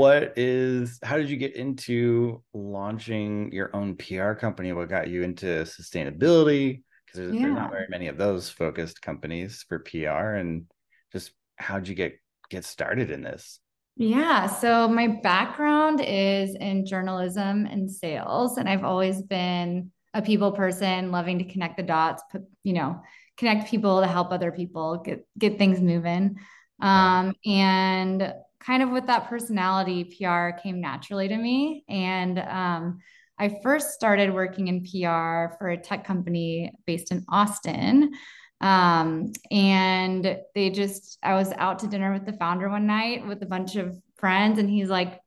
what 0.00 0.32
is 0.38 0.98
how 1.02 1.18
did 1.18 1.28
you 1.28 1.36
get 1.36 1.54
into 1.54 2.42
launching 2.54 3.52
your 3.52 3.74
own 3.76 3.96
PR 3.96 4.32
company? 4.32 4.72
What 4.72 4.88
got 4.88 5.08
you 5.08 5.22
into 5.22 5.46
sustainability? 5.64 6.82
Because 7.04 7.20
there's, 7.20 7.34
yeah. 7.34 7.42
there's 7.42 7.54
not 7.54 7.70
very 7.70 7.86
many 7.90 8.06
of 8.08 8.16
those 8.16 8.48
focused 8.48 9.02
companies 9.02 9.62
for 9.68 9.80
PR, 9.80 10.36
and 10.36 10.64
just 11.12 11.32
how'd 11.56 11.86
you 11.86 11.94
get 11.94 12.14
get 12.48 12.64
started 12.64 13.10
in 13.10 13.22
this? 13.22 13.60
Yeah, 13.94 14.46
so 14.46 14.88
my 14.88 15.06
background 15.22 16.00
is 16.02 16.54
in 16.54 16.86
journalism 16.86 17.66
and 17.66 17.90
sales, 17.90 18.56
and 18.56 18.70
I've 18.70 18.84
always 18.84 19.20
been 19.20 19.92
a 20.14 20.22
people 20.22 20.52
person, 20.52 21.12
loving 21.12 21.40
to 21.40 21.44
connect 21.44 21.76
the 21.76 21.82
dots, 21.82 22.22
put, 22.32 22.42
you 22.64 22.72
know, 22.72 23.02
connect 23.36 23.70
people 23.70 24.00
to 24.00 24.06
help 24.06 24.32
other 24.32 24.50
people 24.50 25.02
get 25.04 25.26
get 25.38 25.58
things 25.58 25.78
moving. 25.78 26.36
Um, 26.80 27.34
and 27.44 28.32
kind 28.60 28.82
of 28.82 28.90
with 28.90 29.06
that 29.06 29.28
personality, 29.28 30.04
PR 30.04 30.50
came 30.50 30.80
naturally 30.80 31.28
to 31.28 31.36
me. 31.36 31.84
And 31.88 32.38
um, 32.38 32.98
I 33.38 33.58
first 33.62 33.92
started 33.92 34.32
working 34.32 34.68
in 34.68 34.82
PR 34.82 35.56
for 35.56 35.70
a 35.70 35.78
tech 35.78 36.04
company 36.04 36.72
based 36.86 37.10
in 37.10 37.24
Austin. 37.28 38.12
Um, 38.60 39.32
and 39.50 40.38
they 40.54 40.68
just, 40.68 41.18
I 41.22 41.34
was 41.34 41.50
out 41.56 41.78
to 41.78 41.86
dinner 41.86 42.12
with 42.12 42.26
the 42.26 42.34
founder 42.34 42.68
one 42.68 42.86
night 42.86 43.26
with 43.26 43.42
a 43.42 43.46
bunch 43.46 43.76
of 43.76 43.98
friends, 44.16 44.58
and 44.58 44.68
he's 44.68 44.90
like, 44.90 45.18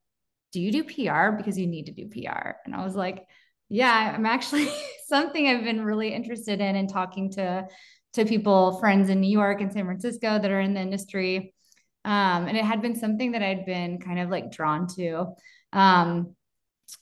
Do 0.52 0.62
you 0.62 0.72
do 0.72 0.84
PR? 0.84 1.36
Because 1.36 1.58
you 1.58 1.66
need 1.66 1.88
to 1.88 1.92
do 1.92 2.08
PR. 2.08 2.52
And 2.66 2.76
I 2.76 2.84
was 2.86 2.96
like, 2.96 3.26
Yeah, 3.70 4.14
I'm 4.16 4.28
actually 4.28 4.70
something 5.08 5.48
I've 5.48 5.64
been 5.64 5.84
really 5.84 6.14
interested 6.14 6.62
in 6.62 6.76
and 6.76 6.88
talking 6.88 7.32
to 7.32 7.68
to 8.14 8.26
people, 8.26 8.80
friends 8.80 9.10
in 9.10 9.20
New 9.20 9.32
York 9.32 9.60
and 9.60 9.74
San 9.74 9.86
Francisco 9.86 10.38
that 10.38 10.52
are 10.52 10.60
in 10.60 10.76
the 10.76 10.80
industry. 10.80 11.53
Um, 12.06 12.48
and 12.48 12.58
it 12.58 12.66
had 12.66 12.82
been 12.82 12.96
something 12.96 13.32
that 13.32 13.42
I'd 13.42 13.66
been 13.66 14.00
kind 14.00 14.20
of 14.20 14.30
like 14.30 14.52
drawn 14.52 14.88
to. 14.96 15.34
Um, 15.72 16.36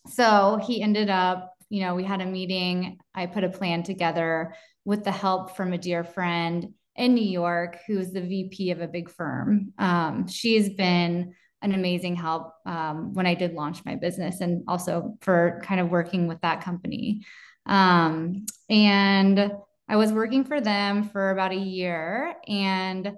so 0.08 0.60
he 0.62 0.82
ended 0.82 1.10
up, 1.10 1.54
you 1.70 1.82
know, 1.82 1.96
we 1.96 2.04
had 2.04 2.22
a 2.22 2.26
meeting. 2.26 3.00
I 3.16 3.26
put 3.26 3.44
a 3.44 3.50
plan 3.50 3.84
together 3.84 4.54
with 4.86 5.04
the 5.04 5.12
help 5.12 5.56
from 5.56 5.74
a 5.74 5.78
dear 5.78 6.04
friend 6.04 6.74
in 6.96 7.16
New 7.16 7.26
York 7.28 7.80
who's 7.88 8.12
the 8.12 8.22
VP 8.22 8.72
of 8.72 8.82
a 8.82 8.88
big 8.88 9.10
firm. 9.10 9.74
Um, 9.78 10.28
she's 10.28 10.70
been 10.70 11.34
an 11.62 11.74
amazing 11.74 12.16
help 12.16 12.54
um, 12.66 13.14
when 13.14 13.28
I 13.28 13.36
did 13.36 13.54
launch 13.54 13.86
my 13.86 13.96
business 13.96 14.42
and 14.42 14.64
also 14.68 15.18
for 15.22 15.62
kind 15.64 15.80
of 15.80 15.90
working 15.90 16.28
with 16.28 16.42
that 16.42 16.64
company. 16.64 17.26
Um, 17.66 18.46
and 18.70 19.52
I 19.88 19.96
was 19.96 20.12
working 20.12 20.44
for 20.44 20.60
them 20.60 21.10
for 21.10 21.32
about 21.32 21.52
a 21.52 21.56
year 21.56 22.34
and 22.48 23.14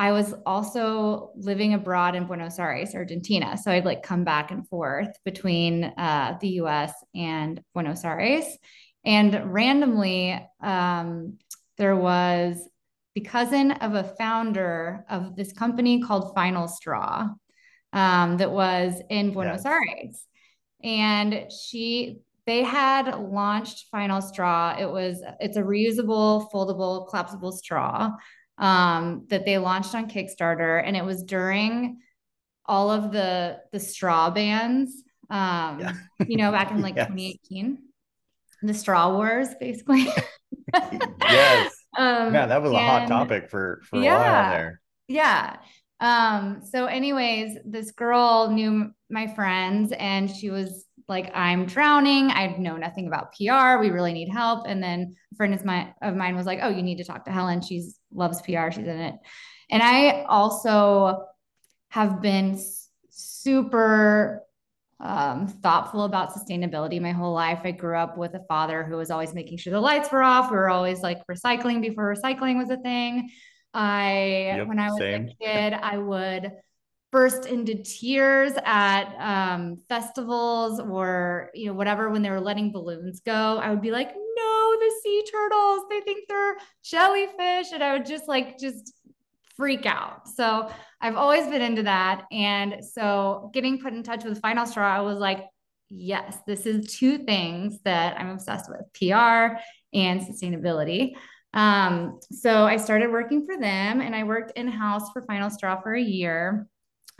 I 0.00 0.12
was 0.12 0.32
also 0.46 1.30
living 1.36 1.74
abroad 1.74 2.14
in 2.14 2.24
Buenos 2.24 2.58
Aires, 2.58 2.94
Argentina. 2.94 3.58
So 3.58 3.70
I'd 3.70 3.84
like 3.84 4.02
come 4.02 4.24
back 4.24 4.50
and 4.50 4.66
forth 4.66 5.10
between 5.26 5.84
uh, 5.84 6.38
the 6.40 6.48
US 6.62 6.94
and 7.14 7.60
Buenos 7.74 8.02
Aires. 8.02 8.46
And 9.04 9.52
randomly, 9.52 10.42
um, 10.62 11.36
there 11.76 11.96
was 11.96 12.66
the 13.14 13.20
cousin 13.20 13.72
of 13.72 13.92
a 13.92 14.04
founder 14.04 15.04
of 15.10 15.36
this 15.36 15.52
company 15.52 16.00
called 16.00 16.34
Final 16.34 16.66
Straw 16.66 17.28
um, 17.92 18.38
that 18.38 18.50
was 18.50 19.02
in 19.10 19.34
Buenos 19.34 19.66
yes. 19.66 19.66
Aires. 19.66 20.24
And 20.82 21.52
she, 21.52 22.20
they 22.46 22.62
had 22.62 23.14
launched 23.18 23.88
Final 23.90 24.22
Straw. 24.22 24.76
It 24.80 24.90
was, 24.90 25.22
it's 25.40 25.58
a 25.58 25.62
reusable, 25.62 26.50
foldable, 26.50 27.06
collapsible 27.06 27.52
straw 27.52 28.12
um, 28.60 29.26
that 29.28 29.44
they 29.44 29.58
launched 29.58 29.94
on 29.94 30.08
Kickstarter, 30.08 30.80
and 30.84 30.96
it 30.96 31.04
was 31.04 31.24
during 31.24 31.98
all 32.66 32.90
of 32.90 33.10
the 33.10 33.58
the 33.72 33.80
straw 33.80 34.30
bans. 34.30 35.02
Um, 35.30 35.80
yeah. 35.80 35.92
you 36.26 36.36
know, 36.36 36.52
back 36.52 36.70
in 36.70 36.82
like 36.82 36.96
yes. 36.96 37.08
2018, 37.08 37.78
the 38.62 38.74
straw 38.74 39.12
wars, 39.14 39.48
basically. 39.58 40.06
yes. 41.22 41.74
Um, 41.98 42.32
yeah, 42.34 42.46
that 42.46 42.62
was 42.62 42.72
a 42.72 42.78
hot 42.78 43.08
topic 43.08 43.50
for 43.50 43.80
for 43.84 44.00
yeah, 44.00 44.16
a 44.16 44.20
while 44.20 44.50
there. 44.50 44.80
Yeah. 45.08 45.56
Um, 46.00 46.62
so, 46.64 46.86
anyways, 46.86 47.58
this 47.64 47.90
girl 47.90 48.50
knew 48.50 48.90
my 49.10 49.26
friends, 49.34 49.92
and 49.92 50.30
she 50.30 50.50
was 50.50 50.86
like, 51.10 51.30
I'm 51.34 51.66
drowning. 51.66 52.30
I 52.30 52.56
know 52.58 52.76
nothing 52.76 53.06
about 53.06 53.34
PR. 53.34 53.78
We 53.78 53.90
really 53.90 54.14
need 54.14 54.30
help. 54.30 54.66
And 54.66 54.82
then 54.82 55.14
a 55.32 55.36
friend 55.36 55.52
of 55.52 55.64
mine, 55.64 55.92
of 56.00 56.16
mine 56.16 56.36
was 56.36 56.46
like, 56.46 56.60
Oh, 56.62 56.70
you 56.70 56.82
need 56.82 56.98
to 56.98 57.04
talk 57.04 57.26
to 57.26 57.30
Helen. 57.30 57.60
She's 57.60 57.98
loves 58.14 58.40
PR. 58.40 58.70
She's 58.70 58.86
in 58.86 58.98
it. 58.98 59.16
And 59.70 59.82
I 59.82 60.22
also 60.22 61.26
have 61.88 62.22
been 62.22 62.58
super 63.10 64.42
um, 65.00 65.48
thoughtful 65.48 66.04
about 66.04 66.32
sustainability 66.32 67.00
my 67.00 67.12
whole 67.12 67.32
life. 67.32 67.60
I 67.64 67.72
grew 67.72 67.96
up 67.96 68.16
with 68.16 68.34
a 68.34 68.44
father 68.48 68.84
who 68.84 68.96
was 68.96 69.10
always 69.10 69.34
making 69.34 69.58
sure 69.58 69.72
the 69.72 69.80
lights 69.80 70.12
were 70.12 70.22
off. 70.22 70.50
We 70.50 70.56
were 70.56 70.70
always 70.70 71.00
like 71.00 71.18
recycling 71.26 71.80
before 71.80 72.14
recycling 72.14 72.56
was 72.56 72.70
a 72.70 72.76
thing. 72.76 73.30
I, 73.72 74.52
yep, 74.56 74.66
when 74.66 74.78
I 74.78 74.90
was 74.90 74.98
same. 74.98 75.28
a 75.28 75.44
kid, 75.44 75.72
I 75.72 75.96
would 75.96 76.52
burst 77.12 77.46
into 77.46 77.82
tears 77.82 78.52
at 78.64 79.14
um, 79.18 79.76
festivals 79.88 80.78
or 80.78 81.50
you 81.54 81.66
know 81.66 81.72
whatever 81.72 82.08
when 82.08 82.22
they 82.22 82.30
were 82.30 82.40
letting 82.40 82.72
balloons 82.72 83.20
go. 83.20 83.58
I 83.58 83.70
would 83.70 83.82
be 83.82 83.90
like 83.90 84.14
no 84.14 84.76
the 84.78 84.92
sea 85.02 85.24
turtles 85.30 85.82
they 85.90 86.00
think 86.00 86.28
they're 86.28 86.56
jellyfish 86.84 87.72
and 87.72 87.82
i 87.82 87.92
would 87.92 88.06
just 88.06 88.28
like 88.28 88.58
just 88.58 88.94
freak 89.56 89.86
out. 89.86 90.28
So 90.28 90.70
i've 91.00 91.16
always 91.16 91.46
been 91.48 91.62
into 91.62 91.82
that. 91.82 92.26
And 92.30 92.84
so 92.84 93.50
getting 93.52 93.80
put 93.80 93.92
in 93.92 94.02
touch 94.02 94.24
with 94.24 94.40
final 94.40 94.66
straw 94.66 94.96
i 94.96 95.00
was 95.00 95.18
like 95.18 95.44
yes 95.92 96.38
this 96.46 96.66
is 96.66 96.96
two 96.96 97.18
things 97.18 97.80
that 97.84 98.16
i'm 98.16 98.30
obsessed 98.30 98.70
with 98.70 98.82
pr 98.94 99.58
and 99.92 100.20
sustainability. 100.20 101.14
Um, 101.52 102.20
so 102.30 102.64
i 102.64 102.76
started 102.76 103.10
working 103.10 103.44
for 103.44 103.56
them 103.56 104.00
and 104.00 104.14
i 104.14 104.22
worked 104.22 104.52
in-house 104.56 105.10
for 105.10 105.22
final 105.22 105.50
straw 105.50 105.80
for 105.80 105.92
a 105.92 106.00
year 106.00 106.68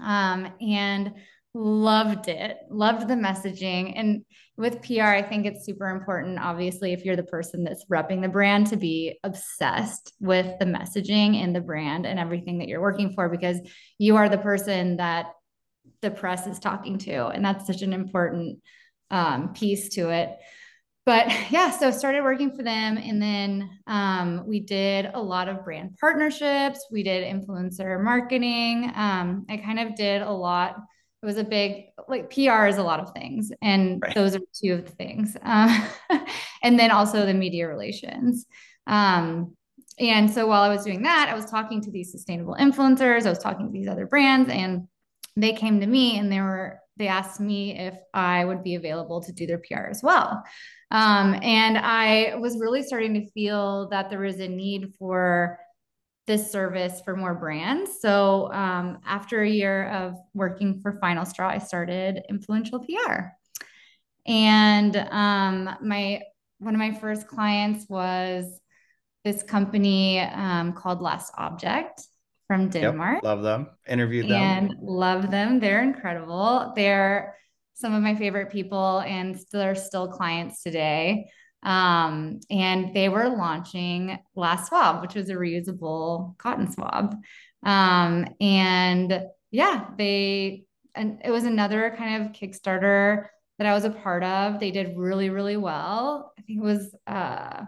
um, 0.02 0.52
and 0.60 1.12
loved 1.52 2.28
it 2.28 2.58
loved 2.70 3.08
the 3.08 3.14
messaging. 3.14 3.92
And 3.96 4.24
with 4.60 4.82
pr 4.82 5.02
i 5.02 5.22
think 5.22 5.46
it's 5.46 5.64
super 5.64 5.88
important 5.88 6.38
obviously 6.38 6.92
if 6.92 7.04
you're 7.04 7.16
the 7.16 7.22
person 7.22 7.64
that's 7.64 7.86
repping 7.86 8.20
the 8.20 8.28
brand 8.28 8.66
to 8.66 8.76
be 8.76 9.18
obsessed 9.24 10.12
with 10.20 10.46
the 10.58 10.66
messaging 10.66 11.42
and 11.42 11.56
the 11.56 11.60
brand 11.60 12.06
and 12.06 12.18
everything 12.18 12.58
that 12.58 12.68
you're 12.68 12.82
working 12.82 13.12
for 13.14 13.30
because 13.30 13.58
you 13.98 14.16
are 14.16 14.28
the 14.28 14.38
person 14.38 14.98
that 14.98 15.32
the 16.02 16.10
press 16.10 16.46
is 16.46 16.58
talking 16.58 16.98
to 16.98 17.28
and 17.28 17.42
that's 17.42 17.66
such 17.66 17.80
an 17.80 17.94
important 17.94 18.58
um, 19.10 19.54
piece 19.54 19.88
to 19.88 20.10
it 20.10 20.36
but 21.06 21.26
yeah, 21.50 21.70
so 21.70 21.90
started 21.90 22.22
working 22.22 22.54
for 22.54 22.62
them. 22.62 22.98
And 22.98 23.20
then 23.20 23.70
um, 23.86 24.44
we 24.46 24.60
did 24.60 25.10
a 25.12 25.20
lot 25.20 25.48
of 25.48 25.64
brand 25.64 25.96
partnerships. 25.98 26.86
We 26.90 27.02
did 27.02 27.24
influencer 27.24 28.02
marketing. 28.02 28.90
Um, 28.94 29.46
I 29.48 29.56
kind 29.58 29.80
of 29.80 29.94
did 29.94 30.22
a 30.22 30.32
lot. 30.32 30.76
It 31.22 31.26
was 31.26 31.36
a 31.36 31.44
big, 31.44 31.86
like 32.08 32.30
PR 32.30 32.66
is 32.66 32.78
a 32.78 32.82
lot 32.82 33.00
of 33.00 33.12
things. 33.12 33.52
And 33.60 34.00
right. 34.02 34.14
those 34.14 34.34
are 34.34 34.40
two 34.54 34.72
of 34.72 34.86
the 34.86 34.92
things. 34.92 35.36
Uh, 35.42 35.88
and 36.62 36.78
then 36.78 36.90
also 36.90 37.26
the 37.26 37.34
media 37.34 37.68
relations. 37.68 38.46
Um, 38.86 39.54
and 39.98 40.30
so 40.30 40.46
while 40.46 40.62
I 40.62 40.70
was 40.70 40.82
doing 40.82 41.02
that, 41.02 41.28
I 41.30 41.34
was 41.34 41.44
talking 41.44 41.82
to 41.82 41.90
these 41.90 42.10
sustainable 42.10 42.56
influencers, 42.58 43.26
I 43.26 43.28
was 43.28 43.38
talking 43.38 43.66
to 43.66 43.72
these 43.72 43.86
other 43.86 44.06
brands, 44.06 44.48
and 44.48 44.88
they 45.36 45.52
came 45.52 45.80
to 45.80 45.86
me 45.86 46.18
and 46.18 46.32
they 46.32 46.40
were, 46.40 46.80
they 46.96 47.06
asked 47.06 47.38
me 47.38 47.78
if 47.78 47.94
I 48.14 48.42
would 48.42 48.64
be 48.64 48.76
available 48.76 49.20
to 49.22 49.32
do 49.32 49.46
their 49.46 49.58
PR 49.58 49.88
as 49.90 50.02
well. 50.02 50.42
Um, 50.90 51.38
and 51.42 51.78
I 51.78 52.34
was 52.36 52.58
really 52.58 52.82
starting 52.82 53.14
to 53.14 53.30
feel 53.30 53.88
that 53.90 54.10
there 54.10 54.18
was 54.18 54.40
a 54.40 54.48
need 54.48 54.94
for 54.98 55.58
this 56.26 56.50
service 56.50 57.00
for 57.04 57.16
more 57.16 57.34
brands. 57.34 58.00
So 58.00 58.52
um, 58.52 58.98
after 59.06 59.42
a 59.42 59.48
year 59.48 59.88
of 59.88 60.16
working 60.34 60.80
for 60.80 60.98
Final 61.00 61.24
Straw, 61.24 61.48
I 61.48 61.58
started 61.58 62.22
Influential 62.28 62.80
PR. 62.80 63.30
And 64.26 64.96
um, 64.96 65.76
my 65.82 66.22
one 66.58 66.74
of 66.74 66.78
my 66.78 66.92
first 66.92 67.26
clients 67.26 67.88
was 67.88 68.60
this 69.24 69.42
company 69.42 70.20
um, 70.20 70.72
called 70.72 71.00
LastObject 71.00 72.02
from 72.46 72.68
Denmark. 72.68 73.16
Yep, 73.16 73.24
love 73.24 73.42
them. 73.42 73.68
Interviewed 73.88 74.28
them. 74.28 74.32
And 74.32 74.74
love 74.80 75.30
them. 75.30 75.58
They're 75.58 75.82
incredible. 75.82 76.72
They're 76.76 77.36
some 77.80 77.94
of 77.94 78.02
my 78.02 78.14
favorite 78.14 78.50
people 78.50 79.00
and 79.00 79.38
they're 79.52 79.74
still 79.74 80.08
clients 80.08 80.62
today. 80.62 81.30
Um, 81.62 82.40
and 82.50 82.94
they 82.94 83.08
were 83.08 83.28
launching 83.28 84.18
LastSwab, 84.36 85.02
which 85.02 85.14
was 85.14 85.28
a 85.28 85.34
reusable 85.34 86.36
cotton 86.38 86.70
swab. 86.70 87.16
Um, 87.62 88.26
and 88.40 89.24
yeah, 89.50 89.86
they, 89.98 90.64
and 90.94 91.20
it 91.24 91.30
was 91.30 91.44
another 91.44 91.94
kind 91.96 92.24
of 92.24 92.32
Kickstarter 92.32 93.26
that 93.58 93.66
I 93.66 93.74
was 93.74 93.84
a 93.84 93.90
part 93.90 94.24
of. 94.24 94.58
They 94.58 94.70
did 94.70 94.96
really, 94.96 95.28
really 95.28 95.58
well. 95.58 96.32
I 96.38 96.42
think 96.42 96.60
it 96.60 96.64
was 96.64 96.94
uh, 97.06 97.64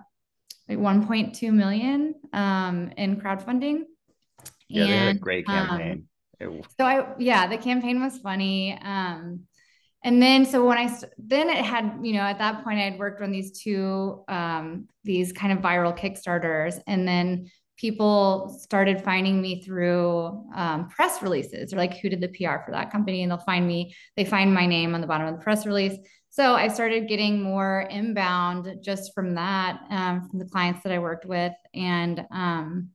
like 0.69 0.79
1.2 0.79 1.53
million 1.53 2.15
um, 2.33 2.93
in 2.97 3.21
crowdfunding. 3.21 3.83
Yeah, 4.69 4.85
and, 4.85 4.91
they 4.91 4.97
had 4.97 5.17
a 5.17 5.19
great 5.19 5.47
campaign. 5.47 5.93
Um, 5.93 6.63
so 6.79 6.85
I 6.85 7.15
yeah, 7.19 7.47
the 7.47 7.59
campaign 7.59 8.01
was 8.01 8.19
funny. 8.19 8.77
Um, 8.83 9.43
and 10.05 10.21
then 10.21 10.45
so 10.45 10.65
when 10.67 10.79
I 10.79 10.93
then 11.19 11.49
it 11.49 11.65
had 11.65 11.99
you 12.03 12.15
know 12.15 12.21
at 12.21 12.39
that 12.39 12.65
point 12.65 12.79
I 12.79 12.83
had 12.83 12.99
worked 12.99 13.23
on 13.23 13.31
these 13.31 13.61
two 13.61 14.25
um, 14.29 14.89
these 15.05 15.33
kind 15.33 15.53
of 15.53 15.59
viral 15.61 15.97
Kickstarters, 15.97 16.81
and 16.87 17.07
then 17.07 17.51
people 17.77 18.57
started 18.61 19.03
finding 19.03 19.41
me 19.41 19.63
through 19.63 20.45
um, 20.55 20.89
press 20.89 21.23
releases 21.23 21.73
or 21.73 21.77
like 21.77 21.99
who 21.99 22.09
did 22.09 22.21
the 22.21 22.29
PR 22.29 22.65
for 22.65 22.73
that 22.73 22.91
company, 22.91 23.23
and 23.23 23.31
they'll 23.31 23.39
find 23.39 23.67
me. 23.67 23.95
They 24.17 24.25
find 24.25 24.53
my 24.53 24.67
name 24.67 24.95
on 24.95 25.01
the 25.01 25.07
bottom 25.07 25.27
of 25.27 25.35
the 25.35 25.43
press 25.43 25.67
release. 25.67 25.97
So 26.31 26.55
I 26.55 26.69
started 26.69 27.09
getting 27.09 27.43
more 27.43 27.87
inbound 27.91 28.77
just 28.83 29.15
from 29.15 29.35
that 29.35 29.81
um, 29.91 30.29
from 30.29 30.39
the 30.39 30.47
clients 30.47 30.83
that 30.83 30.93
I 30.93 30.99
worked 30.99 31.27
with, 31.27 31.53
and 31.75 32.25
um, 32.31 32.89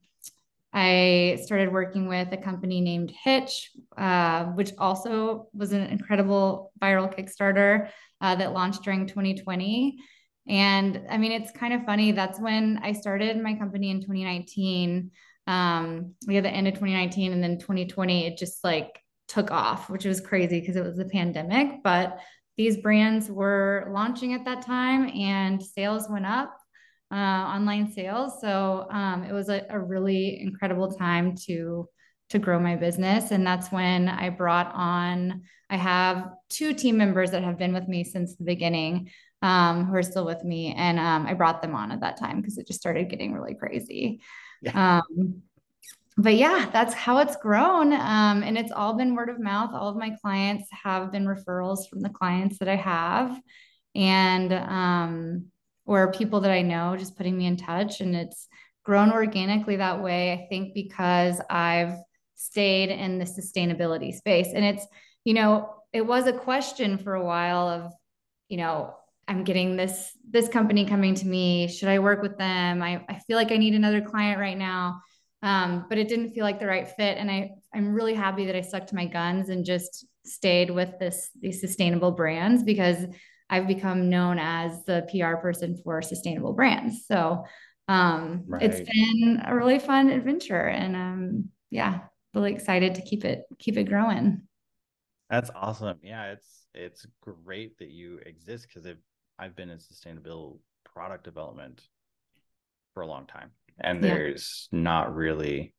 I 0.72 1.40
started 1.44 1.72
working 1.72 2.08
with 2.08 2.32
a 2.32 2.36
company 2.36 2.80
named 2.80 3.12
Hitch, 3.24 3.70
uh, 3.96 4.46
which 4.46 4.72
also 4.78 5.48
was 5.52 5.72
an 5.72 5.82
incredible 5.82 6.72
viral 6.80 7.12
Kickstarter 7.12 7.90
uh, 8.20 8.34
that 8.34 8.52
launched 8.52 8.82
during 8.82 9.06
2020. 9.06 9.98
And 10.46 11.02
I 11.10 11.18
mean, 11.18 11.32
it's 11.32 11.50
kind 11.50 11.72
of 11.72 11.84
funny. 11.84 12.12
That's 12.12 12.38
when 12.38 12.80
I 12.82 12.92
started 12.92 13.40
my 13.40 13.54
company 13.54 13.90
in 13.90 14.00
2019. 14.00 15.10
Um, 15.46 16.14
we 16.26 16.34
had 16.34 16.44
the 16.44 16.50
end 16.50 16.68
of 16.68 16.74
2019 16.74 17.32
and 17.32 17.42
then 17.42 17.58
2020, 17.58 18.26
it 18.26 18.38
just 18.38 18.62
like 18.62 19.00
took 19.28 19.50
off, 19.50 19.88
which 19.88 20.04
was 20.04 20.20
crazy 20.20 20.60
because 20.60 20.76
it 20.76 20.84
was 20.84 20.96
the 20.96 21.06
pandemic. 21.06 21.82
But 21.82 22.18
these 22.58 22.78
brands 22.78 23.30
were 23.30 23.88
launching 23.90 24.34
at 24.34 24.44
that 24.44 24.62
time 24.62 25.08
and 25.14 25.62
sales 25.62 26.08
went 26.10 26.26
up 26.26 26.57
uh, 27.10 27.14
online 27.14 27.90
sales. 27.92 28.40
So 28.40 28.86
um, 28.90 29.24
it 29.24 29.32
was 29.32 29.48
a, 29.48 29.64
a, 29.70 29.78
really 29.78 30.40
incredible 30.40 30.92
time 30.92 31.34
to 31.46 31.88
to 32.30 32.38
grow 32.38 32.60
my 32.60 32.76
business, 32.76 33.30
and 33.30 33.46
that's 33.46 33.72
when 33.72 34.08
I 34.08 34.28
brought 34.28 34.70
on. 34.74 35.42
I 35.70 35.76
have 35.76 36.30
two 36.50 36.74
team 36.74 36.98
members 36.98 37.30
that 37.30 37.42
have 37.42 37.58
been 37.58 37.72
with 37.72 37.88
me 37.88 38.04
since 38.04 38.36
the 38.36 38.44
beginning, 38.44 39.10
um, 39.40 39.86
who 39.86 39.94
are 39.94 40.02
still 40.02 40.26
with 40.26 40.44
me, 40.44 40.74
and 40.76 40.98
um, 40.98 41.26
I 41.26 41.32
brought 41.32 41.62
them 41.62 41.74
on 41.74 41.90
at 41.92 42.00
that 42.00 42.18
time 42.18 42.40
because 42.40 42.58
it 42.58 42.66
just 42.66 42.80
started 42.80 43.08
getting 43.08 43.32
really 43.32 43.54
crazy. 43.54 44.20
Yeah. 44.60 45.00
Um, 45.00 45.42
but 46.18 46.34
yeah, 46.34 46.68
that's 46.72 46.94
how 46.94 47.18
it's 47.18 47.36
grown. 47.36 47.92
Um, 47.92 48.42
and 48.42 48.58
it's 48.58 48.72
all 48.72 48.94
been 48.94 49.14
word 49.14 49.28
of 49.30 49.38
mouth. 49.38 49.70
All 49.72 49.88
of 49.88 49.96
my 49.96 50.10
clients 50.20 50.68
have 50.82 51.12
been 51.12 51.26
referrals 51.26 51.88
from 51.88 52.00
the 52.00 52.08
clients 52.08 52.58
that 52.58 52.68
I 52.68 52.74
have. 52.74 53.40
And 53.94 54.52
um, 54.52 55.46
or 55.88 56.12
people 56.12 56.42
that 56.42 56.50
I 56.50 56.60
know 56.60 56.96
just 56.96 57.16
putting 57.16 57.36
me 57.36 57.46
in 57.46 57.56
touch. 57.56 58.02
And 58.02 58.14
it's 58.14 58.46
grown 58.84 59.10
organically 59.10 59.76
that 59.76 60.02
way, 60.02 60.32
I 60.32 60.46
think, 60.50 60.74
because 60.74 61.40
I've 61.48 61.94
stayed 62.34 62.90
in 62.90 63.18
the 63.18 63.24
sustainability 63.24 64.14
space. 64.14 64.48
And 64.54 64.66
it's, 64.66 64.86
you 65.24 65.32
know, 65.32 65.74
it 65.94 66.02
was 66.02 66.26
a 66.26 66.32
question 66.32 66.98
for 66.98 67.14
a 67.14 67.24
while 67.24 67.68
of, 67.68 67.92
you 68.50 68.58
know, 68.58 68.94
I'm 69.26 69.44
getting 69.44 69.76
this 69.76 70.12
this 70.30 70.48
company 70.48 70.84
coming 70.84 71.14
to 71.14 71.26
me. 71.26 71.68
Should 71.68 71.88
I 71.88 72.00
work 72.00 72.20
with 72.20 72.36
them? 72.36 72.82
I, 72.82 73.04
I 73.08 73.20
feel 73.26 73.36
like 73.38 73.50
I 73.50 73.56
need 73.56 73.74
another 73.74 74.02
client 74.02 74.38
right 74.38 74.56
now. 74.56 75.00
Um, 75.42 75.86
but 75.88 75.96
it 75.96 76.08
didn't 76.08 76.32
feel 76.32 76.44
like 76.44 76.60
the 76.60 76.66
right 76.66 76.86
fit. 76.86 77.16
And 77.16 77.30
I 77.30 77.52
I'm 77.74 77.94
really 77.94 78.14
happy 78.14 78.44
that 78.46 78.56
I 78.56 78.60
stuck 78.60 78.86
to 78.88 78.94
my 78.94 79.06
guns 79.06 79.48
and 79.48 79.64
just 79.64 80.06
stayed 80.24 80.70
with 80.70 80.98
this 80.98 81.30
these 81.40 81.62
sustainable 81.62 82.10
brands 82.12 82.62
because 82.62 83.06
I've 83.50 83.66
become 83.66 84.10
known 84.10 84.38
as 84.38 84.84
the 84.84 85.06
PR 85.10 85.36
person 85.36 85.80
for 85.82 86.02
sustainable 86.02 86.52
brands. 86.52 87.06
So 87.06 87.44
um, 87.88 88.44
right. 88.46 88.62
it's 88.62 88.88
been 88.88 89.42
a 89.44 89.54
really 89.54 89.78
fun 89.78 90.10
adventure, 90.10 90.66
and 90.68 90.94
um, 90.94 91.48
yeah, 91.70 92.00
really 92.34 92.52
excited 92.52 92.94
to 92.96 93.02
keep 93.02 93.24
it 93.24 93.44
keep 93.58 93.78
it 93.78 93.84
growing. 93.84 94.42
That's 95.30 95.50
awesome. 95.54 95.98
Yeah, 96.02 96.32
it's 96.32 96.66
it's 96.74 97.06
great 97.22 97.78
that 97.78 97.88
you 97.88 98.20
exist 98.26 98.66
because 98.68 98.86
I've 98.86 99.02
I've 99.38 99.56
been 99.56 99.70
in 99.70 99.78
sustainable 99.78 100.60
product 100.84 101.24
development 101.24 101.82
for 102.92 103.02
a 103.02 103.06
long 103.06 103.26
time, 103.26 103.52
and 103.80 104.04
there's 104.04 104.68
not 104.70 105.14
really 105.14 105.74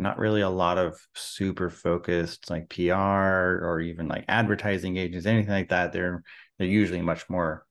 not 0.00 0.18
really 0.18 0.42
a 0.42 0.48
lot 0.48 0.78
of 0.78 0.96
super 1.14 1.68
focused 1.68 2.48
like 2.50 2.68
PR 2.68 2.94
or 2.94 3.80
even 3.80 4.06
like 4.06 4.24
advertising 4.28 4.96
agents, 4.96 5.26
anything 5.26 5.50
like 5.50 5.70
that. 5.70 5.92
They're 5.92 6.22
they're 6.58 6.68
usually 6.68 7.02
much 7.02 7.28
more 7.28 7.66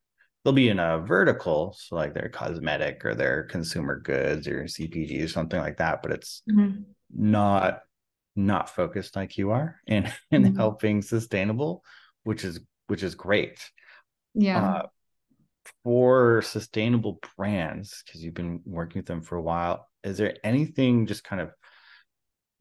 they'll 0.47 0.53
be 0.53 0.69
in 0.69 0.79
a 0.79 0.99
vertical, 0.99 1.75
so 1.77 1.97
like 1.97 2.13
their 2.13 2.29
cosmetic 2.29 3.03
or 3.03 3.13
their 3.13 3.43
consumer 3.43 3.99
goods 3.99 4.47
or 4.47 4.63
CPG 4.63 5.21
or 5.21 5.27
something 5.27 5.59
like 5.59 5.75
that, 5.77 6.01
but 6.01 6.13
it's 6.13 6.41
mm-hmm. 6.49 6.83
not 7.13 7.81
not 8.33 8.69
focused 8.69 9.17
like 9.17 9.37
you 9.37 9.51
are 9.51 9.75
in 9.87 10.09
in 10.31 10.43
mm-hmm. 10.43 10.55
helping 10.55 11.01
sustainable, 11.01 11.83
which 12.23 12.45
is 12.45 12.61
which 12.87 13.03
is 13.03 13.13
great. 13.13 13.59
Yeah. 14.35 14.63
Uh, 14.63 14.81
for 15.83 16.41
sustainable 16.43 17.19
brands, 17.35 18.01
because 18.05 18.23
you've 18.23 18.33
been 18.33 18.61
working 18.65 18.99
with 18.99 19.05
them 19.05 19.21
for 19.21 19.35
a 19.35 19.41
while, 19.41 19.85
is 20.01 20.17
there 20.17 20.37
anything 20.45 21.07
just 21.07 21.25
kind 21.25 21.41
of 21.41 21.51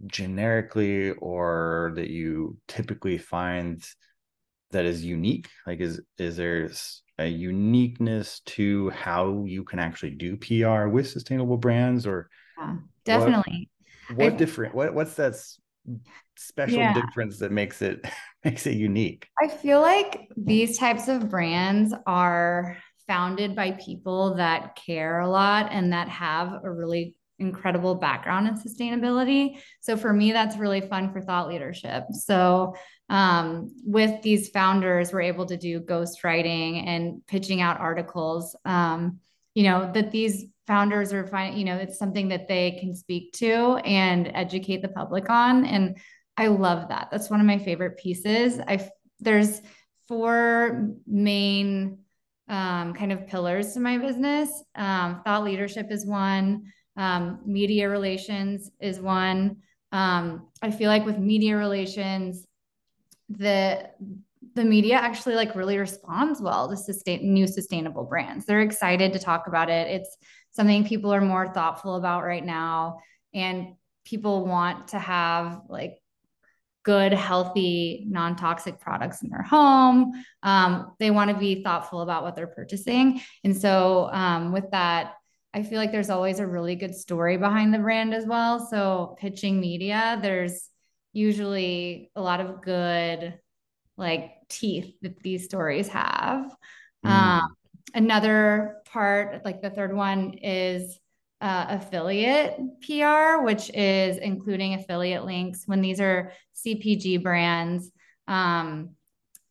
generically 0.07 1.13
or 1.13 1.93
that 1.95 2.11
you 2.11 2.59
typically 2.67 3.17
find 3.17 3.87
that 4.71 4.85
is 4.85 5.05
unique 5.05 5.49
like 5.67 5.81
is 5.81 6.01
is 6.19 6.37
there 6.37 6.71
a 7.19 7.27
uniqueness 7.27 8.41
to 8.41 8.91
how 8.91 9.45
you 9.47 9.65
can 9.65 9.79
actually 9.79 10.11
do 10.11 10.37
pr 10.37 10.89
with 10.89 11.09
sustainable 11.09 11.57
brands 11.57 12.07
or 12.07 12.29
yeah, 12.59 12.77
definitely 13.05 13.69
what, 14.09 14.19
what 14.19 14.37
different 14.37 14.75
what 14.75 14.95
what's 14.95 15.15
that 15.15 15.35
special 16.37 16.79
yeah. 16.79 16.93
difference 16.93 17.39
that 17.39 17.53
makes 17.53 17.81
it 17.81 18.05
makes 18.45 18.67
it 18.67 18.75
unique 18.75 19.29
i 19.43 19.49
feel 19.49 19.81
like 19.81 20.29
these 20.37 20.79
types 20.79 21.09
of 21.09 21.29
brands 21.29 21.95
are 22.07 22.77
founded 23.07 23.55
by 23.55 23.71
people 23.73 24.35
that 24.35 24.77
care 24.77 25.21
a 25.21 25.29
lot 25.29 25.69
and 25.71 25.93
that 25.93 26.09
have 26.09 26.61
a 26.65 26.71
really 26.71 27.15
incredible 27.39 27.95
background 27.95 28.49
in 28.49 28.55
sustainability. 28.55 29.59
So 29.81 29.97
for 29.97 30.13
me, 30.13 30.33
that's 30.33 30.57
really 30.57 30.81
fun 30.81 31.13
for 31.13 31.21
thought 31.21 31.49
leadership. 31.49 32.05
So 32.13 32.75
um, 33.09 33.75
with 33.85 34.23
these 34.23 34.49
founders, 34.49 35.13
we're 35.13 35.23
able 35.23 35.47
to 35.47 35.57
do 35.57 35.81
ghostwriting 35.81 36.87
and 36.87 37.25
pitching 37.27 37.61
out 37.61 37.81
articles. 37.81 38.57
Um, 38.65 39.21
you 39.55 39.63
know 39.63 39.91
that 39.95 40.11
these 40.11 40.47
founders 40.67 41.13
are 41.13 41.27
finding, 41.27 41.59
you 41.59 41.65
know, 41.65 41.77
it's 41.77 41.99
something 41.99 42.29
that 42.29 42.49
they 42.49 42.73
can 42.73 42.95
speak 42.95 43.33
to 43.35 43.77
and 43.85 44.31
educate 44.35 44.83
the 44.83 44.89
public 44.89 45.31
on. 45.31 45.65
And 45.65 45.97
I 46.37 46.49
love 46.49 46.89
that. 46.89 47.09
That's 47.11 47.31
one 47.31 47.41
of 47.41 47.47
my 47.47 47.59
favorite 47.59 47.97
pieces. 47.97 48.61
I 48.61 48.89
there's 49.21 49.63
four 50.09 50.91
main 51.07 51.99
um, 52.49 52.95
kind 52.95 53.13
of 53.13 53.27
pillars 53.27 53.73
to 53.75 53.81
my 53.81 53.99
business. 53.99 54.51
Um, 54.75 55.23
thought 55.25 55.45
leadership 55.45 55.91
is 55.91 56.07
one. 56.07 56.73
Um, 56.97 57.41
media 57.45 57.89
relations 57.89 58.71
is 58.81 59.01
one. 59.01 59.57
Um, 59.93 60.49
I 60.63 60.71
feel 60.71 60.91
like 60.91 61.05
with 61.05 61.19
media 61.19 61.57
relations, 61.57 62.47
the 63.29 63.91
the 64.55 64.65
media 64.65 64.95
actually 64.95 65.35
like 65.35 65.55
really 65.55 65.77
responds 65.77 66.41
well 66.41 66.69
to 66.71 66.77
sustain 66.77 67.35
new 67.35 67.47
sustainable 67.47 68.05
brands. 68.05 68.47
They're 68.47 68.63
excited 68.63 69.13
to 69.13 69.19
talk 69.19 69.49
about 69.49 69.69
it. 69.69 69.89
It's 69.89 70.17
something 70.53 70.87
people 70.87 71.13
are 71.13 71.21
more 71.21 71.53
thoughtful 71.53 71.97
about 71.97 72.25
right 72.25 72.45
now, 72.45 73.01
and 73.35 73.75
people 74.05 74.47
want 74.47 74.89
to 74.89 74.99
have 74.99 75.61
like 75.69 75.99
good, 76.87 77.13
healthy, 77.13 78.07
non 78.09 78.37
toxic 78.37 78.81
products 78.81 79.23
in 79.23 79.29
their 79.29 79.43
home. 79.43 80.13
Um, 80.43 80.93
they 81.01 81.11
want 81.11 81.31
to 81.31 81.37
be 81.37 81.63
thoughtful 81.63 82.01
about 82.01 82.23
what 82.23 82.37
they're 82.37 82.47
purchasing. 82.47 83.21
And 83.45 83.57
so, 83.57 84.09
um, 84.13 84.53
with 84.53 84.71
that, 84.71 85.15
I 85.53 85.65
feel 85.65 85.79
like 85.79 85.91
there's 85.91 86.11
always 86.11 86.39
a 86.39 86.47
really 86.47 86.77
good 86.77 86.95
story 86.95 87.39
behind 87.39 87.75
the 87.75 87.79
brand 87.79 88.15
as 88.15 88.25
well. 88.25 88.65
So 88.71 89.17
pitching 89.19 89.59
media, 89.59 90.19
there's 90.23 90.69
usually 91.17 92.11
a 92.15 92.21
lot 92.21 92.41
of 92.41 92.63
good 92.63 93.39
like 93.97 94.33
teeth 94.49 94.95
that 95.01 95.19
these 95.23 95.45
stories 95.45 95.89
have. 95.89 96.55
Mm. 97.05 97.11
Um, 97.11 97.57
another 97.95 98.83
part, 98.85 99.45
like 99.45 99.63
the 99.63 99.71
third 99.71 99.97
one, 99.97 100.35
is 100.43 100.99
uh, 101.41 101.67
affiliate 101.71 102.59
PR, 102.83 103.43
which 103.43 103.71
is 103.75 104.19
including 104.19 104.75
affiliate 104.75 105.25
links 105.25 105.63
when 105.67 105.81
these 105.81 106.01
are 106.01 106.33
CPG 106.55 107.23
brands. 107.23 107.91
Um, 108.29 108.91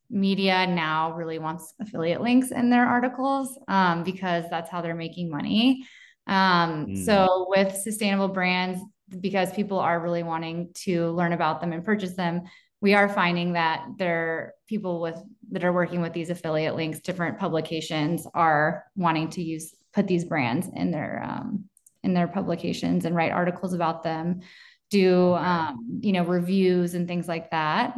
media 0.10 0.68
now 0.68 1.14
really 1.14 1.40
wants 1.40 1.74
affiliate 1.82 2.22
links 2.22 2.52
in 2.52 2.70
their 2.70 2.86
articles 2.86 3.58
um, 3.68 4.04
because 4.04 4.46
that's 4.52 4.70
how 4.70 4.82
they're 4.82 4.94
making 4.94 5.32
money. 5.32 5.88
Um, 6.28 6.88
mm. 6.88 7.06
So 7.06 7.48
with 7.50 7.76
sustainable 7.76 8.28
brands, 8.28 8.82
because 9.20 9.52
people 9.54 9.80
are 9.80 10.00
really 10.00 10.24
wanting 10.24 10.72
to 10.74 11.12
learn 11.12 11.34
about 11.34 11.62
them 11.62 11.74
and 11.74 11.84
purchase 11.84 12.16
them, 12.16 12.44
we 12.82 12.94
are 12.94 13.10
finding 13.10 13.54
that 13.54 13.86
there 13.98 14.54
people 14.68 15.02
with 15.02 15.16
that 15.52 15.64
are 15.64 15.74
working 15.74 16.02
with 16.02 16.14
these 16.14 16.30
affiliate 16.30 16.76
links, 16.76 17.00
different 17.00 17.40
publications 17.40 18.28
are 18.34 18.86
wanting 18.96 19.30
to 19.30 19.42
use 19.42 19.74
put 19.94 20.08
these 20.08 20.26
brands 20.26 20.68
in 20.76 20.92
their 20.92 21.24
um, 21.24 21.66
in 22.04 22.14
their 22.14 22.28
publications 22.28 23.06
and 23.06 23.16
write 23.16 23.32
articles 23.32 23.74
about 23.74 24.04
them. 24.04 24.42
do 24.90 25.34
um, 25.34 26.00
you 26.02 26.12
know 26.12 26.24
reviews 26.24 26.94
and 26.94 27.08
things 27.08 27.28
like 27.28 27.50
that. 27.52 27.96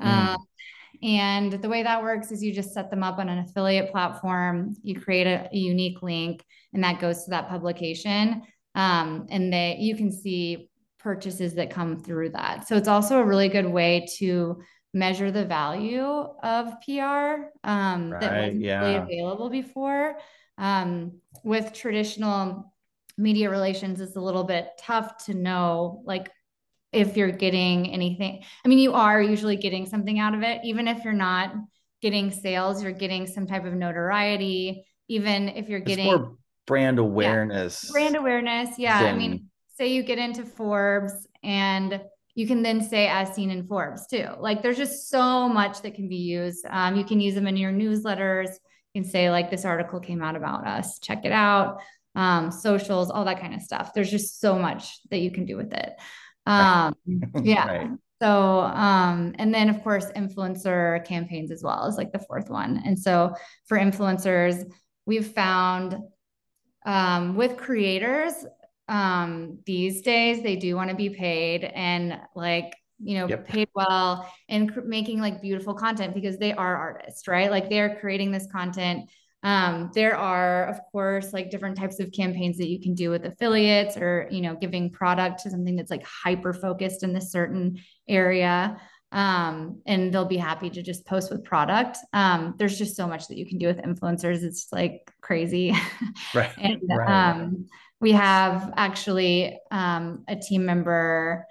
Mm. 0.00 0.06
Um, 0.06 0.46
and 1.02 1.52
the 1.52 1.68
way 1.68 1.82
that 1.82 2.02
works 2.02 2.30
is 2.30 2.42
you 2.42 2.52
just 2.52 2.72
set 2.72 2.90
them 2.90 3.02
up 3.02 3.18
on 3.18 3.28
an 3.28 3.40
affiliate 3.40 3.90
platform. 3.90 4.76
You 4.82 5.00
create 5.00 5.26
a, 5.26 5.48
a 5.52 5.56
unique 5.56 6.00
link, 6.02 6.44
and 6.72 6.82
that 6.84 7.00
goes 7.00 7.24
to 7.24 7.30
that 7.30 7.48
publication. 7.48 8.42
Um, 8.74 9.26
and 9.30 9.52
they 9.52 9.76
you 9.78 9.96
can 9.96 10.10
see 10.10 10.70
purchases 10.98 11.54
that 11.54 11.70
come 11.70 11.98
through 11.98 12.30
that. 12.30 12.66
So 12.68 12.76
it's 12.76 12.88
also 12.88 13.18
a 13.18 13.24
really 13.24 13.48
good 13.48 13.66
way 13.66 14.06
to 14.18 14.62
measure 14.94 15.30
the 15.30 15.44
value 15.44 16.04
of 16.04 16.74
PR 16.84 17.48
um, 17.64 18.10
right, 18.10 18.20
that 18.20 18.44
wasn't 18.44 18.62
yeah. 18.62 18.80
really 18.80 18.96
available 18.96 19.50
before. 19.50 20.16
Um, 20.58 21.20
with 21.44 21.72
traditional 21.72 22.72
media 23.18 23.50
relations, 23.50 24.00
it's 24.00 24.16
a 24.16 24.20
little 24.20 24.44
bit 24.44 24.68
tough 24.78 25.24
to 25.26 25.34
know, 25.34 26.02
like 26.04 26.30
if 26.92 27.16
you're 27.16 27.32
getting 27.32 27.90
anything. 27.90 28.44
I 28.64 28.68
mean, 28.68 28.78
you 28.78 28.92
are 28.92 29.20
usually 29.20 29.56
getting 29.56 29.86
something 29.86 30.18
out 30.18 30.34
of 30.34 30.42
it, 30.42 30.60
even 30.64 30.86
if 30.88 31.04
you're 31.04 31.14
not 31.14 31.54
getting 32.02 32.30
sales, 32.30 32.82
you're 32.82 32.92
getting 32.92 33.26
some 33.26 33.46
type 33.46 33.64
of 33.64 33.72
notoriety. 33.72 34.84
Even 35.08 35.48
if 35.48 35.68
you're 35.68 35.80
getting 35.80 36.36
brand 36.66 36.98
awareness, 36.98 37.84
yeah, 37.86 37.92
brand 37.92 38.16
awareness, 38.16 38.78
yeah. 38.78 38.98
I 39.00 39.14
mean, 39.14 39.48
say 39.76 39.88
you 39.88 40.02
get 40.02 40.18
into 40.18 40.44
Forbes 40.44 41.26
and 41.42 42.00
you 42.34 42.46
can 42.46 42.62
then 42.62 42.82
say 42.82 43.08
as 43.08 43.34
seen 43.34 43.50
in 43.50 43.66
Forbes 43.66 44.06
too. 44.06 44.28
Like 44.38 44.62
there's 44.62 44.76
just 44.76 45.10
so 45.10 45.48
much 45.48 45.82
that 45.82 45.94
can 45.94 46.08
be 46.08 46.16
used. 46.16 46.64
Um, 46.68 46.96
you 46.96 47.04
can 47.04 47.20
use 47.20 47.34
them 47.34 47.46
in 47.46 47.56
your 47.56 47.72
newsletters. 47.72 48.48
You 48.94 49.02
can 49.02 49.10
say 49.10 49.30
like 49.30 49.50
this 49.50 49.64
article 49.64 50.00
came 50.00 50.22
out 50.22 50.36
about 50.36 50.66
us. 50.66 50.98
Check 50.98 51.24
it 51.24 51.32
out. 51.32 51.80
Um, 52.14 52.50
socials, 52.50 53.10
all 53.10 53.24
that 53.24 53.40
kind 53.40 53.54
of 53.54 53.62
stuff. 53.62 53.92
There's 53.94 54.10
just 54.10 54.40
so 54.40 54.58
much 54.58 54.98
that 55.10 55.18
you 55.18 55.30
can 55.30 55.44
do 55.44 55.56
with 55.56 55.72
it. 55.72 55.92
Um, 56.46 56.94
yeah. 57.42 57.66
Right. 57.66 57.90
So, 58.20 58.60
um, 58.60 59.34
and 59.38 59.52
then 59.52 59.68
of 59.68 59.82
course, 59.82 60.06
influencer 60.12 61.04
campaigns 61.04 61.50
as 61.50 61.62
well 61.62 61.86
is 61.86 61.96
like 61.96 62.12
the 62.12 62.18
fourth 62.20 62.50
one. 62.50 62.80
And 62.84 62.98
so 62.98 63.34
for 63.66 63.76
influencers, 63.78 64.64
we've 65.06 65.26
found 65.26 65.96
um, 66.84 67.36
with 67.36 67.56
creators, 67.56 68.34
um, 68.88 69.58
these 69.64 70.02
days 70.02 70.42
they 70.42 70.56
do 70.56 70.76
want 70.76 70.90
to 70.90 70.96
be 70.96 71.10
paid 71.10 71.64
and 71.64 72.20
like 72.34 72.74
you 72.98 73.18
know 73.18 73.26
yep. 73.26 73.46
paid 73.46 73.68
well 73.74 74.30
and 74.48 74.72
cr- 74.72 74.80
making 74.82 75.20
like 75.20 75.40
beautiful 75.40 75.74
content 75.74 76.14
because 76.14 76.38
they 76.38 76.52
are 76.52 76.76
artists 76.76 77.26
right? 77.26 77.50
Like 77.50 77.68
they're 77.68 77.96
creating 77.96 78.32
this 78.32 78.46
content. 78.50 79.08
Um, 79.44 79.90
there 79.94 80.16
are 80.16 80.66
of 80.66 80.78
course 80.92 81.32
like 81.32 81.50
different 81.50 81.76
types 81.76 82.00
of 82.00 82.12
campaigns 82.12 82.58
that 82.58 82.68
you 82.68 82.80
can 82.80 82.94
do 82.94 83.10
with 83.10 83.24
affiliates 83.24 83.96
or 83.96 84.28
you 84.30 84.40
know 84.40 84.56
giving 84.56 84.90
product 84.90 85.42
to 85.42 85.50
something 85.50 85.74
that's 85.74 85.90
like 85.90 86.04
hyper 86.04 86.52
focused 86.52 87.02
in 87.02 87.12
this 87.12 87.32
certain 87.32 87.78
area 88.08 88.80
um, 89.12 89.82
and 89.86 90.12
they'll 90.12 90.24
be 90.24 90.38
happy 90.38 90.70
to 90.70 90.82
just 90.82 91.06
post 91.06 91.30
with 91.30 91.44
product. 91.44 91.98
Um, 92.12 92.54
there's 92.58 92.78
just 92.78 92.96
so 92.96 93.06
much 93.06 93.28
that 93.28 93.36
you 93.36 93.46
can 93.46 93.58
do 93.58 93.66
with 93.66 93.78
influencers. 93.78 94.42
It's 94.42 94.68
like 94.72 95.12
crazy. 95.20 95.74
Right. 96.34 96.52
and 96.58 96.80
right. 96.88 97.30
Um, 97.30 97.66
we 98.00 98.12
have 98.12 98.72
actually 98.76 99.58
um, 99.70 100.24
a 100.28 100.36
team 100.36 100.64
member 100.64 101.46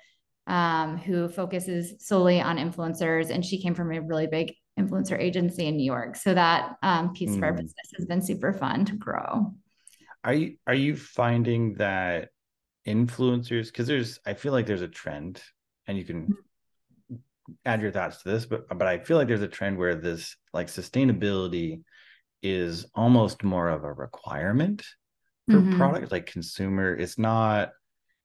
um, 0.47 0.97
who 0.97 1.29
focuses 1.29 2.05
solely 2.05 2.41
on 2.41 2.57
influencers, 2.57 3.29
and 3.29 3.45
she 3.45 3.61
came 3.61 3.75
from 3.75 3.91
a 3.91 4.01
really 4.01 4.27
big 4.27 4.53
influencer 4.79 5.19
agency 5.19 5.67
in 5.67 5.77
New 5.77 5.85
York. 5.85 6.15
So 6.15 6.33
that 6.33 6.77
um, 6.81 7.13
piece 7.13 7.31
mm. 7.31 7.37
of 7.37 7.43
our 7.43 7.51
hmm. 7.51 7.57
business 7.57 7.91
has 7.97 8.05
been 8.05 8.21
super 8.21 8.53
fun 8.53 8.85
to 8.85 8.95
grow. 8.95 9.53
Are 10.23 10.33
you 10.33 10.57
are 10.65 10.73
you 10.73 10.95
finding 10.95 11.75
that 11.75 12.29
influencers? 12.87 13.67
Because 13.67 13.87
there's, 13.87 14.19
I 14.25 14.33
feel 14.33 14.51
like 14.51 14.65
there's 14.65 14.81
a 14.81 14.87
trend, 14.87 15.41
and 15.87 15.97
you 15.97 16.03
can 16.03 16.35
add 17.65 17.81
your 17.81 17.91
thoughts 17.91 18.23
to 18.23 18.29
this, 18.29 18.45
but 18.45 18.67
but 18.67 18.87
I 18.87 18.99
feel 18.99 19.17
like 19.17 19.27
there's 19.27 19.41
a 19.41 19.47
trend 19.47 19.77
where 19.77 19.95
this 19.95 20.35
like 20.53 20.67
sustainability 20.67 21.81
is 22.41 22.85
almost 22.95 23.43
more 23.43 23.69
of 23.69 23.83
a 23.83 23.93
requirement 23.93 24.83
for 25.49 25.57
mm-hmm. 25.57 25.77
product 25.77 26.11
like 26.11 26.25
consumer 26.25 26.95
it's 26.95 27.17
not 27.17 27.71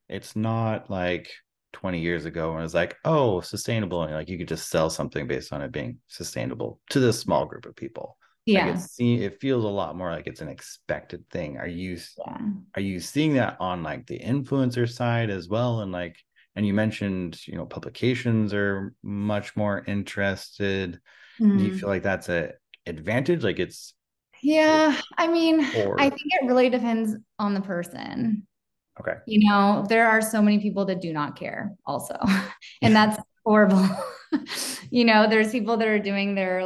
it's 0.08 0.36
not 0.36 0.90
like 0.90 1.30
20 1.72 2.00
years 2.00 2.24
ago 2.24 2.50
when 2.50 2.60
it 2.60 2.62
was 2.62 2.74
like 2.74 2.96
oh 3.04 3.40
sustainable 3.40 4.02
and 4.02 4.14
like 4.14 4.28
you 4.28 4.38
could 4.38 4.48
just 4.48 4.70
sell 4.70 4.88
something 4.88 5.26
based 5.26 5.52
on 5.52 5.60
it 5.60 5.72
being 5.72 5.98
sustainable 6.06 6.80
to 6.90 7.00
this 7.00 7.18
small 7.18 7.44
group 7.44 7.66
of 7.66 7.76
people 7.76 8.16
yeah 8.46 8.66
like 8.66 8.78
see, 8.78 9.16
it 9.16 9.40
feels 9.40 9.64
a 9.64 9.68
lot 9.68 9.96
more 9.96 10.10
like 10.10 10.26
it's 10.26 10.40
an 10.40 10.48
expected 10.48 11.28
thing 11.30 11.58
are 11.58 11.66
you 11.66 11.98
yeah. 12.18 12.38
are 12.76 12.82
you 12.82 13.00
seeing 13.00 13.34
that 13.34 13.56
on 13.60 13.82
like 13.82 14.06
the 14.06 14.18
influencer 14.18 14.88
side 14.88 15.28
as 15.28 15.48
well 15.48 15.80
and 15.80 15.92
like 15.92 16.16
and 16.56 16.66
you 16.66 16.74
mentioned 16.74 17.46
you 17.46 17.54
know 17.54 17.66
publications 17.66 18.52
are 18.52 18.94
much 19.02 19.54
more 19.56 19.84
interested 19.86 21.00
mm-hmm. 21.40 21.56
do 21.56 21.62
you 21.62 21.70
mm-hmm. 21.70 21.78
feel 21.78 21.88
like 21.88 22.02
that's 22.02 22.28
a 22.28 22.52
advantage 22.86 23.44
like 23.44 23.58
it's 23.58 23.94
yeah, 24.42 24.96
I 25.16 25.28
mean, 25.28 25.60
or... 25.76 26.00
I 26.00 26.08
think 26.08 26.22
it 26.40 26.46
really 26.46 26.70
depends 26.70 27.16
on 27.38 27.54
the 27.54 27.60
person. 27.60 28.46
Okay. 29.00 29.14
You 29.26 29.48
know, 29.48 29.84
there 29.88 30.08
are 30.08 30.22
so 30.22 30.40
many 30.40 30.58
people 30.58 30.84
that 30.86 31.00
do 31.00 31.12
not 31.12 31.36
care 31.36 31.74
also. 31.84 32.16
and 32.82 32.94
that's 32.94 33.20
horrible. 33.44 33.88
you 34.90 35.04
know, 35.04 35.28
there's 35.28 35.52
people 35.52 35.76
that 35.76 35.88
are 35.88 35.98
doing 35.98 36.34
their 36.34 36.60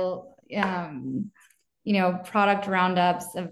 um, 0.56 1.30
you 1.85 1.94
know, 1.94 2.20
product 2.25 2.66
roundups 2.66 3.35
of 3.35 3.50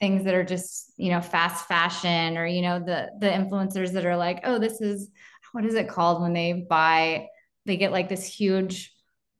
things 0.00 0.24
that 0.24 0.34
are 0.34 0.44
just, 0.44 0.92
you 0.96 1.10
know, 1.10 1.20
fast 1.20 1.66
fashion 1.66 2.36
or, 2.36 2.46
you 2.46 2.62
know, 2.62 2.78
the 2.78 3.10
the 3.18 3.28
influencers 3.28 3.92
that 3.92 4.04
are 4.04 4.16
like, 4.16 4.40
oh, 4.44 4.58
this 4.58 4.80
is 4.80 5.10
what 5.52 5.64
is 5.64 5.74
it 5.74 5.88
called 5.88 6.22
when 6.22 6.32
they 6.32 6.52
buy, 6.68 7.28
they 7.66 7.76
get 7.76 7.92
like 7.92 8.08
this 8.08 8.26
huge 8.26 8.92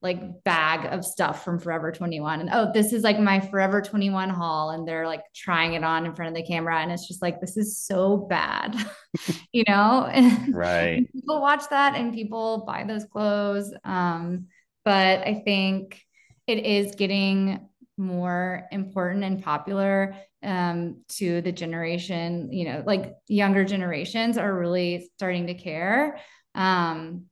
like 0.02 0.42
bag 0.42 0.92
of 0.92 1.04
stuff 1.04 1.44
from 1.44 1.60
Forever 1.60 1.92
21. 1.92 2.40
And 2.40 2.50
oh, 2.52 2.70
this 2.74 2.92
is 2.92 3.04
like 3.04 3.20
my 3.20 3.38
Forever 3.38 3.80
21 3.80 4.30
haul. 4.30 4.70
And 4.70 4.86
they're 4.86 5.06
like 5.06 5.22
trying 5.34 5.74
it 5.74 5.84
on 5.84 6.04
in 6.04 6.14
front 6.14 6.30
of 6.30 6.34
the 6.34 6.46
camera. 6.46 6.80
And 6.80 6.90
it's 6.90 7.06
just 7.06 7.22
like, 7.22 7.40
this 7.40 7.56
is 7.56 7.78
so 7.78 8.16
bad, 8.16 8.76
you 9.52 9.64
know? 9.68 10.10
Right. 10.50 10.96
And 10.96 11.12
people 11.12 11.40
watch 11.40 11.68
that 11.70 11.94
and 11.94 12.12
people 12.12 12.64
buy 12.66 12.84
those 12.84 13.04
clothes. 13.04 13.72
Um, 13.84 14.48
but 14.84 15.20
I 15.20 15.42
think 15.44 16.02
it 16.48 16.58
is 16.58 16.96
getting 16.96 17.68
more 17.96 18.66
important 18.72 19.24
and 19.24 19.42
popular 19.42 20.16
um, 20.42 21.02
to 21.08 21.40
the 21.42 21.52
generation, 21.52 22.52
you 22.52 22.64
know, 22.64 22.82
like 22.86 23.14
younger 23.28 23.64
generations 23.64 24.38
are 24.38 24.52
really 24.52 25.08
starting 25.16 25.46
to 25.46 25.54
care. 25.54 26.18
Um, 26.54 27.26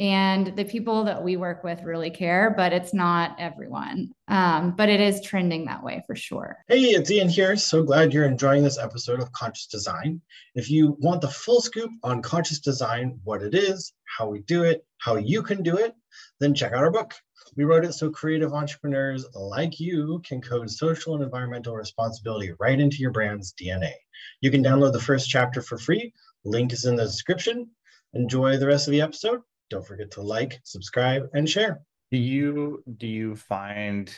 and 0.00 0.56
the 0.56 0.64
people 0.64 1.04
that 1.04 1.22
we 1.22 1.36
work 1.36 1.62
with 1.62 1.84
really 1.84 2.10
care 2.10 2.52
but 2.56 2.72
it's 2.72 2.92
not 2.92 3.36
everyone. 3.38 4.10
Um, 4.26 4.74
but 4.76 4.88
it 4.88 5.00
is 5.00 5.22
trending 5.22 5.66
that 5.66 5.84
way 5.84 6.02
for 6.06 6.16
sure. 6.16 6.56
Hey 6.66 6.80
it's 6.80 7.10
ian 7.10 7.28
here. 7.28 7.54
So 7.56 7.84
glad 7.84 8.12
you're 8.12 8.24
enjoying 8.24 8.64
this 8.64 8.78
episode 8.78 9.20
of 9.20 9.30
conscious 9.30 9.66
design. 9.66 10.20
If 10.56 10.68
you 10.68 10.96
want 10.98 11.20
the 11.20 11.28
full 11.28 11.60
scoop 11.60 11.90
on 12.02 12.22
conscious 12.22 12.58
design 12.58 13.20
what 13.22 13.42
it 13.42 13.54
is 13.54 13.92
how 14.18 14.28
we 14.28 14.40
do 14.40 14.62
it 14.62 14.84
how 14.98 15.16
you 15.16 15.42
can 15.42 15.62
do 15.62 15.76
it 15.76 15.94
then 16.40 16.54
check 16.54 16.72
out 16.72 16.82
our 16.82 16.90
book 16.90 17.14
we 17.56 17.64
wrote 17.64 17.84
it 17.84 17.92
so 17.92 18.10
creative 18.10 18.52
entrepreneurs 18.52 19.26
like 19.34 19.78
you 19.80 20.20
can 20.26 20.40
code 20.40 20.70
social 20.70 21.14
and 21.14 21.22
environmental 21.22 21.74
responsibility 21.74 22.52
right 22.58 22.80
into 22.80 22.98
your 22.98 23.10
brand's 23.10 23.52
dna 23.54 23.92
you 24.40 24.50
can 24.50 24.62
download 24.62 24.92
the 24.92 25.00
first 25.00 25.28
chapter 25.28 25.62
for 25.62 25.78
free. 25.78 26.12
Link 26.44 26.72
is 26.72 26.84
in 26.84 26.96
the 26.96 27.04
description. 27.04 27.70
Enjoy 28.12 28.56
the 28.56 28.66
rest 28.66 28.86
of 28.86 28.92
the 28.92 29.00
episode. 29.00 29.40
Don't 29.70 29.86
forget 29.86 30.10
to 30.12 30.22
like, 30.22 30.60
subscribe, 30.64 31.24
and 31.32 31.48
share. 31.48 31.80
Do 32.10 32.18
you 32.18 32.82
do 32.96 33.06
you 33.06 33.36
find 33.36 34.14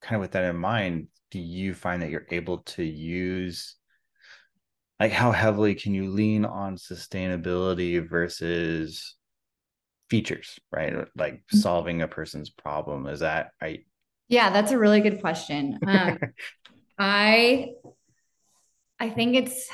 kind 0.00 0.16
of 0.16 0.20
with 0.20 0.32
that 0.32 0.44
in 0.44 0.56
mind, 0.56 1.08
do 1.30 1.38
you 1.38 1.74
find 1.74 2.02
that 2.02 2.10
you're 2.10 2.26
able 2.30 2.58
to 2.58 2.82
use 2.82 3.76
like 4.98 5.12
how 5.12 5.30
heavily 5.30 5.74
can 5.74 5.94
you 5.94 6.10
lean 6.10 6.44
on 6.44 6.76
sustainability 6.76 8.06
versus 8.08 9.16
features, 10.10 10.58
right? 10.72 10.94
Like 11.16 11.34
mm-hmm. 11.34 11.58
solving 11.58 12.02
a 12.02 12.08
person's 12.08 12.50
problem. 12.50 13.06
Is 13.06 13.20
that 13.20 13.50
right? 13.60 13.84
Yeah, 14.28 14.50
that's 14.50 14.72
a 14.72 14.78
really 14.78 15.00
good 15.00 15.20
question. 15.20 15.78
Um, 15.86 16.18
I 16.98 17.70
I 18.98 19.10
think 19.10 19.36
it's 19.36 19.68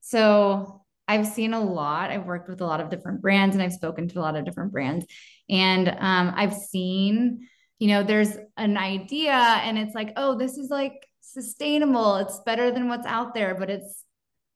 so 0.00 0.82
I've 1.08 1.26
seen 1.26 1.54
a 1.54 1.60
lot. 1.60 2.10
I've 2.10 2.26
worked 2.26 2.48
with 2.48 2.60
a 2.60 2.66
lot 2.66 2.80
of 2.80 2.90
different 2.90 3.22
brands 3.22 3.54
and 3.54 3.62
I've 3.62 3.72
spoken 3.72 4.08
to 4.08 4.18
a 4.18 4.22
lot 4.22 4.36
of 4.36 4.44
different 4.44 4.72
brands. 4.72 5.06
And 5.48 5.88
um, 5.88 6.32
I've 6.34 6.54
seen, 6.54 7.48
you 7.78 7.88
know, 7.88 8.02
there's 8.02 8.36
an 8.56 8.76
idea 8.76 9.32
and 9.32 9.78
it's 9.78 9.94
like, 9.94 10.12
oh, 10.16 10.36
this 10.36 10.58
is 10.58 10.68
like 10.68 11.06
sustainable. 11.20 12.16
It's 12.16 12.40
better 12.40 12.72
than 12.72 12.88
what's 12.88 13.06
out 13.06 13.34
there, 13.34 13.54
but 13.54 13.70
it's, 13.70 14.02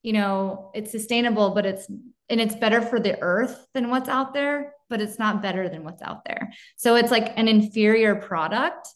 you 0.03 0.13
know, 0.13 0.73
it's 0.75 0.91
sustainable, 0.91 1.51
but 1.51 1.67
it's, 1.67 1.89
and 2.29 2.41
it's 2.41 2.57
better 2.57 2.81
for 2.81 2.99
the 2.99 3.21
earth 3.21 3.67
than 3.75 3.91
what's 3.91 4.09
out 4.09 4.35
there, 4.35 4.73
but 4.91 5.01
it's 5.01 5.19
not 5.19 5.41
better 5.41 5.69
than 5.69 5.85
what's 5.85 6.03
out 6.03 6.25
there. 6.27 6.53
So 6.77 6.97
it's 6.97 7.11
like 7.11 7.33
an 7.39 7.49
inferior 7.49 8.17
product 8.17 8.89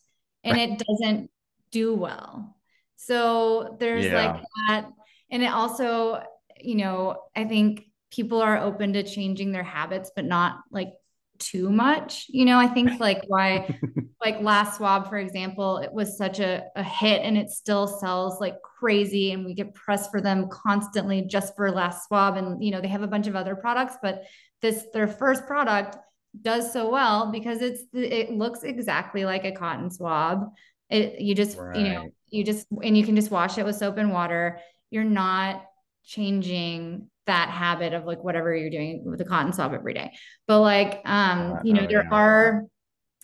and 0.43 0.59
it 0.59 0.83
doesn't 0.87 1.31
do 1.71 1.95
well. 1.95 2.57
So 2.97 3.77
there's 3.81 4.05
yeah. 4.05 4.33
like 4.33 4.43
that. 4.69 4.91
And 5.31 5.43
it 5.43 5.53
also, 5.53 6.23
you 6.61 6.75
know, 6.75 7.23
I 7.35 7.45
think 7.45 7.87
people 8.11 8.41
are 8.43 8.59
open 8.59 8.93
to 8.93 9.03
changing 9.03 9.53
their 9.53 9.65
habits, 9.65 10.11
but 10.15 10.25
not 10.25 10.59
like 10.71 10.93
too 11.39 11.71
much. 11.71 12.27
You 12.29 12.45
know, 12.45 12.59
I 12.59 12.69
think 12.69 13.01
like 13.01 13.23
why, 13.27 13.79
like 14.25 14.39
LastSwab, 14.41 15.09
for 15.09 15.19
example, 15.19 15.79
it 15.79 15.93
was 15.93 16.17
such 16.17 16.41
a, 16.41 16.65
a 16.77 16.83
hit 16.83 17.23
and 17.23 17.37
it 17.37 17.51
still 17.51 17.87
sells 17.87 18.41
like 18.41 18.57
crazy. 18.63 19.33
And 19.33 19.45
we 19.45 19.55
get 19.55 19.75
press 19.75 20.09
for 20.09 20.21
them 20.21 20.49
constantly 20.49 21.23
just 21.23 21.57
for 21.57 21.71
LastSwab. 21.71 22.39
And, 22.39 22.63
you 22.63 22.71
know, 22.71 22.81
they 22.81 22.89
have 22.89 23.03
a 23.03 23.09
bunch 23.09 23.27
of 23.27 23.37
other 23.37 23.57
products, 23.57 23.97
but 24.03 24.25
this, 24.65 24.87
their 24.95 25.07
first 25.07 25.47
product 25.47 25.97
does 26.41 26.73
so 26.73 26.91
well 26.91 27.31
because 27.31 27.61
it's, 27.61 27.83
it 27.93 28.31
looks 28.31 28.63
exactly 28.63 29.25
like 29.25 29.45
a 29.45 29.53
cotton 29.53 29.91
swab. 29.91 30.47
It, 30.89 31.21
you 31.21 31.35
just, 31.35 31.59
right. 31.59 31.77
you 31.77 31.85
know, 31.85 32.09
you 32.31 32.45
just, 32.45 32.67
and 32.83 32.97
you 32.97 33.05
can 33.05 33.15
just 33.15 33.31
wash 33.31 33.59
it 33.59 33.65
with 33.65 33.77
soap 33.77 33.99
and 33.99 34.11
water. 34.11 34.59
You're 34.91 35.05
not 35.05 35.65
changing 36.05 37.09
that 37.27 37.51
habit 37.51 37.93
of 37.93 38.07
like 38.07 38.25
whatever 38.25 38.57
you're 38.57 38.71
doing 38.71 39.03
with 39.05 39.19
the 39.19 39.25
cotton 39.25 39.53
swab 39.53 39.75
every 39.75 39.95
day. 39.95 40.13
But 40.49 40.61
like, 40.61 41.03
um, 41.05 41.61
you 41.63 41.75
know, 41.75 41.87
there 41.87 42.09
are 42.11 42.65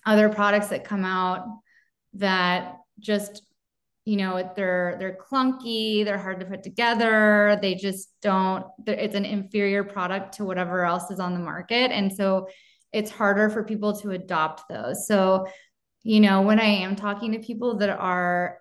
other 0.04 0.28
products 0.28 0.68
that 0.68 0.84
come 0.84 1.04
out 1.04 1.46
that 2.14 2.76
just, 2.98 3.42
you 4.04 4.16
know, 4.16 4.50
they're 4.56 4.96
they're 4.98 5.16
clunky, 5.16 6.04
they're 6.04 6.18
hard 6.18 6.40
to 6.40 6.46
put 6.46 6.62
together. 6.62 7.58
They 7.60 7.74
just 7.74 8.10
don't. 8.22 8.64
It's 8.86 9.14
an 9.14 9.24
inferior 9.24 9.84
product 9.84 10.34
to 10.36 10.44
whatever 10.44 10.84
else 10.84 11.10
is 11.10 11.20
on 11.20 11.34
the 11.34 11.40
market, 11.40 11.90
and 11.92 12.12
so 12.12 12.48
it's 12.92 13.10
harder 13.10 13.50
for 13.50 13.62
people 13.62 13.94
to 14.00 14.10
adopt 14.10 14.68
those. 14.68 15.06
So, 15.06 15.46
you 16.02 16.20
know, 16.20 16.42
when 16.42 16.58
I 16.58 16.64
am 16.64 16.96
talking 16.96 17.32
to 17.32 17.38
people 17.38 17.78
that 17.78 17.90
are 17.90 18.60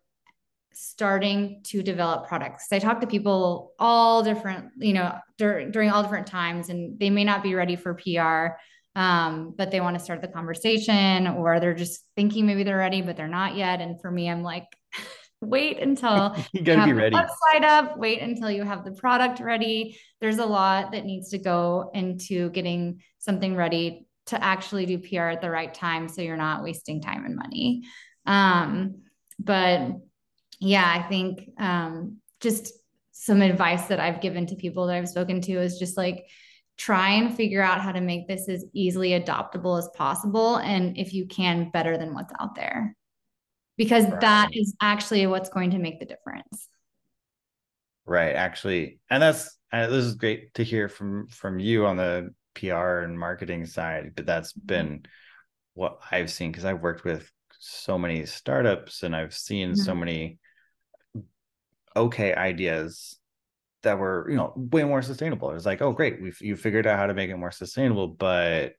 starting 0.73 1.61
to 1.63 1.83
develop 1.83 2.27
products. 2.27 2.67
I 2.71 2.79
talk 2.79 3.01
to 3.01 3.07
people 3.07 3.73
all 3.79 4.23
different, 4.23 4.69
you 4.77 4.93
know, 4.93 5.13
dur- 5.37 5.69
during 5.69 5.89
all 5.89 6.03
different 6.03 6.27
times, 6.27 6.69
and 6.69 6.97
they 6.97 7.09
may 7.09 7.25
not 7.25 7.43
be 7.43 7.53
ready 7.53 7.75
for 7.75 7.95
PR, 7.95 8.57
um, 8.97 9.53
but 9.57 9.71
they 9.71 9.81
want 9.81 9.97
to 9.97 10.03
start 10.03 10.21
the 10.21 10.29
conversation, 10.29 11.27
or 11.27 11.59
they're 11.59 11.73
just 11.73 12.05
thinking 12.15 12.45
maybe 12.45 12.63
they're 12.63 12.77
ready, 12.77 13.01
but 13.01 13.17
they're 13.17 13.27
not 13.27 13.55
yet. 13.55 13.81
And 13.81 13.99
for 13.99 14.09
me, 14.09 14.29
I'm 14.29 14.41
like, 14.41 14.67
wait 15.41 15.79
until 15.79 16.35
you 16.53 16.61
gotta 16.61 16.81
you 16.81 16.93
be 16.93 16.93
ready. 16.93 17.15
Website 17.15 17.63
up. 17.63 17.97
Wait 17.97 18.21
until 18.21 18.51
you 18.51 18.63
have 18.63 18.83
the 18.83 18.91
product 18.91 19.39
ready. 19.39 19.99
There's 20.21 20.37
a 20.37 20.45
lot 20.45 20.91
that 20.91 21.05
needs 21.05 21.29
to 21.29 21.37
go 21.37 21.91
into 21.93 22.49
getting 22.51 23.01
something 23.19 23.55
ready 23.55 24.07
to 24.27 24.43
actually 24.43 24.85
do 24.85 24.99
PR 24.99 25.29
at 25.29 25.41
the 25.41 25.49
right 25.49 25.73
time, 25.73 26.07
so 26.07 26.21
you're 26.21 26.37
not 26.37 26.63
wasting 26.63 27.01
time 27.01 27.25
and 27.25 27.35
money. 27.35 27.83
Um, 28.25 29.01
but 29.39 29.91
yeah, 30.59 30.85
I 30.85 31.07
think 31.07 31.49
um, 31.57 32.17
just 32.39 32.73
some 33.11 33.41
advice 33.41 33.87
that 33.87 33.99
I've 33.99 34.21
given 34.21 34.45
to 34.47 34.55
people 34.55 34.87
that 34.87 34.95
I've 34.95 35.09
spoken 35.09 35.41
to 35.41 35.53
is 35.53 35.79
just 35.79 35.97
like 35.97 36.25
try 36.77 37.09
and 37.09 37.35
figure 37.35 37.61
out 37.61 37.81
how 37.81 37.91
to 37.91 38.01
make 38.01 38.27
this 38.27 38.47
as 38.47 38.65
easily 38.73 39.09
adoptable 39.09 39.77
as 39.77 39.89
possible. 39.95 40.57
And 40.57 40.97
if 40.97 41.13
you 41.13 41.25
can, 41.27 41.71
better 41.71 41.97
than 41.97 42.13
what's 42.13 42.33
out 42.39 42.55
there, 42.55 42.95
because 43.79 44.03
right. 44.05 44.21
that 44.21 44.49
is 44.51 44.75
actually 44.81 45.25
what's 45.25 45.49
going 45.49 45.71
to 45.71 45.79
make 45.79 45.99
the 45.99 46.05
difference. 46.05 46.67
Right. 48.05 48.35
Actually, 48.35 48.99
and 49.09 49.23
that's 49.23 49.57
uh, 49.71 49.87
this 49.87 50.03
is 50.03 50.15
great 50.15 50.53
to 50.55 50.63
hear 50.63 50.89
from 50.89 51.27
from 51.27 51.59
you 51.59 51.85
on 51.85 51.95
the 51.95 52.33
PR 52.55 52.99
and 52.99 53.17
marketing 53.17 53.65
side, 53.65 54.11
but 54.15 54.25
that's 54.25 54.51
mm-hmm. 54.53 54.67
been 54.67 55.05
what 55.73 55.99
I've 56.11 56.29
seen 56.29 56.51
because 56.51 56.65
I've 56.65 56.81
worked 56.81 57.05
with 57.05 57.31
so 57.57 57.97
many 57.97 58.25
startups 58.25 59.03
and 59.03 59.15
I've 59.15 59.33
seen 59.33 59.69
mm-hmm. 59.69 59.81
so 59.81 59.95
many 59.95 60.39
okay 61.95 62.33
ideas 62.33 63.17
that 63.83 63.97
were 63.97 64.27
you 64.29 64.35
know 64.35 64.53
way 64.57 64.83
more 64.83 65.01
sustainable. 65.01 65.51
It 65.51 65.53
was 65.53 65.65
like, 65.65 65.81
oh 65.81 65.93
great, 65.93 66.21
we've 66.21 66.41
you 66.41 66.57
figured 66.57 66.85
out 66.85 66.99
how 66.99 67.07
to 67.07 67.13
make 67.13 67.29
it 67.29 67.37
more 67.37 67.51
sustainable, 67.51 68.09
but 68.09 68.73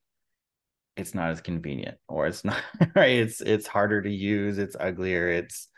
it's 1.01 1.15
not 1.15 1.31
as 1.31 1.41
convenient 1.41 1.99
or 2.09 2.27
it's 2.27 2.45
not 2.45 2.63
right. 2.95 3.13
It's 3.13 3.41
it's 3.41 3.67
harder 3.67 4.03
to 4.03 4.11
use. 4.11 4.59
It's 4.59 4.77
uglier. 4.79 5.29
It's 5.31 5.69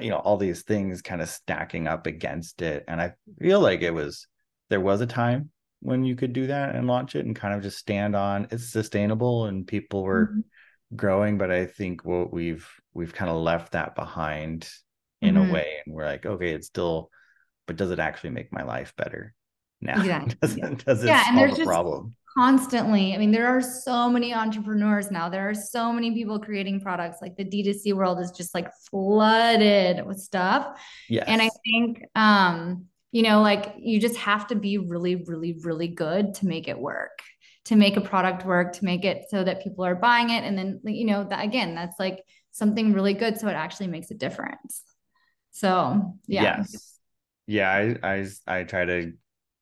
you 0.00 0.10
know 0.10 0.16
all 0.16 0.36
these 0.36 0.62
things 0.62 1.02
kind 1.02 1.22
of 1.22 1.28
stacking 1.28 1.86
up 1.86 2.06
against 2.06 2.62
it, 2.62 2.84
and 2.88 3.00
I 3.00 3.14
feel 3.40 3.60
like 3.60 3.82
it 3.82 3.92
was 3.94 4.26
there 4.70 4.80
was 4.80 5.00
a 5.00 5.06
time 5.06 5.50
when 5.82 6.04
you 6.04 6.14
could 6.14 6.32
do 6.32 6.46
that 6.46 6.74
and 6.74 6.86
launch 6.86 7.16
it 7.16 7.26
and 7.26 7.36
kind 7.36 7.54
of 7.54 7.62
just 7.62 7.76
stand 7.76 8.14
on 8.14 8.46
it's 8.50 8.70
sustainable 8.70 9.46
and 9.46 9.66
people 9.66 10.02
were 10.02 10.28
mm-hmm. 10.28 10.96
growing 10.96 11.36
but 11.36 11.50
i 11.50 11.66
think 11.66 12.04
what 12.04 12.32
we've 12.32 12.68
we've 12.94 13.12
kind 13.12 13.30
of 13.30 13.36
left 13.36 13.72
that 13.72 13.94
behind 13.94 14.68
in 15.20 15.34
mm-hmm. 15.34 15.50
a 15.50 15.52
way 15.52 15.66
and 15.84 15.94
we're 15.94 16.06
like 16.06 16.24
okay 16.24 16.52
it's 16.52 16.68
still 16.68 17.10
but 17.66 17.76
does 17.76 17.90
it 17.90 17.98
actually 17.98 18.30
make 18.30 18.52
my 18.52 18.62
life 18.62 18.94
better 18.96 19.34
now 19.80 19.94
exactly. 20.00 20.36
does, 20.40 20.56
yeah. 20.56 20.66
it, 20.68 20.84
does 20.84 21.02
it 21.02 21.06
yeah, 21.08 21.34
solve 21.34 21.58
the 21.58 21.64
problem 21.64 22.14
constantly 22.34 23.14
i 23.14 23.18
mean 23.18 23.30
there 23.30 23.46
are 23.46 23.60
so 23.60 24.08
many 24.08 24.32
entrepreneurs 24.34 25.10
now. 25.10 25.28
There 25.28 25.48
are 25.48 25.54
so 25.54 25.92
many 25.92 26.12
people 26.12 26.38
creating 26.38 26.80
products. 26.80 27.18
Like 27.20 27.36
the 27.36 27.44
d2c 27.44 27.92
world 27.92 28.20
is 28.20 28.30
just 28.30 28.54
like 28.54 28.68
flooded 28.90 30.06
with 30.06 30.18
stuff. 30.18 30.80
Yeah 31.08 31.24
and 31.26 31.42
i 31.42 31.50
think 31.64 32.04
um 32.14 32.86
you 33.10 33.22
know 33.22 33.42
like 33.42 33.74
you 33.78 34.00
just 34.00 34.16
have 34.16 34.46
to 34.48 34.54
be 34.54 34.78
really 34.78 35.16
really 35.16 35.58
really 35.62 35.88
good 35.88 36.34
to 36.34 36.46
make 36.46 36.68
it 36.68 36.78
work 36.78 37.22
to 37.64 37.76
make 37.76 37.96
a 37.96 38.00
product 38.00 38.44
work 38.44 38.72
to 38.74 38.84
make 38.84 39.04
it 39.04 39.26
so 39.30 39.44
that 39.44 39.62
people 39.62 39.84
are 39.84 39.94
buying 39.94 40.30
it. 40.30 40.44
And 40.44 40.58
then 40.58 40.80
you 40.84 41.06
know 41.06 41.24
that 41.28 41.44
again 41.44 41.74
that's 41.74 41.98
like 41.98 42.24
something 42.50 42.92
really 42.92 43.14
good 43.14 43.38
so 43.38 43.48
it 43.48 43.52
actually 43.54 43.86
makes 43.86 44.10
a 44.10 44.14
difference. 44.14 44.82
So 45.52 46.18
yeah. 46.26 46.58
Yes. 46.58 46.88
Yeah, 47.46 47.70
I 47.70 48.14
I 48.14 48.26
I 48.46 48.62
try 48.64 48.84
to 48.84 49.12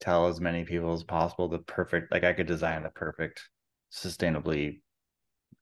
tell 0.00 0.26
as 0.26 0.40
many 0.40 0.64
people 0.64 0.92
as 0.92 1.04
possible 1.04 1.48
the 1.48 1.58
perfect 1.58 2.12
like 2.12 2.24
I 2.24 2.32
could 2.32 2.46
design 2.46 2.82
the 2.82 2.90
perfect 2.90 3.48
sustainably 3.92 4.80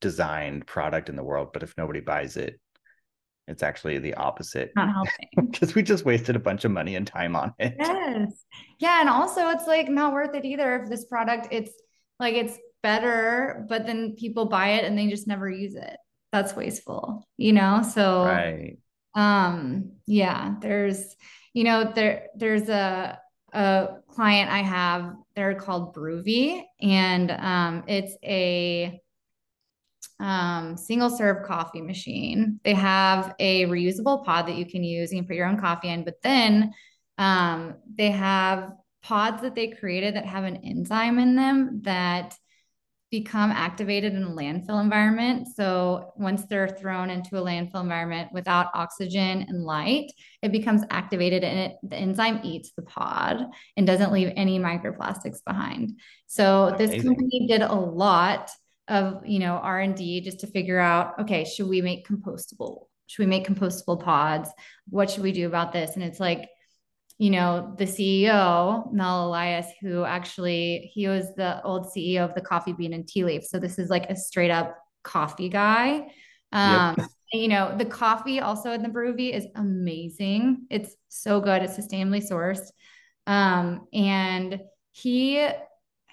designed 0.01 0.67
product 0.67 1.09
in 1.09 1.17
the 1.17 1.25
world, 1.25 1.51
but 1.53 1.63
if 1.63 1.77
nobody 1.77 2.01
buys 2.01 2.37
it, 2.37 2.61
it's 3.47 3.63
actually 3.63 3.99
the 3.99 4.15
opposite. 4.15 4.73
Not 4.77 4.93
helping. 4.93 5.51
Because 5.51 5.75
we 5.75 5.83
just 5.83 6.05
wasted 6.05 6.37
a 6.37 6.41
bunch 6.41 6.65
of 6.65 6.71
money 6.71 6.97
and 6.97 7.07
time 7.07 7.35
on 7.35 7.55
it. 7.59 7.75
Yes. 7.79 8.45
Yeah. 8.79 9.01
And 9.01 9.09
also 9.09 9.49
it's 9.49 9.67
like 9.67 9.89
not 9.89 10.13
worth 10.13 10.35
it 10.35 10.45
either 10.45 10.83
if 10.83 10.91
this 10.91 11.07
product 11.07 11.49
it's 11.51 11.73
like 12.21 12.35
it's 12.35 12.59
better, 12.83 13.67
but 13.69 13.87
then 13.87 14.15
people 14.17 14.47
buy 14.47 14.71
it 14.73 14.85
and 14.85 14.97
they 14.97 15.09
just 15.09 15.27
never 15.27 15.49
use 15.51 15.75
it. 15.75 15.97
That's 16.31 16.55
wasteful, 16.55 17.27
you 17.37 17.53
know? 17.53 17.83
So 17.83 18.25
right 18.25 18.79
um 19.15 19.93
yeah 20.07 20.55
there's 20.61 21.17
you 21.55 21.65
know 21.65 21.91
there 21.95 22.27
there's 22.37 22.69
a 22.69 23.19
a 23.53 23.89
client 24.09 24.51
i 24.51 24.59
have 24.59 25.15
they're 25.35 25.55
called 25.55 25.95
Bruvi 25.95 26.63
and 26.81 27.31
um 27.31 27.85
it's 27.87 28.17
a 28.23 29.01
um, 30.21 30.77
single 30.77 31.11
serve 31.11 31.47
coffee 31.47 31.81
machine. 31.81 32.59
They 32.65 32.75
have 32.75 33.35
a 33.39 33.67
reusable 33.67 34.25
pod 34.25 34.49
that 34.49 34.57
you 34.57 34.67
can 34.67 34.83
use. 34.83 35.13
You 35.13 35.21
can 35.21 35.29
put 35.29 35.37
your 35.37 35.47
own 35.47 35.61
coffee 35.61 35.89
in, 35.89 36.05
but 36.05 36.21
then 36.23 36.75
um, 37.19 37.77
they 37.95 38.11
have 38.11 38.73
pods 39.03 39.43
that 39.43 39.55
they 39.55 39.69
created 39.69 40.17
that 40.17 40.27
have 40.27 40.45
an 40.45 40.57
enzyme 40.57 41.19
in 41.19 41.37
them 41.37 41.83
that 41.83 42.35
become 43.11 43.51
activated 43.51 44.13
in 44.13 44.23
a 44.23 44.31
landfill 44.31 44.83
environment. 44.83 45.49
So 45.55 46.13
once 46.17 46.45
they're 46.45 46.69
thrown 46.69 47.09
into 47.09 47.37
a 47.37 47.43
landfill 47.43 47.81
environment 47.81 48.31
without 48.33 48.69
oxygen 48.75 49.47
and 49.49 49.65
light, 49.65 50.13
it 50.43 50.53
becomes 50.53 50.83
activated 50.91 51.43
and 51.43 51.59
it, 51.59 51.77
the 51.83 51.97
enzyme 51.97 52.41
eats 52.45 52.73
the 52.77 52.83
pod 52.83 53.47
and 53.77 53.87
doesn't 53.87 54.13
leave 54.13 54.33
any 54.37 54.59
microplastics 54.59 55.43
behind. 55.45 55.99
So 56.27 56.69
Amazing. 56.69 56.91
this 56.91 57.05
company 57.05 57.47
did 57.47 57.63
a 57.63 57.75
lot 57.75 58.51
of, 58.89 59.27
you 59.27 59.39
know, 59.39 59.55
R&D 59.55 60.21
just 60.21 60.41
to 60.41 60.47
figure 60.47 60.79
out, 60.79 61.19
okay, 61.21 61.45
should 61.45 61.69
we 61.69 61.81
make 61.81 62.07
compostable? 62.07 62.87
Should 63.07 63.23
we 63.23 63.31
make 63.31 63.47
compostable 63.47 64.03
pods? 64.03 64.51
What 64.91 65.11
should 65.11 65.23
we 65.23 65.33
do 65.33 65.47
about 65.47 65.73
this? 65.73 65.95
And 65.95 66.05
it's 66.05 66.21
like, 66.21 66.49
you 67.19 67.31
know, 67.31 67.75
the 67.77 67.85
CEO, 67.85 68.93
Mel 68.93 69.27
Elias, 69.27 69.67
who 69.81 70.05
actually 70.05 70.91
he 70.95 71.09
was 71.09 71.35
the 71.35 71.61
old 71.65 71.87
CEO 71.87 72.25
of 72.25 72.35
the 72.35 72.41
coffee 72.41 72.73
bean 72.73 72.93
and 72.93 73.07
tea 73.07 73.25
leaf. 73.25 73.45
So 73.45 73.59
this 73.59 73.79
is 73.79 73.91
like 73.91 74.09
a 74.09 74.17
straight 74.17 74.53
up 74.53 74.79
coffee 75.03 75.49
guy. 75.49 76.13
Um, 76.53 76.95
yep. 76.97 77.09
you 77.33 77.49
know, 77.49 77.77
the 77.77 77.85
coffee 77.85 78.39
also 78.39 78.71
in 78.71 78.83
the 78.83 78.89
Bruvi 78.89 79.35
is 79.35 79.47
amazing. 79.57 80.67
It's 80.71 80.95
so 81.09 81.41
good. 81.41 81.63
It's 81.63 81.77
sustainably 81.77 82.27
sourced. 82.27 82.69
Um, 83.27 83.89
and 83.93 84.61
he 84.93 85.47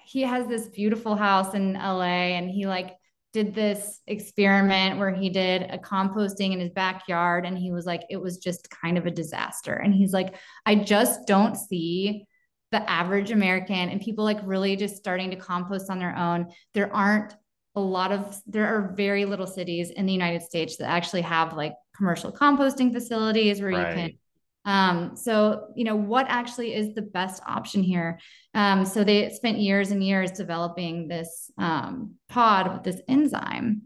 he 0.04 0.22
has 0.22 0.46
this 0.46 0.68
beautiful 0.68 1.16
house 1.16 1.54
in 1.54 1.74
LA 1.74 2.34
and 2.36 2.50
he 2.50 2.66
like 2.66 2.96
did 3.36 3.54
this 3.54 4.00
experiment 4.06 4.98
where 4.98 5.14
he 5.14 5.28
did 5.28 5.60
a 5.70 5.76
composting 5.76 6.54
in 6.54 6.58
his 6.58 6.70
backyard 6.70 7.44
and 7.44 7.58
he 7.58 7.70
was 7.70 7.84
like 7.84 8.00
it 8.08 8.16
was 8.16 8.38
just 8.38 8.70
kind 8.70 8.96
of 8.96 9.04
a 9.04 9.10
disaster 9.10 9.74
and 9.74 9.92
he's 9.92 10.14
like 10.14 10.36
i 10.64 10.74
just 10.74 11.26
don't 11.26 11.54
see 11.54 12.24
the 12.72 12.90
average 12.90 13.30
american 13.32 13.90
and 13.90 14.00
people 14.00 14.24
like 14.24 14.38
really 14.42 14.74
just 14.74 14.96
starting 14.96 15.30
to 15.30 15.36
compost 15.36 15.90
on 15.90 15.98
their 15.98 16.16
own 16.16 16.46
there 16.72 16.90
aren't 16.96 17.36
a 17.74 17.80
lot 17.80 18.10
of 18.10 18.40
there 18.46 18.74
are 18.74 18.94
very 18.96 19.26
little 19.26 19.46
cities 19.46 19.90
in 19.90 20.06
the 20.06 20.14
united 20.14 20.40
states 20.40 20.78
that 20.78 20.88
actually 20.88 21.20
have 21.20 21.52
like 21.52 21.74
commercial 21.94 22.32
composting 22.32 22.90
facilities 22.90 23.60
where 23.60 23.70
right. 23.70 23.88
you 23.90 23.94
can 23.94 24.18
Um, 24.66 25.16
so, 25.16 25.68
you 25.76 25.84
know, 25.84 25.94
what 25.94 26.26
actually 26.28 26.74
is 26.74 26.94
the 26.94 27.02
best 27.02 27.40
option 27.46 27.82
here? 27.82 28.18
Um, 28.52 28.84
so 28.84 29.04
they 29.04 29.30
spent 29.30 29.58
years 29.58 29.92
and 29.92 30.02
years 30.02 30.32
developing 30.32 31.06
this 31.06 31.50
um, 31.56 32.16
pod 32.28 32.72
with 32.72 32.82
this 32.82 33.00
enzyme. 33.08 33.82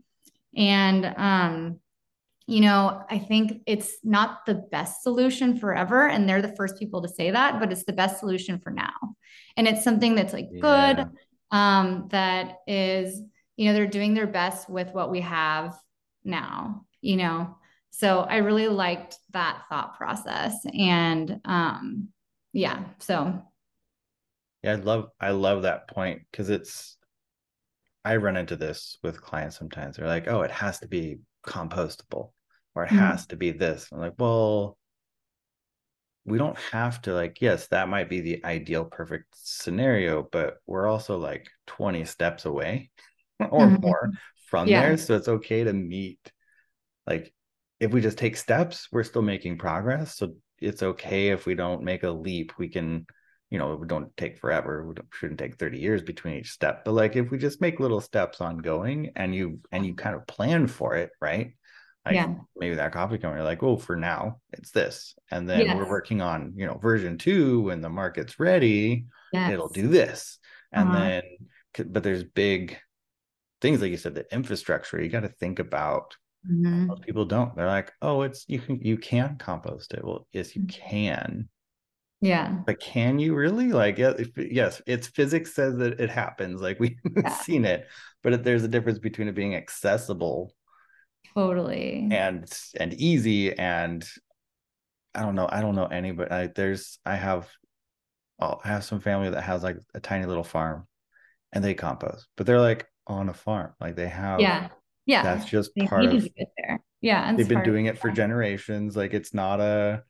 And, 0.56 1.04
um, 1.16 1.80
you 2.46 2.62
know, 2.62 3.04
I 3.08 3.18
think 3.18 3.62
it's 3.66 3.98
not 4.02 4.46
the 4.46 4.54
best 4.54 5.02
solution 5.02 5.58
forever. 5.58 6.08
And 6.08 6.28
they're 6.28 6.42
the 6.42 6.56
first 6.56 6.78
people 6.78 7.02
to 7.02 7.08
say 7.08 7.30
that, 7.30 7.60
but 7.60 7.70
it's 7.70 7.84
the 7.84 7.92
best 7.92 8.18
solution 8.18 8.58
for 8.58 8.70
now. 8.70 9.14
And 9.56 9.68
it's 9.68 9.84
something 9.84 10.14
that's 10.14 10.32
like 10.32 10.48
yeah. 10.50 10.94
good, 10.94 11.10
um, 11.56 12.08
that 12.10 12.56
is, 12.66 13.20
you 13.56 13.66
know, 13.66 13.74
they're 13.74 13.86
doing 13.86 14.14
their 14.14 14.26
best 14.26 14.68
with 14.68 14.92
what 14.94 15.10
we 15.10 15.20
have 15.20 15.74
now, 16.24 16.86
you 17.02 17.18
know. 17.18 17.56
So 17.90 18.20
I 18.20 18.38
really 18.38 18.68
liked 18.68 19.18
that 19.32 19.62
thought 19.68 19.96
process. 19.96 20.54
And 20.76 21.40
um, 21.44 22.08
yeah, 22.52 22.84
so 22.98 23.42
yeah, 24.62 24.72
I 24.72 24.76
love 24.76 25.08
I 25.20 25.30
love 25.30 25.62
that 25.62 25.88
point 25.88 26.22
because 26.30 26.50
it's 26.50 26.96
I 28.04 28.16
run 28.16 28.36
into 28.36 28.56
this 28.56 28.98
with 29.02 29.20
clients 29.20 29.58
sometimes. 29.58 29.96
They're 29.96 30.06
like, 30.06 30.28
oh, 30.28 30.42
it 30.42 30.50
has 30.50 30.78
to 30.80 30.88
be 30.88 31.18
compostable 31.46 32.32
or 32.74 32.84
it 32.84 32.88
mm-hmm. 32.88 32.98
has 32.98 33.26
to 33.26 33.36
be 33.36 33.50
this. 33.50 33.88
I'm 33.92 33.98
like, 33.98 34.14
well, 34.18 34.78
we 36.24 36.38
don't 36.38 36.58
have 36.72 37.02
to 37.02 37.14
like, 37.14 37.40
yes, 37.40 37.66
that 37.68 37.88
might 37.88 38.08
be 38.08 38.20
the 38.20 38.44
ideal 38.44 38.84
perfect 38.84 39.34
scenario, 39.34 40.26
but 40.30 40.58
we're 40.66 40.86
also 40.86 41.18
like 41.18 41.48
20 41.66 42.04
steps 42.04 42.44
away 42.44 42.90
or 43.40 43.66
mm-hmm. 43.66 43.80
more 43.80 44.10
from 44.48 44.68
yeah. 44.68 44.82
there. 44.82 44.96
So 44.96 45.16
it's 45.16 45.28
okay 45.28 45.64
to 45.64 45.72
meet 45.72 46.20
like 47.06 47.32
if 47.80 47.90
we 47.92 48.00
just 48.00 48.18
take 48.18 48.36
steps, 48.36 48.88
we're 48.92 49.02
still 49.02 49.22
making 49.22 49.58
progress. 49.58 50.16
So 50.16 50.34
it's 50.58 50.82
okay 50.82 51.30
if 51.30 51.46
we 51.46 51.54
don't 51.54 51.82
make 51.82 52.02
a 52.02 52.10
leap. 52.10 52.52
We 52.58 52.68
can, 52.68 53.06
you 53.48 53.58
know, 53.58 53.74
we 53.74 53.86
don't 53.86 54.14
take 54.16 54.38
forever. 54.38 54.86
We 54.86 54.94
shouldn't 55.12 55.40
take 55.40 55.56
30 55.56 55.78
years 55.78 56.02
between 56.02 56.34
each 56.34 56.50
step. 56.50 56.84
But 56.84 56.92
like 56.92 57.16
if 57.16 57.30
we 57.30 57.38
just 57.38 57.60
make 57.60 57.80
little 57.80 58.02
steps 58.02 58.40
ongoing 58.40 59.12
and 59.16 59.34
you 59.34 59.60
and 59.72 59.84
you 59.84 59.94
kind 59.94 60.14
of 60.14 60.26
plan 60.26 60.66
for 60.66 60.94
it, 60.94 61.10
right? 61.20 61.54
Like 62.04 62.14
yeah. 62.14 62.34
maybe 62.56 62.76
that 62.76 62.92
coffee 62.92 63.18
company, 63.18 63.42
like, 63.42 63.62
oh, 63.62 63.76
for 63.76 63.96
now 63.96 64.40
it's 64.52 64.70
this. 64.70 65.14
And 65.30 65.48
then 65.48 65.66
yes. 65.66 65.76
we're 65.76 65.88
working 65.88 66.20
on, 66.20 66.52
you 66.56 66.66
know, 66.66 66.78
version 66.78 67.18
two 67.18 67.62
when 67.62 67.80
the 67.80 67.90
market's 67.90 68.38
ready, 68.38 69.06
yes. 69.32 69.52
it'll 69.52 69.68
do 69.68 69.88
this. 69.88 70.38
And 70.72 70.88
uh-huh. 70.88 70.98
then 70.98 71.22
but 71.86 72.02
there's 72.02 72.24
big 72.24 72.76
things 73.60 73.80
like 73.80 73.90
you 73.90 73.96
said, 73.96 74.14
the 74.14 74.26
infrastructure. 74.32 75.02
You 75.02 75.08
got 75.08 75.20
to 75.20 75.28
think 75.28 75.58
about. 75.58 76.16
Mm-hmm. 76.48 76.86
Most 76.86 77.02
people 77.02 77.24
don't. 77.24 77.54
They're 77.54 77.66
like, 77.66 77.92
oh, 78.00 78.22
it's 78.22 78.44
you 78.48 78.60
can 78.60 78.80
you 78.80 78.96
can 78.96 79.36
compost 79.36 79.92
it. 79.92 80.04
Well, 80.04 80.26
yes, 80.32 80.56
you 80.56 80.62
mm-hmm. 80.62 80.88
can. 80.88 81.48
Yeah. 82.22 82.58
But 82.66 82.80
can 82.80 83.18
you 83.18 83.34
really? 83.34 83.72
Like, 83.72 83.98
if, 83.98 84.30
yes, 84.36 84.80
it's 84.86 85.08
physics 85.08 85.54
says 85.54 85.76
that 85.78 86.00
it 86.00 86.10
happens. 86.10 86.60
Like 86.60 86.80
we've 86.80 86.96
yeah. 87.16 87.28
seen 87.30 87.64
it, 87.64 87.86
but 88.22 88.44
there's 88.44 88.64
a 88.64 88.68
difference 88.68 88.98
between 88.98 89.28
it 89.28 89.34
being 89.34 89.54
accessible, 89.54 90.54
totally, 91.34 92.08
and 92.10 92.50
and 92.78 92.94
easy. 92.94 93.56
And 93.56 94.04
I 95.14 95.22
don't 95.22 95.34
know. 95.34 95.48
I 95.50 95.60
don't 95.60 95.74
know 95.74 95.86
anybody. 95.86 96.30
I, 96.30 96.46
there's 96.48 96.98
I 97.04 97.16
have, 97.16 97.48
oh, 98.38 98.60
I 98.64 98.68
have 98.68 98.84
some 98.84 99.00
family 99.00 99.30
that 99.30 99.42
has 99.42 99.62
like 99.62 99.78
a 99.94 100.00
tiny 100.00 100.24
little 100.24 100.44
farm, 100.44 100.86
and 101.52 101.62
they 101.62 101.74
compost, 101.74 102.28
but 102.36 102.46
they're 102.46 102.60
like, 102.60 102.86
on 103.06 103.28
a 103.28 103.34
farm. 103.34 103.74
Like 103.80 103.96
they 103.96 104.08
have 104.08 104.40
yeah. 104.40 104.68
Yeah. 105.06 105.22
That's 105.22 105.44
just 105.44 105.72
they 105.76 105.86
part 105.86 106.04
of 106.04 106.24
it 106.24 106.48
there. 106.56 106.82
Yeah. 107.00 107.34
They've 107.34 107.48
been 107.48 107.62
doing 107.62 107.86
it 107.86 107.98
for 107.98 108.10
generations. 108.10 108.96
Like 108.96 109.14
it's 109.14 109.34
not 109.34 109.60
a 109.60 110.02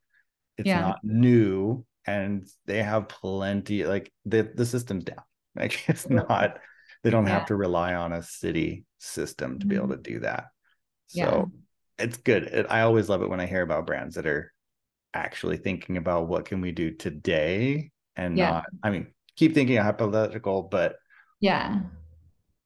it's 0.58 0.66
yeah. 0.66 0.80
not 0.80 0.98
new 1.02 1.84
and 2.06 2.46
they 2.66 2.82
have 2.82 3.08
plenty 3.08 3.84
like 3.84 4.12
the 4.24 4.42
the 4.54 4.66
system's 4.66 5.04
down. 5.04 5.18
Like 5.56 5.88
it's 5.88 6.08
not 6.08 6.58
they 7.02 7.10
don't 7.10 7.26
yeah. 7.26 7.32
have 7.32 7.46
to 7.46 7.56
rely 7.56 7.94
on 7.94 8.12
a 8.12 8.22
city 8.22 8.84
system 8.98 9.58
to 9.58 9.66
be 9.66 9.74
able 9.74 9.86
mm-hmm. 9.86 10.02
to 10.02 10.10
do 10.12 10.20
that. 10.20 10.44
So 11.08 11.50
yeah. 11.98 12.04
it's 12.04 12.18
good. 12.18 12.44
It, 12.44 12.66
I 12.70 12.82
always 12.82 13.08
love 13.08 13.22
it 13.22 13.28
when 13.28 13.40
I 13.40 13.46
hear 13.46 13.62
about 13.62 13.84
brands 13.84 14.14
that 14.14 14.26
are 14.26 14.52
actually 15.12 15.56
thinking 15.56 15.96
about 15.96 16.28
what 16.28 16.44
can 16.44 16.60
we 16.60 16.70
do 16.70 16.92
today 16.92 17.90
and 18.14 18.36
not 18.36 18.66
I 18.80 18.90
mean 18.90 19.08
keep 19.34 19.54
thinking 19.54 19.76
hypothetical, 19.78 20.62
but 20.62 20.96
yeah 21.40 21.80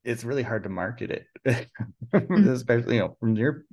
it's 0.04 0.24
really 0.24 0.42
hard 0.42 0.62
to 0.64 0.68
market 0.68 1.10
it, 1.10 1.68
mm-hmm. 2.14 2.48
especially 2.48 2.96
you 2.96 3.00
know 3.00 3.16
from 3.18 3.36
your 3.36 3.64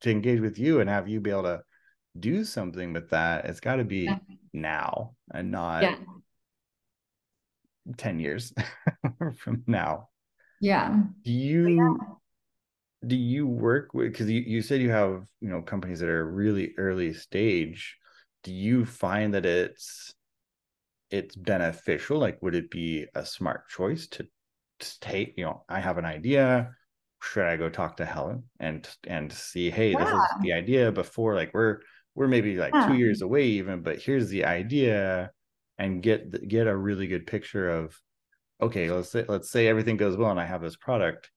to 0.00 0.10
engage 0.10 0.40
with 0.40 0.58
you 0.58 0.80
and 0.80 0.90
have 0.90 1.08
you 1.08 1.20
be 1.20 1.30
able 1.30 1.44
to 1.44 1.62
do 2.18 2.44
something 2.44 2.92
with 2.92 3.10
that. 3.10 3.44
It's 3.44 3.60
got 3.60 3.76
to 3.76 3.84
be 3.84 4.04
yeah. 4.04 4.18
now 4.52 5.14
and 5.32 5.50
not 5.50 5.82
yeah. 5.82 5.96
ten 7.96 8.18
years 8.18 8.52
from 9.38 9.62
now. 9.66 10.08
Yeah. 10.60 11.02
Do 11.22 11.32
you 11.32 11.68
yeah. 11.76 12.14
do 13.06 13.16
you 13.16 13.46
work 13.46 13.94
with 13.94 14.12
because 14.12 14.30
you, 14.30 14.40
you 14.40 14.62
said 14.62 14.80
you 14.80 14.90
have 14.90 15.26
you 15.40 15.48
know 15.48 15.62
companies 15.62 16.00
that 16.00 16.08
are 16.08 16.30
really 16.30 16.74
early 16.76 17.12
stage. 17.14 17.96
Do 18.42 18.52
you 18.52 18.84
find 18.84 19.34
that 19.34 19.46
it's 19.46 20.14
it's 21.10 21.36
beneficial? 21.36 22.18
Like, 22.18 22.42
would 22.42 22.54
it 22.54 22.70
be 22.70 23.06
a 23.14 23.24
smart 23.24 23.68
choice 23.68 24.06
to 24.08 24.26
take 25.00 25.34
you 25.36 25.44
know 25.44 25.64
i 25.68 25.80
have 25.80 25.98
an 25.98 26.04
idea 26.04 26.70
should 27.22 27.46
i 27.46 27.56
go 27.56 27.68
talk 27.68 27.96
to 27.96 28.04
helen 28.04 28.44
and 28.60 28.88
and 29.06 29.32
see 29.32 29.70
hey 29.70 29.92
yeah. 29.92 30.04
this 30.04 30.12
is 30.12 30.20
the 30.42 30.52
idea 30.52 30.92
before 30.92 31.34
like 31.34 31.52
we're 31.54 31.80
we're 32.14 32.28
maybe 32.28 32.56
like 32.56 32.74
yeah. 32.74 32.88
two 32.88 32.94
years 32.94 33.22
away 33.22 33.44
even 33.44 33.82
but 33.82 34.00
here's 34.00 34.28
the 34.28 34.44
idea 34.44 35.30
and 35.78 36.02
get 36.02 36.48
get 36.48 36.66
a 36.66 36.76
really 36.76 37.06
good 37.06 37.26
picture 37.26 37.68
of 37.70 37.98
okay 38.60 38.90
let's 38.90 39.10
say 39.10 39.24
let's 39.28 39.50
say 39.50 39.66
everything 39.66 39.96
goes 39.96 40.16
well 40.16 40.30
and 40.30 40.40
i 40.40 40.46
have 40.46 40.62
this 40.62 40.76
product 40.76 41.30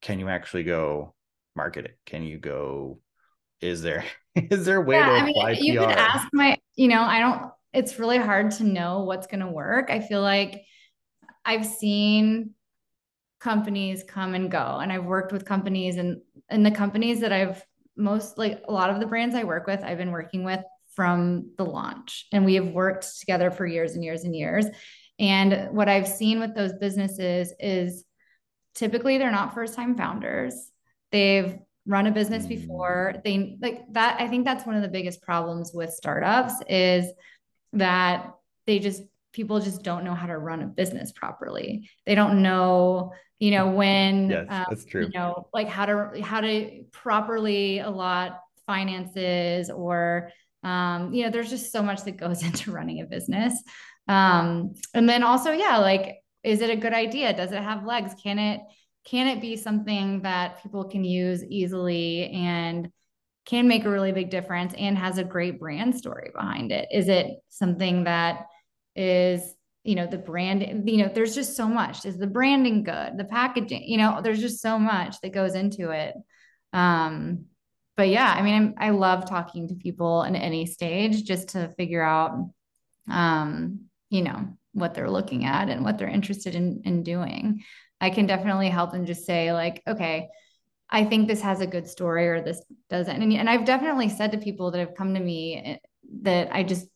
can 0.00 0.18
you 0.18 0.28
actually 0.28 0.64
go 0.64 1.14
market 1.54 1.84
it 1.84 1.98
can 2.06 2.22
you 2.22 2.38
go 2.38 3.00
is 3.60 3.82
there 3.82 4.04
is 4.34 4.64
there 4.64 4.76
a 4.76 4.84
way 4.84 4.96
yeah, 4.96 5.06
to 5.06 5.12
I 5.12 5.24
mean, 5.24 5.34
apply 5.36 5.50
you 5.60 5.74
PR? 5.74 5.86
could 5.86 5.96
ask 5.96 6.28
my 6.32 6.56
you 6.74 6.88
know 6.88 7.02
i 7.02 7.20
don't 7.20 7.50
it's 7.72 7.98
really 7.98 8.18
hard 8.18 8.52
to 8.52 8.64
know 8.64 9.00
what's 9.00 9.26
going 9.26 9.40
to 9.40 9.50
work 9.50 9.90
i 9.90 10.00
feel 10.00 10.22
like 10.22 10.62
i've 11.44 11.66
seen 11.66 12.54
companies 13.40 14.04
come 14.06 14.34
and 14.34 14.50
go. 14.50 14.78
And 14.82 14.92
I've 14.92 15.04
worked 15.04 15.32
with 15.32 15.44
companies 15.44 15.96
and 15.96 16.20
and 16.48 16.64
the 16.64 16.70
companies 16.70 17.20
that 17.20 17.32
I've 17.32 17.64
most 17.96 18.38
like 18.38 18.62
a 18.68 18.72
lot 18.72 18.90
of 18.90 19.00
the 19.00 19.06
brands 19.06 19.34
I 19.34 19.44
work 19.44 19.66
with 19.66 19.82
I've 19.82 19.98
been 19.98 20.12
working 20.12 20.44
with 20.44 20.60
from 20.94 21.52
the 21.58 21.64
launch. 21.64 22.26
And 22.32 22.44
we 22.44 22.54
have 22.54 22.68
worked 22.68 23.18
together 23.20 23.50
for 23.50 23.66
years 23.66 23.94
and 23.94 24.02
years 24.02 24.24
and 24.24 24.34
years. 24.34 24.66
And 25.18 25.68
what 25.72 25.88
I've 25.88 26.08
seen 26.08 26.40
with 26.40 26.54
those 26.54 26.72
businesses 26.74 27.52
is 27.58 28.04
typically 28.74 29.18
they're 29.18 29.30
not 29.30 29.54
first 29.54 29.74
time 29.74 29.96
founders. 29.96 30.70
They've 31.10 31.58
run 31.86 32.06
a 32.06 32.12
business 32.12 32.46
mm. 32.46 32.50
before. 32.50 33.14
They 33.24 33.56
like 33.60 33.92
that 33.92 34.20
I 34.20 34.28
think 34.28 34.44
that's 34.44 34.66
one 34.66 34.76
of 34.76 34.82
the 34.82 34.88
biggest 34.88 35.22
problems 35.22 35.72
with 35.72 35.90
startups 35.90 36.54
is 36.68 37.10
that 37.72 38.32
they 38.66 38.78
just 38.78 39.02
people 39.38 39.60
just 39.60 39.84
don't 39.84 40.02
know 40.02 40.14
how 40.14 40.26
to 40.26 40.36
run 40.36 40.62
a 40.62 40.66
business 40.66 41.12
properly. 41.12 41.88
They 42.06 42.16
don't 42.16 42.42
know, 42.42 43.12
you 43.38 43.52
know, 43.52 43.70
when 43.70 44.30
yes, 44.30 44.46
um, 44.50 44.66
that's 44.68 44.84
true. 44.84 45.04
You 45.04 45.10
know, 45.14 45.46
like 45.54 45.68
how 45.68 45.86
to 45.86 46.20
how 46.20 46.40
to 46.40 46.82
properly 46.90 47.78
allot 47.78 48.40
finances 48.66 49.70
or 49.70 50.32
um, 50.64 51.14
you 51.14 51.22
know, 51.22 51.30
there's 51.30 51.50
just 51.50 51.70
so 51.70 51.84
much 51.84 52.02
that 52.02 52.16
goes 52.16 52.42
into 52.48 52.72
running 52.72 53.00
a 53.00 53.06
business. 53.06 53.62
Um, 54.08 54.74
and 54.92 55.08
then 55.08 55.22
also, 55.22 55.52
yeah, 55.52 55.76
like, 55.76 56.16
is 56.42 56.60
it 56.60 56.70
a 56.70 56.76
good 56.76 56.92
idea? 56.92 57.32
Does 57.32 57.52
it 57.52 57.62
have 57.62 57.84
legs? 57.84 58.14
Can 58.20 58.40
it 58.40 58.60
can 59.06 59.28
it 59.28 59.40
be 59.40 59.56
something 59.56 60.22
that 60.22 60.64
people 60.64 60.82
can 60.86 61.04
use 61.04 61.44
easily 61.44 62.28
and 62.30 62.90
can 63.46 63.68
make 63.68 63.84
a 63.84 63.90
really 63.90 64.10
big 64.10 64.30
difference 64.30 64.74
and 64.76 64.98
has 64.98 65.16
a 65.16 65.24
great 65.24 65.60
brand 65.60 65.96
story 65.96 66.32
behind 66.34 66.72
it? 66.72 66.88
Is 66.92 67.08
it 67.08 67.28
something 67.50 68.02
that 68.02 68.46
is 68.98 69.54
you 69.84 69.94
know 69.94 70.06
the 70.06 70.18
brand 70.18 70.88
you 70.88 70.98
know 70.98 71.10
there's 71.12 71.34
just 71.34 71.56
so 71.56 71.68
much. 71.68 72.04
Is 72.04 72.18
the 72.18 72.26
branding 72.26 72.82
good? 72.82 73.16
The 73.16 73.24
packaging 73.24 73.84
you 73.84 73.96
know 73.96 74.20
there's 74.22 74.40
just 74.40 74.60
so 74.60 74.78
much 74.78 75.20
that 75.22 75.32
goes 75.32 75.54
into 75.54 75.90
it. 75.90 76.14
Um 76.72 77.46
but 77.98 78.08
yeah 78.08 78.32
i 78.34 78.42
mean 78.42 78.54
I'm, 78.54 78.74
i 78.78 78.90
love 78.90 79.28
talking 79.28 79.68
to 79.68 79.74
people 79.74 80.22
in 80.22 80.36
any 80.36 80.64
stage 80.64 81.24
just 81.24 81.50
to 81.50 81.68
figure 81.76 82.02
out 82.02 82.48
um 83.10 83.80
you 84.08 84.22
know 84.22 84.56
what 84.72 84.94
they're 84.94 85.10
looking 85.10 85.44
at 85.44 85.68
and 85.68 85.84
what 85.84 85.98
they're 85.98 86.08
interested 86.08 86.54
in 86.54 86.82
in 86.84 87.02
doing. 87.02 87.64
I 88.00 88.10
can 88.10 88.26
definitely 88.26 88.68
help 88.68 88.92
them 88.92 89.06
just 89.06 89.26
say 89.26 89.52
like 89.52 89.82
okay 89.86 90.28
i 90.88 91.04
think 91.04 91.26
this 91.26 91.42
has 91.42 91.60
a 91.60 91.66
good 91.66 91.88
story 91.88 92.28
or 92.28 92.40
this 92.40 92.62
doesn't. 92.88 93.20
And, 93.20 93.32
and 93.32 93.50
i've 93.50 93.64
definitely 93.64 94.08
said 94.08 94.32
to 94.32 94.38
people 94.38 94.70
that 94.70 94.78
have 94.78 94.94
come 94.94 95.14
to 95.14 95.20
me 95.20 95.56
eh, 95.56 95.76
that 96.22 96.54
i 96.54 96.62
just 96.62 96.86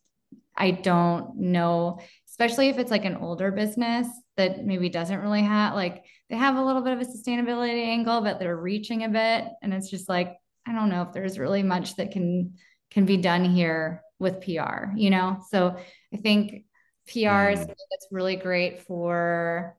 I 0.56 0.70
don't 0.70 1.36
know, 1.36 2.00
especially 2.28 2.68
if 2.68 2.78
it's 2.78 2.90
like 2.90 3.04
an 3.04 3.16
older 3.16 3.50
business 3.50 4.06
that 4.36 4.64
maybe 4.64 4.88
doesn't 4.88 5.20
really 5.20 5.42
have 5.42 5.74
like 5.74 6.04
they 6.28 6.36
have 6.36 6.56
a 6.56 6.64
little 6.64 6.82
bit 6.82 6.94
of 6.94 7.00
a 7.00 7.04
sustainability 7.04 7.86
angle, 7.86 8.20
but 8.22 8.38
they're 8.38 8.56
reaching 8.56 9.04
a 9.04 9.08
bit. 9.08 9.44
And 9.62 9.74
it's 9.74 9.90
just 9.90 10.08
like, 10.08 10.36
I 10.66 10.72
don't 10.72 10.88
know 10.88 11.02
if 11.02 11.12
there's 11.12 11.38
really 11.38 11.62
much 11.62 11.96
that 11.96 12.12
can 12.12 12.54
can 12.90 13.04
be 13.04 13.16
done 13.16 13.44
here 13.44 14.02
with 14.18 14.42
PR, 14.42 14.94
you 14.96 15.10
know? 15.10 15.38
So 15.50 15.76
I 16.12 16.16
think 16.16 16.64
PR 17.06 17.50
mm. 17.50 17.52
is 17.54 17.60
that's 17.66 18.08
really 18.10 18.36
great 18.36 18.82
for 18.82 19.76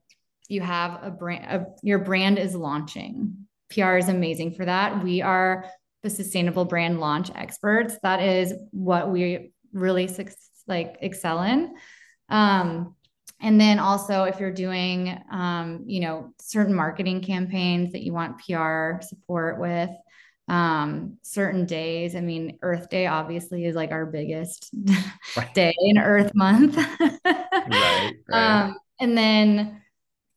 you 0.49 0.61
have 0.61 0.99
a 1.01 1.09
brand, 1.09 1.45
a, 1.45 1.65
your 1.81 1.99
brand 1.99 2.37
is 2.37 2.55
launching. 2.55 3.47
PR 3.69 3.97
is 3.97 4.09
amazing 4.09 4.53
for 4.53 4.65
that. 4.65 5.03
We 5.03 5.21
are 5.21 5.65
the 6.03 6.09
sustainable 6.09 6.65
brand 6.65 6.99
launch 6.99 7.31
experts. 7.33 7.95
That 8.03 8.21
is 8.21 8.53
what 8.71 9.09
we 9.09 9.53
really 9.71 10.07
like 10.67 10.97
excel 11.01 11.43
in. 11.43 11.75
Um, 12.29 12.95
and 13.39 13.59
then 13.59 13.79
also 13.79 14.23
if 14.23 14.39
you're 14.39 14.53
doing, 14.53 15.19
um, 15.29 15.83
you 15.85 15.99
know, 15.99 16.33
certain 16.39 16.73
marketing 16.73 17.21
campaigns 17.21 17.91
that 17.91 18.03
you 18.03 18.13
want 18.13 18.39
PR 18.39 19.01
support 19.01 19.59
with, 19.59 19.89
um, 20.47 21.17
certain 21.21 21.65
days. 21.65 22.15
I 22.15 22.21
mean, 22.21 22.57
Earth 22.61 22.89
Day 22.89 23.07
obviously 23.07 23.65
is 23.65 23.75
like 23.75 23.91
our 23.91 24.05
biggest 24.05 24.73
right. 25.37 25.53
day 25.53 25.73
in 25.79 25.97
Earth 25.97 26.33
Month. 26.35 26.77
right, 26.77 27.19
right. 27.25 28.13
Um, 28.31 28.77
and 28.99 29.17
then 29.17 29.81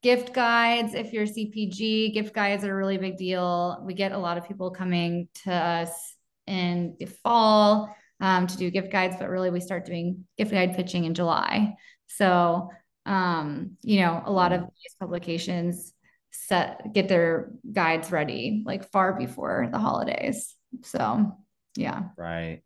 gift 0.03 0.33
guides, 0.33 0.95
if 0.95 1.13
you're 1.13 1.27
CPG, 1.27 2.15
gift 2.15 2.35
guides 2.35 2.65
are 2.65 2.73
a 2.73 2.77
really 2.77 2.99
big 2.99 3.17
deal. 3.17 3.83
We 3.85 3.95
get 3.95 4.13
a 4.13 4.19
lot 4.19 4.39
of 4.39 4.47
people 4.47 4.71
coming 4.71 5.29
to 5.45 5.53
us 5.53 6.15
in 6.47 6.97
the 6.99 7.07
fall 7.07 7.95
um, 8.21 8.47
to 8.47 8.57
do 8.57 8.71
gift 8.71 8.91
guides, 8.91 9.17
but 9.19 9.29
really 9.29 9.51
we 9.51 9.61
start 9.61 9.87
doing 9.87 10.25
gift 10.39 10.51
guide 10.51 10.75
pitching 10.77 11.05
in 11.05 11.15
July. 11.15 11.75
So, 12.09 12.71
um, 13.05 13.77
you 13.83 14.01
know, 14.01 14.23
a 14.25 14.33
lot 14.33 14.53
of 14.53 14.61
these 14.61 14.97
publications 14.99 15.93
set 16.31 16.93
get 16.93 17.09
their 17.09 17.51
guides 17.73 18.11
ready 18.11 18.63
like 18.67 18.91
far 18.91 19.19
before 19.19 19.69
the 19.71 19.79
holidays. 19.79 20.55
So, 20.83 21.33
yeah. 21.77 22.05
Right. 22.17 22.63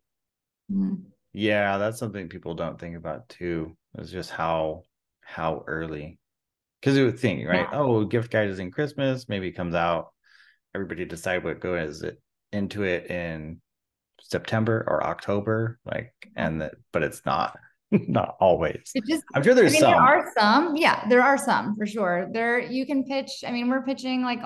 Mm-hmm. 0.71 0.95
Yeah, 1.33 1.77
that's 1.77 1.99
something 1.99 2.27
people 2.27 2.55
don't 2.55 2.79
think 2.79 2.97
about 2.97 3.29
too. 3.29 3.75
Is 3.97 4.11
just 4.11 4.29
how 4.29 4.83
how 5.21 5.63
early. 5.67 6.17
Because 6.79 6.97
you 6.97 7.05
would 7.05 7.19
think, 7.19 7.47
right? 7.47 7.67
Yeah. 7.71 7.79
Oh, 7.79 8.03
gift 8.05 8.31
guide 8.31 8.49
is 8.49 8.59
in 8.59 8.71
Christmas, 8.71 9.29
maybe 9.29 9.49
it 9.49 9.53
comes 9.53 9.75
out. 9.75 10.13
Everybody 10.73 11.05
decide 11.05 11.43
what 11.43 11.59
goes 11.59 12.03
into 12.51 12.83
it 12.83 13.11
in 13.11 13.61
September 14.21 14.83
or 14.87 15.03
October, 15.03 15.79
like, 15.85 16.13
and 16.35 16.61
that, 16.61 16.75
but 16.91 17.03
it's 17.03 17.25
not. 17.25 17.57
not 18.07 18.37
always. 18.39 18.93
Just, 19.05 19.25
I'm 19.35 19.43
sure 19.43 19.53
there's 19.53 19.71
I 19.71 19.73
mean, 19.73 19.81
some. 19.81 19.91
There 19.91 20.01
are 20.01 20.31
some. 20.39 20.75
Yeah, 20.77 21.05
there 21.09 21.21
are 21.21 21.37
some 21.37 21.75
for 21.75 21.85
sure. 21.85 22.29
There 22.31 22.57
you 22.57 22.85
can 22.85 23.03
pitch. 23.03 23.43
I 23.45 23.51
mean, 23.51 23.67
we're 23.67 23.83
pitching 23.83 24.23
like 24.23 24.39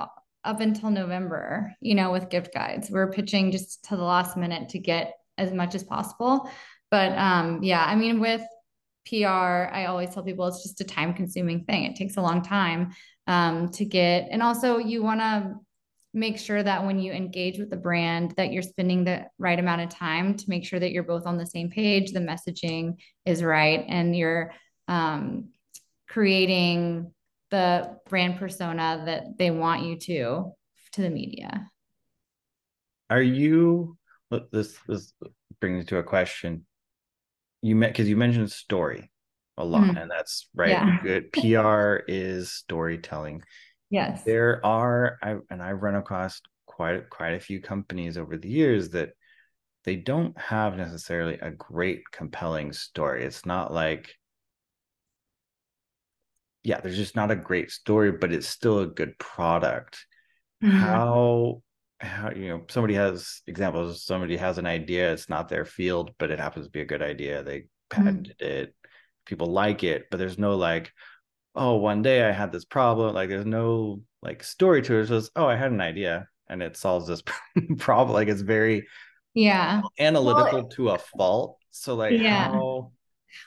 up 0.45 0.61
until 0.61 0.89
November, 0.89 1.73
you 1.81 1.95
know, 1.95 2.11
with 2.11 2.29
gift 2.29 2.53
guides. 2.53 2.89
We're 2.89 3.11
pitching 3.11 3.51
just 3.51 3.85
to 3.85 3.97
the 3.97 4.03
last 4.03 4.37
minute 4.37 4.69
to 4.69 4.79
get 4.79 5.13
as 5.37 5.51
much 5.51 5.75
as 5.75 5.83
possible. 5.83 6.49
But 6.91 7.11
um, 7.17 7.63
yeah, 7.63 7.83
I 7.83 7.95
mean, 7.95 8.19
with 8.19 8.41
PR, 9.07 9.27
I 9.27 9.85
always 9.87 10.11
tell 10.11 10.23
people 10.23 10.47
it's 10.47 10.63
just 10.63 10.81
a 10.81 10.85
time 10.85 11.13
consuming 11.13 11.65
thing. 11.65 11.83
It 11.83 11.95
takes 11.95 12.17
a 12.17 12.21
long 12.21 12.41
time 12.41 12.93
um, 13.27 13.69
to 13.71 13.85
get, 13.85 14.27
and 14.31 14.41
also 14.41 14.77
you 14.77 15.03
want 15.03 15.19
to 15.19 15.55
make 16.15 16.39
sure 16.39 16.63
that 16.63 16.85
when 16.85 16.97
you 16.97 17.11
engage 17.11 17.59
with 17.59 17.69
the 17.69 17.75
brand 17.75 18.33
that 18.37 18.51
you're 18.51 18.63
spending 18.63 19.03
the 19.03 19.25
right 19.37 19.59
amount 19.59 19.81
of 19.81 19.89
time 19.89 20.35
to 20.35 20.45
make 20.47 20.65
sure 20.65 20.79
that 20.79 20.91
you're 20.91 21.03
both 21.03 21.27
on 21.27 21.37
the 21.37 21.45
same 21.45 21.69
page 21.69 22.11
the 22.11 22.19
messaging 22.19 22.95
is 23.25 23.43
right 23.43 23.85
and 23.89 24.15
you're 24.15 24.53
um, 24.87 25.49
creating 26.07 27.11
the 27.51 27.97
brand 28.09 28.37
persona 28.37 29.03
that 29.05 29.37
they 29.37 29.51
want 29.51 29.83
you 29.83 29.97
to 29.97 30.51
to 30.93 31.01
the 31.01 31.09
media 31.09 31.69
are 33.09 33.21
you 33.21 33.97
this 34.51 34.77
this 34.87 35.13
brings 35.59 35.79
me 35.79 35.83
to 35.83 35.97
a 35.97 36.03
question 36.03 36.65
you 37.61 37.75
met 37.75 37.91
because 37.91 38.07
you 38.07 38.15
mentioned 38.15 38.51
story 38.51 39.11
a 39.57 39.65
lot 39.65 39.83
mm-hmm. 39.83 39.97
and 39.97 40.09
that's 40.09 40.47
right 40.55 40.71
yeah. 40.71 40.97
good 41.03 41.31
pr 41.31 42.03
is 42.07 42.53
storytelling 42.53 43.41
Yes. 43.89 44.23
There 44.23 44.65
are 44.65 45.17
I 45.21 45.37
and 45.49 45.61
I've 45.61 45.81
run 45.81 45.95
across 45.95 46.41
quite 46.65 47.09
quite 47.09 47.33
a 47.33 47.39
few 47.39 47.61
companies 47.61 48.17
over 48.17 48.37
the 48.37 48.49
years 48.49 48.89
that 48.89 49.11
they 49.83 49.95
don't 49.95 50.37
have 50.37 50.75
necessarily 50.75 51.37
a 51.39 51.51
great 51.51 52.01
compelling 52.11 52.73
story. 52.73 53.23
It's 53.23 53.45
not 53.45 53.73
like 53.73 54.15
yeah, 56.63 56.81
there's 56.81 56.97
just 56.97 57.15
not 57.15 57.29
a 57.29 57.35
great 57.35 57.69
story, 57.69 58.11
but 58.11 58.33
it's 58.33 58.47
still 58.47 58.79
a 58.79 58.87
good 58.87 59.19
product. 59.19 60.03
Mm-hmm. 60.63 60.77
How 60.77 61.61
how 61.99 62.31
you 62.31 62.49
know 62.49 62.63
somebody 62.69 62.93
has 62.93 63.41
examples 63.47 64.03
somebody 64.03 64.35
has 64.35 64.57
an 64.57 64.65
idea 64.65 65.13
it's 65.13 65.29
not 65.29 65.47
their 65.47 65.63
field 65.63 66.11
but 66.17 66.29
it 66.29 66.39
happens 66.39 66.65
to 66.65 66.71
be 66.71 66.81
a 66.81 66.85
good 66.85 67.01
idea 67.01 67.41
they 67.41 67.59
mm-hmm. 67.59 68.03
patented 68.03 68.37
mm-hmm. 68.37 68.51
it 68.51 68.75
people 69.25 69.47
like 69.47 69.83
it 69.83 70.05
but 70.11 70.17
there's 70.17 70.37
no 70.37 70.55
like 70.55 70.91
oh, 71.55 71.75
one 71.75 72.01
day 72.01 72.23
I 72.23 72.31
had 72.31 72.51
this 72.51 72.65
problem. 72.65 73.13
Like 73.13 73.29
there's 73.29 73.45
no 73.45 74.01
like 74.21 74.43
story 74.43 74.81
to 74.83 74.95
it. 74.95 75.01
It's 75.01 75.09
just, 75.09 75.31
oh, 75.35 75.45
I 75.45 75.55
had 75.55 75.71
an 75.71 75.81
idea 75.81 76.27
and 76.47 76.61
it 76.61 76.77
solves 76.77 77.07
this 77.07 77.23
problem. 77.77 78.13
Like 78.13 78.27
it's 78.27 78.41
very 78.41 78.87
yeah 79.33 79.81
analytical 79.99 80.59
well, 80.61 80.69
to 80.69 80.89
a 80.89 80.97
fault. 80.97 81.57
So 81.71 81.95
like 81.95 82.19
yeah. 82.19 82.51
How, 82.51 82.91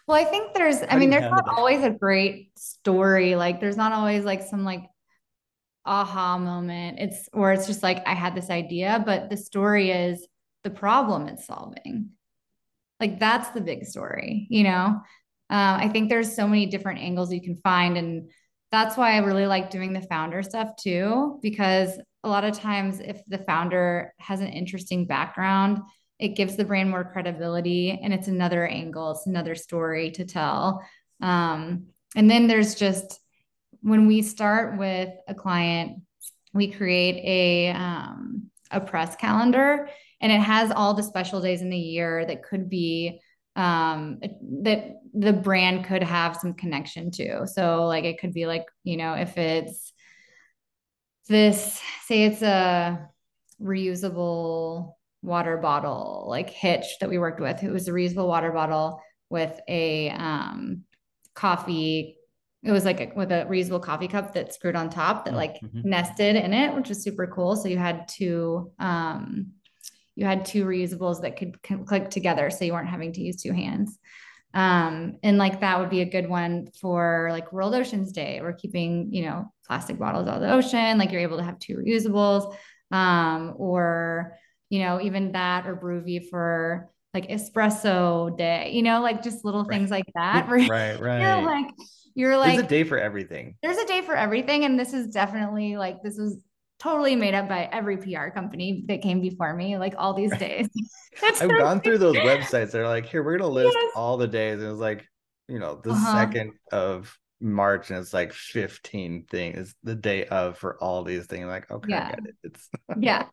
well, 0.06 0.16
I 0.16 0.24
think 0.24 0.54
there's 0.54 0.82
I 0.88 0.96
mean, 0.98 1.10
there's 1.10 1.30
not 1.30 1.46
that? 1.46 1.54
always 1.54 1.82
a 1.82 1.90
great 1.90 2.50
story. 2.58 3.36
Like 3.36 3.60
there's 3.60 3.76
not 3.76 3.92
always 3.92 4.24
like 4.24 4.42
some 4.42 4.64
like 4.64 4.84
aha 5.84 6.38
moment. 6.38 6.98
It's 6.98 7.28
or 7.32 7.52
it's 7.52 7.66
just 7.66 7.82
like 7.82 8.06
I 8.06 8.14
had 8.14 8.34
this 8.34 8.50
idea, 8.50 9.02
but 9.04 9.30
the 9.30 9.36
story 9.36 9.90
is 9.90 10.26
the 10.64 10.70
problem 10.70 11.28
it's 11.28 11.46
solving. 11.46 12.10
Like 13.00 13.18
that's 13.18 13.50
the 13.50 13.60
big 13.60 13.86
story, 13.86 14.46
you 14.50 14.64
know? 14.64 15.00
Uh, 15.50 15.78
I 15.80 15.88
think 15.88 16.08
there's 16.08 16.34
so 16.34 16.46
many 16.46 16.66
different 16.66 17.00
angles 17.00 17.32
you 17.32 17.42
can 17.42 17.56
find. 17.56 17.96
And 17.96 18.30
that's 18.70 18.96
why 18.96 19.12
I 19.12 19.18
really 19.18 19.46
like 19.46 19.70
doing 19.70 19.92
the 19.92 20.02
founder 20.02 20.42
stuff 20.42 20.76
too, 20.76 21.38
because 21.42 21.98
a 22.24 22.28
lot 22.28 22.44
of 22.44 22.58
times 22.58 23.00
if 23.00 23.22
the 23.26 23.38
founder 23.38 24.12
has 24.18 24.40
an 24.40 24.48
interesting 24.48 25.06
background, 25.06 25.78
it 26.18 26.36
gives 26.36 26.56
the 26.56 26.64
brand 26.64 26.90
more 26.90 27.04
credibility 27.04 27.98
and 28.02 28.12
it's 28.12 28.28
another 28.28 28.66
angle, 28.66 29.12
it's 29.12 29.26
another 29.26 29.54
story 29.54 30.10
to 30.12 30.24
tell. 30.24 30.82
Um, 31.22 31.86
and 32.16 32.30
then 32.30 32.46
there's 32.46 32.74
just 32.74 33.20
when 33.80 34.06
we 34.06 34.22
start 34.22 34.78
with 34.78 35.10
a 35.28 35.34
client, 35.34 36.02
we 36.52 36.70
create 36.70 37.22
a 37.24 37.70
um, 37.70 38.50
a 38.70 38.80
press 38.80 39.16
calendar 39.16 39.88
and 40.20 40.32
it 40.32 40.40
has 40.40 40.70
all 40.70 40.94
the 40.94 41.02
special 41.02 41.40
days 41.40 41.62
in 41.62 41.70
the 41.70 41.78
year 41.78 42.26
that 42.26 42.42
could 42.42 42.68
be 42.68 43.20
um, 43.58 44.20
that 44.62 45.00
the 45.12 45.32
brand 45.32 45.84
could 45.84 46.04
have 46.04 46.36
some 46.36 46.54
connection 46.54 47.10
to. 47.10 47.44
So 47.48 47.86
like 47.86 48.04
it 48.04 48.20
could 48.20 48.32
be 48.32 48.46
like, 48.46 48.64
you 48.84 48.96
know, 48.96 49.14
if 49.14 49.36
it's 49.36 49.92
this, 51.28 51.80
say 52.04 52.22
it's 52.22 52.40
a 52.40 53.08
reusable 53.60 54.92
water 55.22 55.56
bottle, 55.56 56.26
like 56.28 56.50
Hitch 56.50 56.86
that 57.00 57.10
we 57.10 57.18
worked 57.18 57.40
with, 57.40 57.64
it 57.64 57.72
was 57.72 57.88
a 57.88 57.92
reusable 57.92 58.28
water 58.28 58.52
bottle 58.52 59.02
with 59.28 59.58
a 59.66 60.10
um, 60.10 60.84
coffee. 61.34 62.16
It 62.62 62.70
was 62.70 62.84
like 62.84 63.00
a, 63.00 63.12
with 63.16 63.32
a 63.32 63.44
reusable 63.50 63.82
coffee 63.82 64.08
cup 64.08 64.34
that 64.34 64.54
screwed 64.54 64.76
on 64.76 64.88
top 64.88 65.24
that 65.24 65.34
like 65.34 65.56
mm-hmm. 65.60 65.80
nested 65.82 66.36
in 66.36 66.54
it, 66.54 66.76
which 66.76 66.90
was 66.90 67.02
super 67.02 67.26
cool. 67.26 67.56
So 67.56 67.68
you 67.68 67.76
had 67.76 68.06
two 68.06 68.70
um, 68.78 69.54
you 70.18 70.24
had 70.24 70.44
two 70.44 70.64
reusables 70.64 71.22
that 71.22 71.36
could 71.36 71.56
click 71.86 72.10
together 72.10 72.50
so 72.50 72.64
you 72.64 72.72
weren't 72.72 72.88
having 72.88 73.12
to 73.12 73.20
use 73.20 73.40
two 73.40 73.52
hands. 73.52 73.96
Um, 74.52 75.18
and 75.22 75.38
like 75.38 75.60
that 75.60 75.78
would 75.78 75.90
be 75.90 76.00
a 76.00 76.10
good 76.10 76.28
one 76.28 76.70
for 76.80 77.28
like 77.30 77.52
world 77.52 77.72
oceans 77.72 78.10
day. 78.10 78.40
We're 78.42 78.54
keeping 78.54 79.14
you 79.14 79.26
know 79.26 79.52
plastic 79.64 79.96
bottles 79.96 80.26
out 80.26 80.36
of 80.36 80.40
the 80.40 80.52
ocean 80.52 80.98
like 80.98 81.12
you're 81.12 81.20
able 81.20 81.36
to 81.36 81.44
have 81.44 81.60
two 81.60 81.76
reusables. 81.76 82.52
Um, 82.90 83.54
or 83.58 84.36
you 84.70 84.80
know 84.80 85.00
even 85.00 85.32
that 85.32 85.68
or 85.68 85.76
Bruvi 85.76 86.28
for 86.28 86.90
like 87.14 87.28
espresso 87.28 88.36
day 88.36 88.70
you 88.74 88.82
know 88.82 89.00
like 89.00 89.22
just 89.22 89.44
little 89.44 89.62
right. 89.62 89.78
things 89.78 89.90
like 89.92 90.10
that. 90.16 90.48
Right 90.48 90.68
right 91.00 91.20
you're 91.20 91.46
like 91.46 91.74
you're 92.16 92.36
like 92.36 92.56
there's 92.56 92.66
a 92.66 92.68
day 92.68 92.82
for 92.82 92.98
everything. 92.98 93.54
There's 93.62 93.78
a 93.78 93.86
day 93.86 94.02
for 94.02 94.16
everything 94.16 94.64
and 94.64 94.76
this 94.80 94.92
is 94.92 95.06
definitely 95.14 95.76
like 95.76 96.02
this 96.02 96.18
is 96.18 96.42
totally 96.78 97.16
made 97.16 97.34
up 97.34 97.48
by 97.48 97.68
every 97.72 97.96
PR 97.96 98.28
company 98.28 98.84
that 98.86 99.02
came 99.02 99.20
before 99.20 99.54
me, 99.54 99.76
like 99.78 99.94
all 99.98 100.14
these 100.14 100.36
days. 100.38 100.68
I've 101.22 101.48
gone 101.48 101.80
through 101.80 101.98
those 101.98 102.16
websites. 102.16 102.70
They're 102.70 102.86
like, 102.86 103.06
here, 103.06 103.22
we're 103.22 103.38
gonna 103.38 103.50
list 103.50 103.76
yes. 103.78 103.92
all 103.96 104.16
the 104.16 104.28
days. 104.28 104.60
And 104.60 104.70
it's 104.70 104.80
like, 104.80 105.06
you 105.48 105.58
know, 105.58 105.80
the 105.82 105.90
uh-huh. 105.90 106.12
second 106.12 106.52
of 106.70 107.16
March, 107.40 107.90
and 107.90 107.98
it's 107.98 108.14
like 108.14 108.32
15 108.32 109.26
things 109.30 109.74
the 109.82 109.94
day 109.94 110.26
of 110.26 110.58
for 110.58 110.82
all 110.82 111.02
these 111.02 111.26
things. 111.26 111.46
Like, 111.46 111.70
okay, 111.70 111.90
yeah. 111.90 112.12
It. 112.12 112.34
It's 112.44 112.68
yeah. 112.98 113.26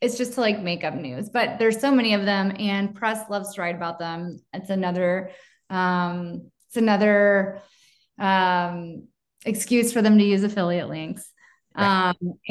It's 0.00 0.18
just 0.18 0.34
to 0.34 0.40
like 0.40 0.60
make 0.60 0.82
up 0.82 0.94
news, 0.94 1.30
but 1.30 1.60
there's 1.60 1.80
so 1.80 1.92
many 1.92 2.14
of 2.14 2.24
them, 2.24 2.54
and 2.58 2.94
press 2.94 3.30
loves 3.30 3.54
to 3.54 3.60
write 3.60 3.76
about 3.76 4.00
them. 4.00 4.40
It's 4.52 4.68
another, 4.68 5.30
um, 5.70 6.50
it's 6.68 6.76
another 6.76 7.62
um 8.18 9.08
excuse 9.46 9.92
for 9.92 10.02
them 10.02 10.18
to 10.18 10.24
use 10.24 10.44
affiliate 10.44 10.88
links 10.88 11.31
Right. 11.76 12.14
Um, 12.20 12.34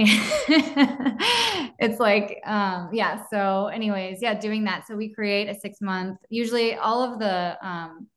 it's 1.80 2.00
like, 2.00 2.42
um, 2.46 2.90
yeah. 2.92 3.24
So, 3.30 3.68
anyways, 3.68 4.22
yeah, 4.22 4.34
doing 4.34 4.64
that. 4.66 4.88
So 4.88 4.96
we 4.96 5.14
create 5.14 5.48
a 5.48 5.60
six 5.60 5.82
month. 5.82 6.20
Usually, 6.30 6.76
all 6.76 7.04
of 7.04 7.20
the 7.20 7.58
um, 7.66 8.08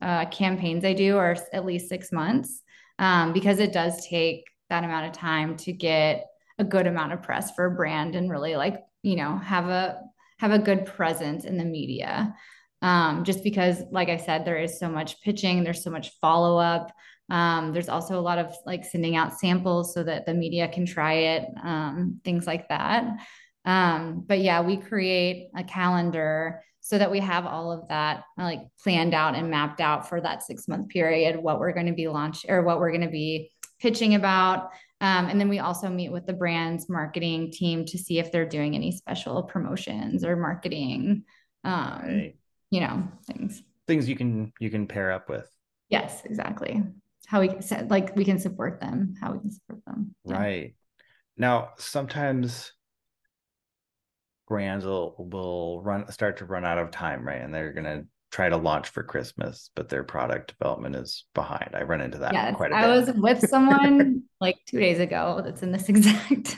uh, 0.00 0.26
campaigns 0.26 0.84
I 0.84 0.92
do 0.92 1.16
are 1.16 1.36
at 1.52 1.64
least 1.64 1.88
six 1.88 2.12
months 2.12 2.62
um, 2.98 3.32
because 3.32 3.58
it 3.58 3.72
does 3.72 4.06
take 4.06 4.44
that 4.70 4.84
amount 4.84 5.06
of 5.06 5.12
time 5.12 5.56
to 5.58 5.72
get 5.72 6.26
a 6.58 6.64
good 6.64 6.86
amount 6.86 7.12
of 7.12 7.22
press 7.22 7.54
for 7.54 7.66
a 7.66 7.70
brand 7.70 8.14
and 8.14 8.30
really 8.30 8.56
like 8.56 8.82
you 9.02 9.16
know 9.16 9.36
have 9.38 9.68
a 9.68 10.00
have 10.38 10.52
a 10.52 10.58
good 10.58 10.86
presence 10.86 11.44
in 11.44 11.56
the 11.56 11.64
media 11.64 12.34
um, 12.82 13.24
just 13.24 13.42
because 13.42 13.82
like 13.90 14.08
i 14.08 14.16
said 14.16 14.44
there 14.44 14.58
is 14.58 14.78
so 14.78 14.88
much 14.88 15.20
pitching 15.22 15.64
there's 15.64 15.82
so 15.82 15.90
much 15.90 16.12
follow 16.20 16.58
up 16.58 16.92
um, 17.30 17.72
there's 17.72 17.88
also 17.88 18.18
a 18.18 18.20
lot 18.20 18.38
of 18.38 18.54
like 18.66 18.84
sending 18.84 19.16
out 19.16 19.38
samples 19.38 19.94
so 19.94 20.02
that 20.02 20.26
the 20.26 20.34
media 20.34 20.68
can 20.68 20.84
try 20.84 21.14
it 21.14 21.48
um, 21.62 22.20
things 22.24 22.46
like 22.46 22.68
that 22.68 23.04
um, 23.64 24.24
but 24.26 24.40
yeah 24.40 24.60
we 24.60 24.76
create 24.76 25.48
a 25.56 25.64
calendar 25.64 26.62
so 26.80 26.98
that 26.98 27.10
we 27.10 27.20
have 27.20 27.46
all 27.46 27.72
of 27.72 27.88
that 27.88 28.24
like 28.36 28.60
planned 28.82 29.14
out 29.14 29.34
and 29.34 29.50
mapped 29.50 29.80
out 29.80 30.08
for 30.08 30.20
that 30.20 30.42
six 30.42 30.68
month 30.68 30.88
period 30.88 31.36
what 31.36 31.58
we're 31.58 31.72
going 31.72 31.86
to 31.86 31.92
be 31.92 32.08
launch 32.08 32.44
or 32.48 32.62
what 32.62 32.78
we're 32.78 32.90
going 32.90 33.00
to 33.00 33.08
be 33.08 33.50
pitching 33.80 34.14
about 34.14 34.70
um, 35.04 35.26
and 35.26 35.38
then 35.38 35.50
we 35.50 35.58
also 35.58 35.90
meet 35.90 36.10
with 36.10 36.24
the 36.24 36.32
brand's 36.32 36.88
marketing 36.88 37.50
team 37.52 37.84
to 37.84 37.98
see 37.98 38.18
if 38.18 38.32
they're 38.32 38.48
doing 38.48 38.74
any 38.74 38.90
special 38.90 39.42
promotions 39.42 40.24
or 40.24 40.34
marketing, 40.34 41.24
um, 41.62 42.00
right. 42.02 42.36
you 42.70 42.80
know, 42.80 43.06
things. 43.26 43.62
Things 43.86 44.08
you 44.08 44.16
can 44.16 44.50
you 44.60 44.70
can 44.70 44.86
pair 44.86 45.12
up 45.12 45.28
with. 45.28 45.46
Yes, 45.90 46.22
exactly. 46.24 46.82
How 47.26 47.40
we 47.40 47.48
can 47.48 47.88
like 47.88 48.14
we 48.16 48.24
can 48.24 48.38
support 48.38 48.80
them. 48.80 49.14
How 49.20 49.32
we 49.32 49.40
can 49.40 49.50
support 49.50 49.84
them. 49.86 50.14
Yeah. 50.24 50.38
Right. 50.38 50.74
Now, 51.36 51.70
sometimes 51.78 52.72
brands 54.46 54.84
will 54.84 55.14
will 55.18 55.82
run 55.82 56.10
start 56.12 56.38
to 56.38 56.44
run 56.44 56.64
out 56.64 56.78
of 56.78 56.90
time, 56.90 57.26
right? 57.26 57.40
And 57.40 57.52
they're 57.52 57.72
gonna 57.72 58.04
try 58.30 58.48
to 58.48 58.56
launch 58.56 58.88
for 58.88 59.02
Christmas, 59.02 59.70
but 59.76 59.88
their 59.88 60.02
product 60.02 60.56
development 60.58 60.96
is 60.96 61.24
behind. 61.34 61.70
I 61.74 61.82
run 61.82 62.00
into 62.00 62.18
that 62.18 62.32
yes, 62.32 62.56
quite 62.56 62.72
a 62.72 62.74
bit. 62.74 62.84
I 62.84 62.88
was 62.88 63.10
with 63.14 63.48
someone 63.48 64.24
like 64.40 64.56
two 64.66 64.80
days 64.80 64.98
ago 64.98 65.40
that's 65.44 65.62
in 65.62 65.70
this 65.70 65.88
exact 65.88 66.56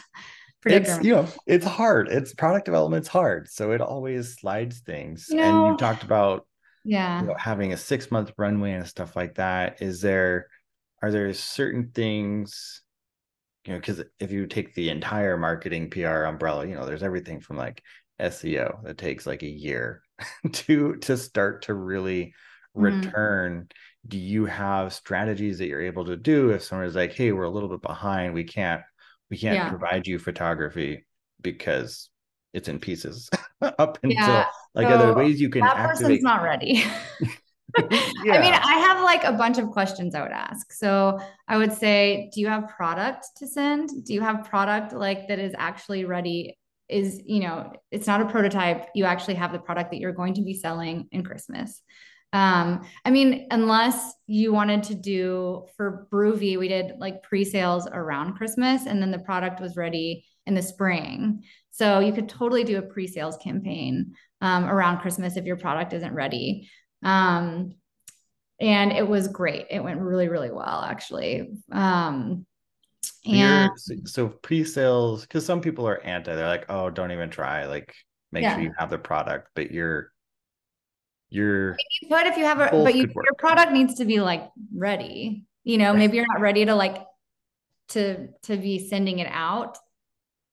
predicament. 0.62 0.98
It's 0.98 1.04
you 1.04 1.14
know, 1.14 1.28
it's 1.46 1.66
hard. 1.66 2.08
It's 2.08 2.34
product 2.34 2.64
development's 2.64 3.08
hard. 3.08 3.48
So 3.50 3.72
it 3.72 3.80
always 3.80 4.36
slides 4.36 4.80
things. 4.80 5.26
You 5.28 5.36
know, 5.36 5.42
and 5.42 5.72
you 5.72 5.76
talked 5.76 6.02
about 6.02 6.46
yeah 6.84 7.20
you 7.20 7.26
know, 7.28 7.34
having 7.36 7.72
a 7.72 7.76
six 7.76 8.10
month 8.10 8.32
runway 8.38 8.72
and 8.72 8.86
stuff 8.86 9.14
like 9.14 9.34
that. 9.34 9.82
Is 9.82 10.00
there 10.00 10.46
are 11.02 11.10
there 11.10 11.32
certain 11.32 11.90
things 11.94 12.82
you 13.66 13.72
know 13.72 13.78
because 13.78 14.02
if 14.20 14.30
you 14.30 14.46
take 14.46 14.74
the 14.74 14.90
entire 14.90 15.36
marketing 15.36 15.90
pr 15.90 16.06
umbrella 16.06 16.66
you 16.66 16.74
know 16.74 16.86
there's 16.86 17.02
everything 17.02 17.40
from 17.40 17.56
like 17.56 17.82
seo 18.20 18.82
that 18.84 18.98
takes 18.98 19.26
like 19.26 19.42
a 19.42 19.48
year 19.48 20.02
to 20.52 20.96
to 20.96 21.16
start 21.16 21.62
to 21.62 21.74
really 21.74 22.32
mm-hmm. 22.76 22.82
return 22.82 23.68
do 24.06 24.18
you 24.18 24.44
have 24.46 24.92
strategies 24.92 25.58
that 25.58 25.66
you're 25.66 25.82
able 25.82 26.04
to 26.04 26.16
do 26.16 26.50
if 26.50 26.62
someone's 26.62 26.94
like 26.94 27.12
hey 27.12 27.32
we're 27.32 27.44
a 27.44 27.50
little 27.50 27.68
bit 27.68 27.82
behind 27.82 28.32
we 28.32 28.44
can't 28.44 28.82
we 29.30 29.36
can't 29.36 29.56
yeah. 29.56 29.68
provide 29.68 30.06
you 30.06 30.18
photography 30.18 31.04
because 31.40 32.08
it's 32.52 32.68
in 32.68 32.78
pieces 32.78 33.28
up 33.60 33.98
until 34.02 34.18
yeah. 34.18 34.46
like 34.74 34.88
so 34.88 34.94
other 34.94 35.14
ways 35.14 35.40
you 35.40 35.50
can 35.50 35.60
that 35.60 35.76
activate. 35.76 36.22
person's 36.22 36.22
not 36.22 36.42
ready 36.42 36.84
yeah. 38.26 38.34
I 38.34 38.40
mean, 38.40 38.54
I 38.54 38.78
have 38.78 39.02
like 39.02 39.24
a 39.24 39.32
bunch 39.32 39.58
of 39.58 39.70
questions 39.70 40.14
I 40.14 40.22
would 40.22 40.32
ask. 40.32 40.72
So 40.72 41.18
I 41.48 41.56
would 41.56 41.72
say, 41.72 42.30
do 42.34 42.40
you 42.40 42.48
have 42.48 42.68
product 42.68 43.26
to 43.38 43.46
send? 43.46 43.90
Do 44.04 44.14
you 44.14 44.20
have 44.20 44.44
product 44.44 44.92
like 44.92 45.28
that 45.28 45.38
is 45.38 45.54
actually 45.56 46.04
ready 46.04 46.56
is 46.88 47.20
you 47.24 47.40
know 47.40 47.72
it's 47.90 48.06
not 48.06 48.20
a 48.20 48.26
prototype 48.26 48.88
you 48.94 49.04
actually 49.04 49.34
have 49.34 49.52
the 49.52 49.58
product 49.58 49.90
that 49.90 49.98
you're 49.98 50.12
going 50.12 50.34
to 50.34 50.42
be 50.42 50.54
selling 50.54 51.08
in 51.10 51.24
christmas 51.24 51.82
um 52.32 52.86
i 53.04 53.10
mean 53.10 53.46
unless 53.50 54.14
you 54.26 54.52
wanted 54.52 54.82
to 54.82 54.94
do 54.94 55.66
for 55.76 56.06
Bruvi 56.12 56.58
we 56.58 56.68
did 56.68 56.92
like 56.98 57.22
pre-sales 57.22 57.88
around 57.92 58.36
christmas 58.36 58.86
and 58.86 59.00
then 59.02 59.10
the 59.10 59.18
product 59.18 59.60
was 59.60 59.76
ready 59.76 60.24
in 60.46 60.54
the 60.54 60.62
spring 60.62 61.42
so 61.70 61.98
you 61.98 62.12
could 62.12 62.28
totally 62.28 62.62
do 62.62 62.78
a 62.78 62.82
pre-sales 62.82 63.36
campaign 63.38 64.12
um, 64.40 64.64
around 64.66 65.00
christmas 65.00 65.36
if 65.36 65.44
your 65.44 65.56
product 65.56 65.92
isn't 65.92 66.14
ready 66.14 66.70
um 67.02 67.74
and 68.60 68.92
it 68.92 69.06
was 69.06 69.28
great. 69.28 69.66
It 69.70 69.82
went 69.82 70.00
really 70.00 70.28
really 70.28 70.50
well 70.50 70.82
actually. 70.82 71.48
Um 71.72 72.46
and 73.24 73.70
so 74.04 74.28
pre-sales 74.28 75.22
because 75.22 75.44
some 75.44 75.60
people 75.60 75.86
are 75.86 76.00
anti 76.02 76.34
they're 76.34 76.48
like 76.48 76.66
oh 76.68 76.90
don't 76.90 77.12
even 77.12 77.30
try 77.30 77.66
like 77.66 77.94
make 78.32 78.42
yeah. 78.42 78.54
sure 78.54 78.62
you 78.62 78.72
have 78.78 78.90
the 78.90 78.98
product 78.98 79.48
but 79.54 79.70
you're 79.70 80.12
you're 81.28 81.76
but 82.08 82.26
if 82.26 82.36
you 82.36 82.44
have 82.44 82.60
a 82.60 82.68
but 82.70 82.94
you, 82.94 83.02
your 83.02 83.34
product 83.38 83.72
needs 83.72 83.94
to 83.94 84.04
be 84.04 84.20
like 84.20 84.48
ready 84.74 85.44
you 85.64 85.78
know? 85.78 85.90
Right. 85.90 85.98
maybe 85.98 86.16
you're 86.16 86.26
not 86.32 86.40
ready 86.40 86.64
to 86.64 86.74
like 86.74 87.04
to 87.88 88.28
to 88.44 88.56
be 88.56 88.88
sending 88.88 89.18
it 89.18 89.28
out 89.30 89.78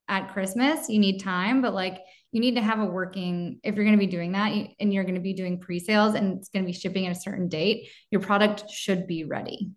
at 0.07 0.33
christmas. 0.33 0.89
You 0.89 0.99
need 0.99 1.19
time 1.19 1.61
but 1.61 1.73
like 1.73 1.99
you 2.33 2.41
need 2.41 2.55
to 2.55 2.61
have 2.61 2.79
a 2.79 2.85
working 2.85 3.59
if 3.63 3.75
you're 3.75 3.85
going 3.85 3.97
to 3.97 4.05
be 4.05 4.11
doing 4.11 4.33
that 4.33 4.51
and 4.79 4.93
you're 4.93 5.03
going 5.03 5.15
to 5.15 5.21
be 5.21 5.33
doing 5.33 5.59
pre-sales 5.59 6.15
and 6.15 6.37
it's 6.37 6.49
going 6.49 6.63
to 6.63 6.67
be 6.67 6.73
shipping 6.73 7.05
at 7.05 7.15
a 7.15 7.19
certain 7.19 7.47
date 7.47 7.89
your 8.11 8.21
product 8.21 8.69
should 8.69 9.07
be 9.07 9.23
ready 9.23 9.71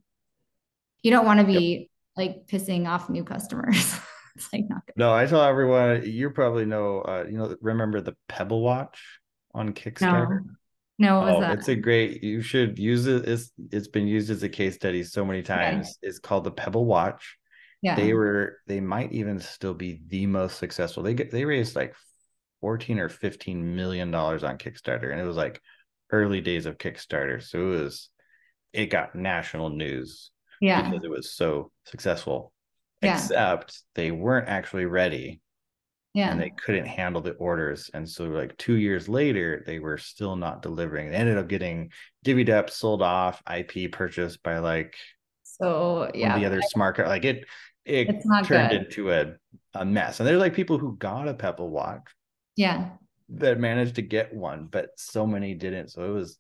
you 1.02 1.10
don't 1.10 1.26
want 1.26 1.38
to 1.38 1.46
be 1.46 1.60
yep 1.60 1.88
like 2.16 2.46
pissing 2.46 2.88
off 2.88 3.10
new 3.10 3.24
customers. 3.24 3.94
it's 4.34 4.52
like 4.52 4.68
not 4.68 4.84
good. 4.86 4.94
No, 4.96 5.12
I 5.12 5.26
tell 5.26 5.42
everyone 5.42 6.02
you 6.04 6.30
probably 6.30 6.64
know 6.64 7.00
uh 7.00 7.24
you 7.28 7.38
know 7.38 7.56
remember 7.60 8.00
the 8.00 8.16
Pebble 8.28 8.62
Watch 8.62 9.20
on 9.54 9.72
Kickstarter? 9.72 10.40
No. 10.40 10.50
No, 10.98 11.26
oh, 11.26 11.52
it's 11.52 11.68
a 11.68 11.76
great. 11.76 12.24
You 12.24 12.40
should 12.40 12.78
use 12.78 13.06
it. 13.06 13.28
It's 13.28 13.52
it's 13.70 13.88
been 13.88 14.06
used 14.06 14.30
as 14.30 14.42
a 14.42 14.48
case 14.48 14.76
study 14.76 15.02
so 15.02 15.26
many 15.26 15.42
times. 15.42 15.88
Okay. 15.88 16.08
It's 16.08 16.18
called 16.18 16.44
the 16.44 16.50
Pebble 16.50 16.86
Watch. 16.86 17.36
Yeah. 17.82 17.96
They 17.96 18.14
were. 18.14 18.60
They 18.66 18.80
might 18.80 19.12
even 19.12 19.38
still 19.40 19.74
be 19.74 20.00
the 20.08 20.24
most 20.24 20.56
successful. 20.58 21.02
They 21.02 21.12
get. 21.12 21.30
They 21.30 21.44
raised 21.44 21.76
like 21.76 21.94
fourteen 22.60 22.98
or 22.98 23.08
fifteen 23.08 23.76
million 23.76 24.10
dollars 24.10 24.44
on 24.44 24.58
Kickstarter, 24.58 25.10
and 25.10 25.20
it 25.20 25.24
was 25.24 25.36
like 25.36 25.60
early 26.10 26.40
days 26.40 26.66
of 26.66 26.78
Kickstarter. 26.78 27.42
So 27.42 27.72
it 27.72 27.82
was. 27.82 28.10
It 28.72 28.90
got 28.90 29.14
national 29.14 29.70
news 29.70 30.30
yeah 30.60 30.88
because 30.88 31.04
it 31.04 31.10
was 31.10 31.32
so 31.32 31.70
successful 31.84 32.52
yeah. 33.02 33.14
except 33.14 33.82
they 33.94 34.10
weren't 34.10 34.48
actually 34.48 34.86
ready 34.86 35.40
yeah 36.14 36.30
and 36.30 36.40
they 36.40 36.50
couldn't 36.50 36.86
handle 36.86 37.20
the 37.20 37.32
orders 37.32 37.90
and 37.92 38.08
so 38.08 38.24
like 38.24 38.56
two 38.56 38.74
years 38.74 39.08
later 39.08 39.62
they 39.66 39.78
were 39.78 39.98
still 39.98 40.36
not 40.36 40.62
delivering 40.62 41.10
they 41.10 41.16
ended 41.16 41.38
up 41.38 41.48
getting 41.48 41.90
divvied 42.24 42.48
up 42.48 42.70
sold 42.70 43.02
off 43.02 43.42
ip 43.54 43.92
purchased 43.92 44.42
by 44.42 44.58
like 44.58 44.94
so 45.42 46.10
yeah 46.14 46.38
the 46.38 46.46
other 46.46 46.62
smart 46.62 46.98
like 46.98 47.24
it 47.24 47.44
it 47.84 48.08
turned 48.44 48.70
good. 48.70 48.72
into 48.72 49.12
a, 49.12 49.32
a 49.74 49.84
mess 49.84 50.18
and 50.18 50.26
there's 50.26 50.40
like 50.40 50.54
people 50.54 50.78
who 50.78 50.96
got 50.96 51.28
a 51.28 51.34
pebble 51.34 51.70
watch 51.70 52.02
yeah 52.56 52.90
that 53.28 53.58
managed 53.58 53.96
to 53.96 54.02
get 54.02 54.34
one 54.34 54.66
but 54.70 54.90
so 54.96 55.26
many 55.26 55.54
didn't 55.54 55.90
so 55.90 56.04
it 56.04 56.14
was 56.14 56.38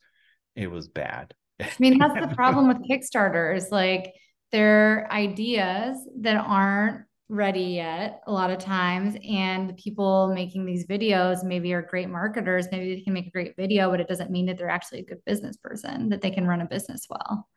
it 0.54 0.70
was 0.70 0.88
bad 0.88 1.34
I 1.60 1.68
mean, 1.78 1.98
that's 1.98 2.14
the 2.14 2.34
problem 2.34 2.68
with 2.68 2.78
Kickstarter 2.88 3.56
is 3.56 3.70
like 3.70 4.14
they're 4.52 5.10
ideas 5.10 5.96
that 6.20 6.36
aren't 6.36 7.04
ready 7.28 7.62
yet 7.62 8.20
a 8.26 8.32
lot 8.32 8.50
of 8.50 8.58
times. 8.58 9.16
And 9.28 9.68
the 9.68 9.74
people 9.74 10.32
making 10.34 10.64
these 10.64 10.86
videos 10.86 11.42
maybe 11.42 11.72
are 11.72 11.82
great 11.82 12.08
marketers. 12.08 12.68
Maybe 12.70 12.94
they 12.94 13.00
can 13.00 13.12
make 13.12 13.26
a 13.26 13.30
great 13.30 13.56
video, 13.56 13.90
but 13.90 14.00
it 14.00 14.08
doesn't 14.08 14.30
mean 14.30 14.46
that 14.46 14.58
they're 14.58 14.68
actually 14.68 15.00
a 15.00 15.04
good 15.04 15.24
business 15.24 15.56
person, 15.56 16.10
that 16.10 16.20
they 16.20 16.30
can 16.30 16.46
run 16.46 16.60
a 16.60 16.66
business 16.66 17.06
well, 17.10 17.48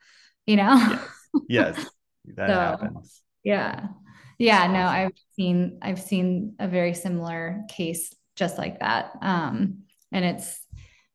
you 0.45 0.55
know? 0.55 0.75
Yes. 1.47 1.75
yes 1.77 1.89
that 2.35 2.47
so, 2.47 2.53
happens. 2.53 3.21
Yeah. 3.43 3.87
Yeah. 4.39 4.67
No, 4.67 4.85
I've 4.85 5.11
seen, 5.35 5.79
I've 5.81 6.01
seen 6.01 6.55
a 6.59 6.67
very 6.67 6.93
similar 6.93 7.63
case 7.69 8.13
just 8.39 8.57
like 8.57 8.79
that. 8.79 9.11
Um, 9.21 9.83
and 10.11 10.25
it's, 10.25 10.59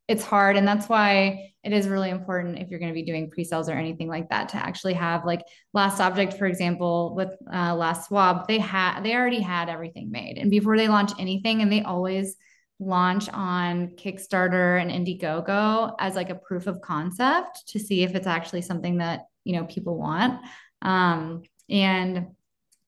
it's 0.07 0.23
hard. 0.23 0.57
And 0.57 0.69
that's 0.69 0.89
why 0.89 1.55
it 1.65 1.73
is 1.73 1.89
really 1.89 2.11
important 2.11 2.59
if 2.59 2.69
you're 2.69 2.79
going 2.79 2.93
to 2.93 2.95
be 2.95 3.05
doing 3.05 3.31
pre-sales 3.31 3.69
or 3.69 3.73
anything 3.73 4.09
like 4.09 4.29
that 4.29 4.51
to 4.51 4.57
actually 4.57 4.93
have 4.93 5.25
like 5.25 5.43
LastObject 5.75 6.39
for 6.39 6.47
example 6.47 7.15
with 7.17 7.35
uh, 7.51 7.75
LastSwab 7.75 8.47
they 8.47 8.59
had 8.59 9.01
they 9.03 9.15
already 9.15 9.41
had 9.41 9.69
everything 9.69 10.11
made 10.11 10.37
and 10.37 10.51
before 10.51 10.77
they 10.77 10.89
launch 10.89 11.13
anything 11.19 11.63
and 11.63 11.73
they 11.73 11.83
always 11.83 12.37
launch 12.79 13.29
on 13.31 13.89
kickstarter 13.97 14.81
and 14.81 14.91
indiegogo 14.91 15.95
as 15.99 16.17
like 16.17 16.31
a 16.31 16.35
proof 16.35 16.67
of 16.67 16.81
concept 16.81 17.67
to 17.69 17.79
see 17.79 18.03
if 18.03 18.15
it's 18.15 18.27
actually 18.27 18.63
something 18.63 18.99
that 18.99 19.23
you 19.45 19.57
know 19.57 19.65
people 19.65 19.97
want 19.97 20.41
um, 20.83 21.43
and 21.71 22.27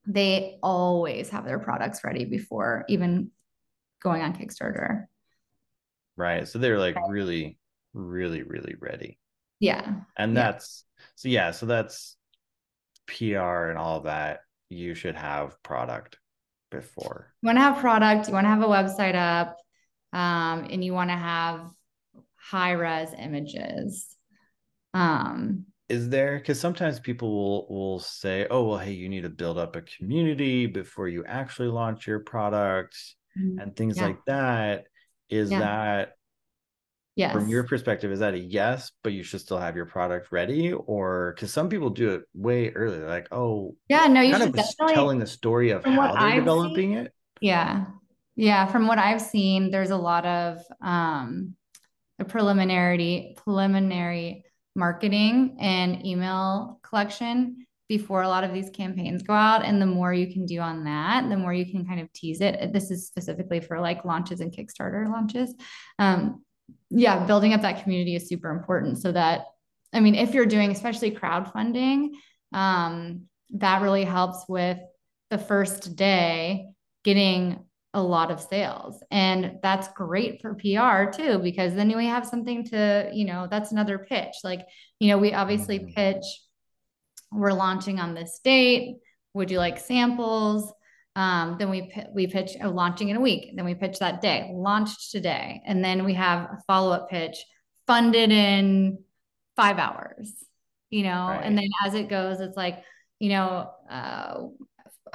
they 0.07 0.59
always 0.63 1.31
have 1.31 1.47
their 1.47 1.59
products 1.59 2.05
ready 2.05 2.25
before 2.25 2.85
even 2.89 3.31
going 4.03 4.23
on 4.23 4.35
kickstarter. 4.35 5.05
Right. 6.17 6.49
So 6.49 6.59
they're 6.59 6.79
like 6.79 6.97
really 7.09 7.59
really 7.93 8.43
really 8.43 8.75
ready. 8.79 9.19
Yeah. 9.61 9.95
And 10.17 10.37
that's 10.37 10.85
yeah. 10.99 11.05
so 11.15 11.29
yeah 11.29 11.51
so 11.51 11.67
that's 11.67 12.17
pr 13.07 13.39
and 13.39 13.79
all 13.79 14.03
that. 14.03 14.41
You 14.69 14.95
should 14.95 15.15
have 15.15 15.63
product 15.63 16.19
before? 16.71 17.33
You 17.43 17.47
want 17.47 17.59
to 17.59 17.63
have 17.63 17.79
product, 17.79 18.27
you 18.27 18.35
want 18.35 18.47
to 18.47 18.49
have 18.49 18.63
a 18.63 18.67
website 18.67 19.15
up, 19.15 19.57
um, 20.13 20.67
and 20.71 20.85
you 20.85 20.93
want 20.93 21.11
to 21.11 21.17
have 21.17 21.71
high 22.37 22.73
res 22.73 23.11
images. 23.17 24.07
Um, 24.93 25.67
is 25.89 26.09
there 26.09 26.39
because 26.39 26.59
sometimes 26.59 26.99
people 26.99 27.31
will 27.31 27.67
will 27.69 28.01
say 28.01 28.47
oh 28.51 28.65
well 28.65 28.79
hey 28.79 28.93
you 28.93 29.09
need 29.09 29.23
to 29.23 29.29
build 29.29 29.57
up 29.59 29.77
a 29.77 29.83
community 29.83 30.67
before 30.67 31.07
you 31.07 31.25
actually 31.25 31.69
launch 31.69 32.07
your 32.07 32.21
product 32.21 32.97
mm-hmm. 33.39 33.59
and 33.59 33.77
things 33.77 33.97
yeah. 33.97 34.07
like 34.07 34.25
that 34.27 34.85
is 35.29 35.51
yeah. 35.51 35.61
that 35.61 36.17
yes 37.17 37.33
from 37.33 37.49
your 37.49 37.65
perspective 37.65 38.13
is 38.13 38.21
that 38.21 38.35
a 38.35 38.39
yes 38.39 38.93
but 39.03 39.13
you 39.13 39.23
should 39.23 39.41
still 39.41 39.59
have 39.59 39.75
your 39.75 39.87
product 39.87 40.31
ready 40.31 40.73
or 40.73 41.33
because 41.35 41.53
some 41.53 41.69
people 41.69 41.91
do 41.91 42.11
it 42.11 42.23
way 42.35 42.71
earlier 42.71 43.09
like 43.09 43.27
oh 43.33 43.75
yeah 43.89 44.07
no 44.07 44.21
you 44.21 44.37
should 44.37 44.53
definitely 44.53 44.95
telling 44.95 45.19
the 45.19 45.27
story 45.27 45.71
of 45.71 45.85
how 45.85 46.13
they're 46.13 46.23
I've 46.23 46.35
developing 46.37 46.93
seen, 46.93 46.99
it 46.99 47.13
yeah 47.41 47.87
yeah 48.37 48.67
from 48.67 48.87
what 48.87 48.99
i've 48.99 49.21
seen 49.21 49.71
there's 49.71 49.91
a 49.91 49.97
lot 49.97 50.27
of 50.27 50.59
um 50.83 51.55
a 52.19 52.25
preliminary 52.25 53.35
preliminary 53.43 54.45
marketing 54.75 55.57
and 55.59 56.05
email 56.05 56.81
collection 56.83 57.66
before 57.89 58.23
a 58.23 58.29
lot 58.29 58.45
of 58.45 58.53
these 58.53 58.71
campaigns 58.71 59.23
go 59.23 59.33
out. 59.33 59.65
And 59.65 59.81
the 59.81 59.87
more 59.87 60.13
you 60.13 60.33
can 60.33 60.45
do 60.45 60.59
on 60.61 60.85
that, 60.85 61.29
the 61.29 61.37
more 61.37 61.53
you 61.53 61.71
can 61.71 61.87
kind 61.87 62.01
of 62.01 62.13
tease 62.13 62.41
it. 62.41 62.73
This 62.73 62.91
is 62.91 63.07
specifically 63.07 63.61
for 63.61 63.81
like 63.81 64.05
launches 64.05 64.41
and 64.41 64.53
Kickstarter 64.53 65.09
launches. 65.11 65.55
Um, 65.99 66.43
yeah, 66.91 67.25
building 67.27 67.55
up 67.55 67.63
that 67.63 67.83
community 67.83 68.17
is 68.17 68.29
super 68.29 68.51
important 68.51 68.99
so 68.99 69.13
that, 69.13 69.47
I 69.93 70.01
mean, 70.01 70.15
if 70.15 70.35
you're 70.35 70.47
doing 70.47 70.71
especially 70.71 71.13
crowdfunding, 71.13 72.11
um, 72.53 73.23
that 73.51 73.83
really 73.83 74.05
helps 74.05 74.45
with 74.49 74.79
the 75.31 75.39
first 75.39 75.97
day 75.97 76.69
getting 77.05 77.65
a 77.95 78.03
lot 78.03 78.31
of 78.31 78.41
sales. 78.41 79.03
And 79.11 79.59
that's 79.63 79.89
great 79.89 80.43
for 80.43 80.55
PR 80.55 81.11
too, 81.11 81.39
because 81.39 81.75
then 81.75 81.97
we 81.97 82.07
have 82.07 82.27
something 82.27 82.65
to, 82.67 83.11
you 83.13 83.25
know, 83.25 83.49
that's 83.51 83.73
another 83.73 83.99
pitch. 83.99 84.35
Like, 84.45 84.67
you 85.01 85.09
know, 85.09 85.19
we 85.19 85.33
obviously 85.33 85.79
mm-hmm. 85.79 85.95
pitch, 85.95 86.25
we're 87.33 87.53
launching 87.53 88.01
on 88.01 88.15
this 88.15 88.41
date. 88.43 88.97
Would 89.35 89.51
you 89.51 89.59
like 89.59 89.79
samples? 89.79 90.73
Um, 91.15 91.57
then 91.59 91.71
we 91.71 91.93
we 92.15 92.27
pitch 92.27 92.53
oh, 92.63 92.71
launching 92.71 93.09
in 93.09 93.17
a 93.17 93.21
week. 93.21 93.53
Then 93.55 93.65
we 93.65 93.75
pitch 93.75 93.99
that 94.01 94.21
day, 94.21 94.51
launched 94.53 95.11
today, 95.11 95.63
and 95.67 95.85
then 95.85 96.05
we 96.05 96.15
have 96.15 96.41
a 96.41 96.59
follow 96.67 96.93
up 96.93 97.09
pitch, 97.09 97.45
funded 97.87 98.31
in 98.31 98.99
five 99.57 99.79
hours. 99.79 100.33
You 100.91 101.03
know, 101.03 101.29
right. 101.29 101.41
and 101.43 101.57
then 101.57 101.69
as 101.85 101.95
it 101.95 102.09
goes, 102.09 102.41
it's 102.41 102.57
like 102.57 102.83
you 103.19 103.31
know, 103.31 103.71
uh, 103.91 104.35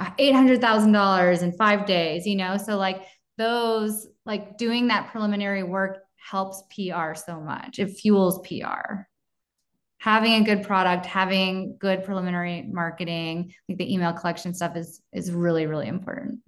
$800,000 0.00 1.42
in 1.42 1.52
five 1.52 1.86
days, 1.86 2.26
you 2.26 2.36
know? 2.36 2.56
So 2.56 2.76
like 2.76 3.02
those, 3.38 4.06
like 4.26 4.58
doing 4.58 4.88
that 4.88 5.10
preliminary 5.10 5.62
work 5.62 5.98
helps 6.16 6.62
PR 6.74 7.14
so 7.14 7.40
much. 7.40 7.78
It 7.78 7.90
fuels 7.90 8.46
PR. 8.46 9.06
Having 10.02 10.32
a 10.32 10.44
good 10.44 10.66
product, 10.66 11.06
having 11.06 11.76
good 11.78 12.02
preliminary 12.02 12.62
marketing, 12.62 13.54
like 13.68 13.78
the 13.78 13.94
email 13.94 14.12
collection 14.12 14.52
stuff 14.52 14.76
is 14.76 15.00
is 15.12 15.30
really 15.30 15.66
really 15.66 15.86
important. 15.86 16.40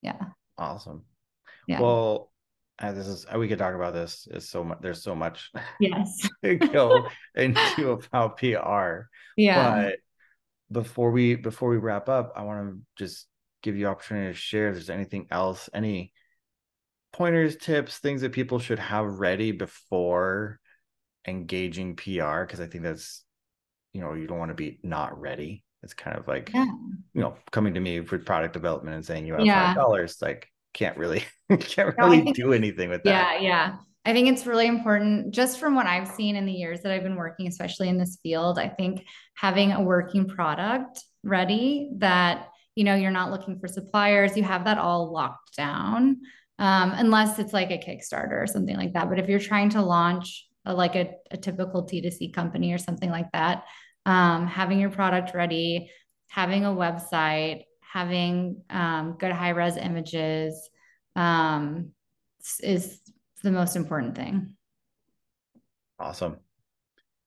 Yeah. 0.00 0.18
Awesome. 0.56 1.04
Yeah. 1.66 1.82
Well, 1.82 2.32
uh, 2.78 2.92
this 2.92 3.06
is 3.06 3.26
we 3.36 3.46
could 3.46 3.58
talk 3.58 3.74
about 3.74 3.92
this. 3.92 4.26
Is 4.30 4.48
so 4.48 4.64
much. 4.64 4.78
There's 4.80 5.02
so 5.02 5.14
much. 5.14 5.50
Yes. 5.78 6.26
to 6.42 6.56
go 6.56 7.08
into 7.34 7.90
about 7.90 8.38
PR. 8.38 9.08
Yeah. 9.36 9.90
But 9.90 9.96
before 10.72 11.10
we 11.10 11.34
before 11.34 11.68
we 11.68 11.76
wrap 11.76 12.08
up, 12.08 12.32
I 12.36 12.44
want 12.44 12.70
to 12.70 12.80
just 12.96 13.26
give 13.62 13.76
you 13.76 13.86
opportunity 13.86 14.32
to 14.32 14.38
share 14.38 14.68
if 14.68 14.76
there's 14.76 14.90
anything 14.90 15.26
else, 15.30 15.68
any 15.74 16.14
pointers, 17.12 17.56
tips, 17.56 17.98
things 17.98 18.22
that 18.22 18.32
people 18.32 18.58
should 18.58 18.78
have 18.78 19.18
ready 19.18 19.52
before 19.52 20.58
engaging 21.28 21.96
PR 21.96 22.42
because 22.42 22.60
I 22.60 22.66
think 22.66 22.84
that's 22.84 23.24
you 23.92 24.00
know 24.00 24.14
you 24.14 24.26
don't 24.26 24.38
want 24.38 24.50
to 24.50 24.54
be 24.54 24.78
not 24.82 25.20
ready. 25.20 25.64
It's 25.82 25.94
kind 25.94 26.16
of 26.16 26.26
like 26.26 26.50
yeah. 26.52 26.64
you 26.64 27.20
know 27.20 27.36
coming 27.50 27.74
to 27.74 27.80
me 27.80 28.00
for 28.00 28.18
product 28.18 28.52
development 28.52 28.96
and 28.96 29.04
saying 29.04 29.26
you 29.26 29.34
have 29.34 29.46
five 29.46 29.76
dollars 29.76 30.18
like 30.20 30.48
can't 30.74 30.96
really 30.96 31.24
can't 31.60 31.96
really 31.98 32.22
no, 32.22 32.32
do 32.32 32.52
anything 32.52 32.88
with 32.88 33.02
that. 33.04 33.40
Yeah, 33.40 33.48
yeah. 33.48 33.76
I 34.04 34.12
think 34.12 34.28
it's 34.28 34.46
really 34.46 34.66
important, 34.66 35.34
just 35.34 35.58
from 35.58 35.74
what 35.74 35.86
I've 35.86 36.08
seen 36.08 36.36
in 36.36 36.46
the 36.46 36.52
years 36.52 36.80
that 36.80 36.92
I've 36.92 37.02
been 37.02 37.16
working, 37.16 37.46
especially 37.46 37.88
in 37.88 37.98
this 37.98 38.18
field. 38.22 38.58
I 38.58 38.68
think 38.68 39.04
having 39.34 39.72
a 39.72 39.82
working 39.82 40.26
product 40.26 41.04
ready 41.22 41.90
that 41.98 42.48
you 42.74 42.84
know 42.84 42.94
you're 42.94 43.10
not 43.10 43.30
looking 43.30 43.58
for 43.58 43.68
suppliers, 43.68 44.36
you 44.36 44.44
have 44.44 44.64
that 44.64 44.78
all 44.78 45.12
locked 45.12 45.56
down, 45.56 46.20
um, 46.58 46.92
unless 46.92 47.38
it's 47.38 47.52
like 47.52 47.70
a 47.70 47.78
Kickstarter 47.78 48.42
or 48.42 48.46
something 48.46 48.76
like 48.76 48.94
that. 48.94 49.08
But 49.08 49.18
if 49.18 49.28
you're 49.28 49.40
trying 49.40 49.70
to 49.70 49.82
launch 49.82 50.47
like 50.74 50.96
a, 50.96 51.14
a 51.30 51.36
typical 51.36 51.84
D2C 51.84 52.32
company 52.32 52.72
or 52.72 52.78
something 52.78 53.10
like 53.10 53.30
that, 53.32 53.64
um, 54.06 54.46
having 54.46 54.80
your 54.80 54.90
product 54.90 55.34
ready, 55.34 55.90
having 56.28 56.64
a 56.64 56.70
website, 56.70 57.64
having 57.80 58.62
um, 58.70 59.16
good 59.18 59.32
high 59.32 59.50
res 59.50 59.76
images 59.76 60.68
um, 61.16 61.90
is 62.62 63.00
the 63.42 63.50
most 63.50 63.76
important 63.76 64.14
thing. 64.14 64.54
Awesome. 65.98 66.36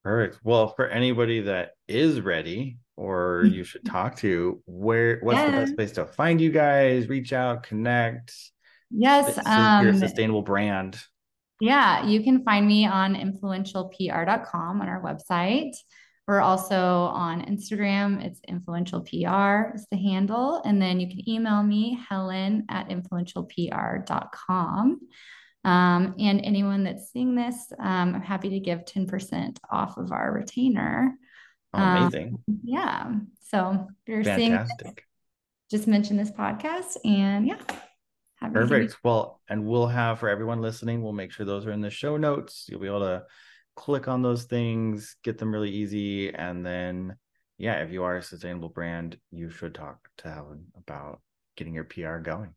Perfect. 0.03 0.39
Well, 0.43 0.73
for 0.75 0.87
anybody 0.87 1.41
that 1.41 1.71
is 1.87 2.21
ready 2.21 2.77
or 2.95 3.43
you 3.51 3.63
should 3.63 3.85
talk 3.85 4.17
to, 4.17 4.61
where 4.65 5.19
what's 5.21 5.37
yeah. 5.37 5.51
the 5.51 5.57
best 5.57 5.75
place 5.75 5.91
to 5.93 6.05
find 6.05 6.39
you 6.39 6.51
guys, 6.51 7.09
reach 7.09 7.33
out, 7.33 7.63
connect? 7.63 8.33
Yes. 8.89 9.39
Um, 9.45 9.85
your 9.85 9.93
sustainable 9.93 10.41
brand. 10.41 11.01
Yeah, 11.61 12.05
you 12.07 12.23
can 12.23 12.43
find 12.43 12.67
me 12.67 12.87
on 12.87 13.15
influentialpr.com 13.15 14.81
on 14.81 14.89
our 14.89 15.01
website. 15.01 15.75
We're 16.27 16.41
also 16.41 17.11
on 17.13 17.45
Instagram. 17.45 18.25
It's 18.25 18.41
influentialpr 18.49 19.75
is 19.75 19.85
the 19.91 19.97
handle. 19.97 20.59
And 20.65 20.81
then 20.81 20.99
you 20.99 21.07
can 21.07 21.29
email 21.29 21.61
me, 21.61 21.99
helen 22.09 22.65
at 22.69 22.89
influentialpr.com. 22.89 25.01
Um, 25.63 26.15
and 26.17 26.41
anyone 26.43 26.83
that's 26.83 27.11
seeing 27.11 27.35
this, 27.35 27.71
um, 27.77 28.15
I'm 28.15 28.21
happy 28.21 28.49
to 28.49 28.59
give 28.59 28.85
10% 28.85 29.57
off 29.69 29.97
of 29.97 30.11
our 30.11 30.33
retainer. 30.33 31.13
Oh, 31.73 31.79
amazing. 31.79 32.39
Um, 32.49 32.59
yeah. 32.63 33.11
So 33.49 33.85
if 33.87 33.95
you're 34.07 34.23
Fantastic. 34.23 34.79
seeing 34.79 34.95
this, 34.95 35.05
just 35.69 35.87
mention 35.87 36.17
this 36.17 36.31
podcast 36.31 36.97
and 37.05 37.45
yeah. 37.47 37.59
Perfect. 38.41 38.97
Well, 39.03 39.39
and 39.47 39.65
we'll 39.65 39.87
have 39.87 40.19
for 40.19 40.29
everyone 40.29 40.61
listening, 40.61 41.03
we'll 41.03 41.13
make 41.13 41.31
sure 41.31 41.45
those 41.45 41.65
are 41.65 41.71
in 41.71 41.81
the 41.81 41.89
show 41.91 42.17
notes. 42.17 42.65
You'll 42.67 42.79
be 42.79 42.87
able 42.87 43.01
to 43.01 43.23
click 43.75 44.07
on 44.07 44.21
those 44.21 44.45
things, 44.45 45.15
get 45.23 45.37
them 45.37 45.53
really 45.53 45.69
easy. 45.69 46.33
And 46.33 46.65
then, 46.65 47.17
yeah, 47.57 47.83
if 47.83 47.91
you 47.91 48.03
are 48.03 48.17
a 48.17 48.23
sustainable 48.23 48.69
brand, 48.69 49.17
you 49.31 49.49
should 49.49 49.75
talk 49.75 49.99
to 50.19 50.29
Helen 50.29 50.65
about 50.75 51.21
getting 51.55 51.75
your 51.75 51.83
PR 51.83 52.17
going. 52.17 52.55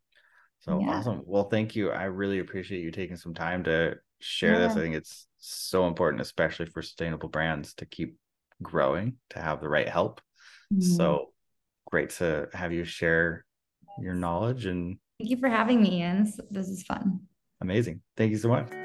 So 0.59 0.79
yeah. 0.79 0.87
awesome. 0.87 1.21
Well, 1.25 1.49
thank 1.49 1.75
you. 1.75 1.91
I 1.91 2.05
really 2.05 2.39
appreciate 2.39 2.81
you 2.81 2.91
taking 2.91 3.17
some 3.17 3.35
time 3.35 3.63
to 3.65 3.95
share 4.19 4.53
yeah. 4.53 4.67
this. 4.67 4.71
I 4.71 4.79
think 4.79 4.95
it's 4.95 5.27
so 5.37 5.87
important, 5.87 6.21
especially 6.21 6.65
for 6.65 6.81
sustainable 6.81 7.29
brands 7.29 7.75
to 7.75 7.85
keep 7.85 8.17
growing, 8.61 9.17
to 9.31 9.39
have 9.39 9.61
the 9.61 9.69
right 9.69 9.87
help. 9.87 10.21
Mm-hmm. 10.73 10.81
So 10.81 11.33
great 11.89 12.09
to 12.11 12.49
have 12.53 12.73
you 12.73 12.83
share 12.83 13.45
your 13.99 14.15
knowledge 14.15 14.65
and 14.65 14.97
thank 15.19 15.29
you 15.29 15.37
for 15.37 15.49
having 15.49 15.81
me, 15.81 15.99
Ian. 15.99 16.31
This 16.49 16.67
is 16.67 16.83
fun. 16.83 17.21
Amazing. 17.61 18.01
Thank 18.17 18.31
you 18.31 18.37
so 18.37 18.49
much. 18.49 18.84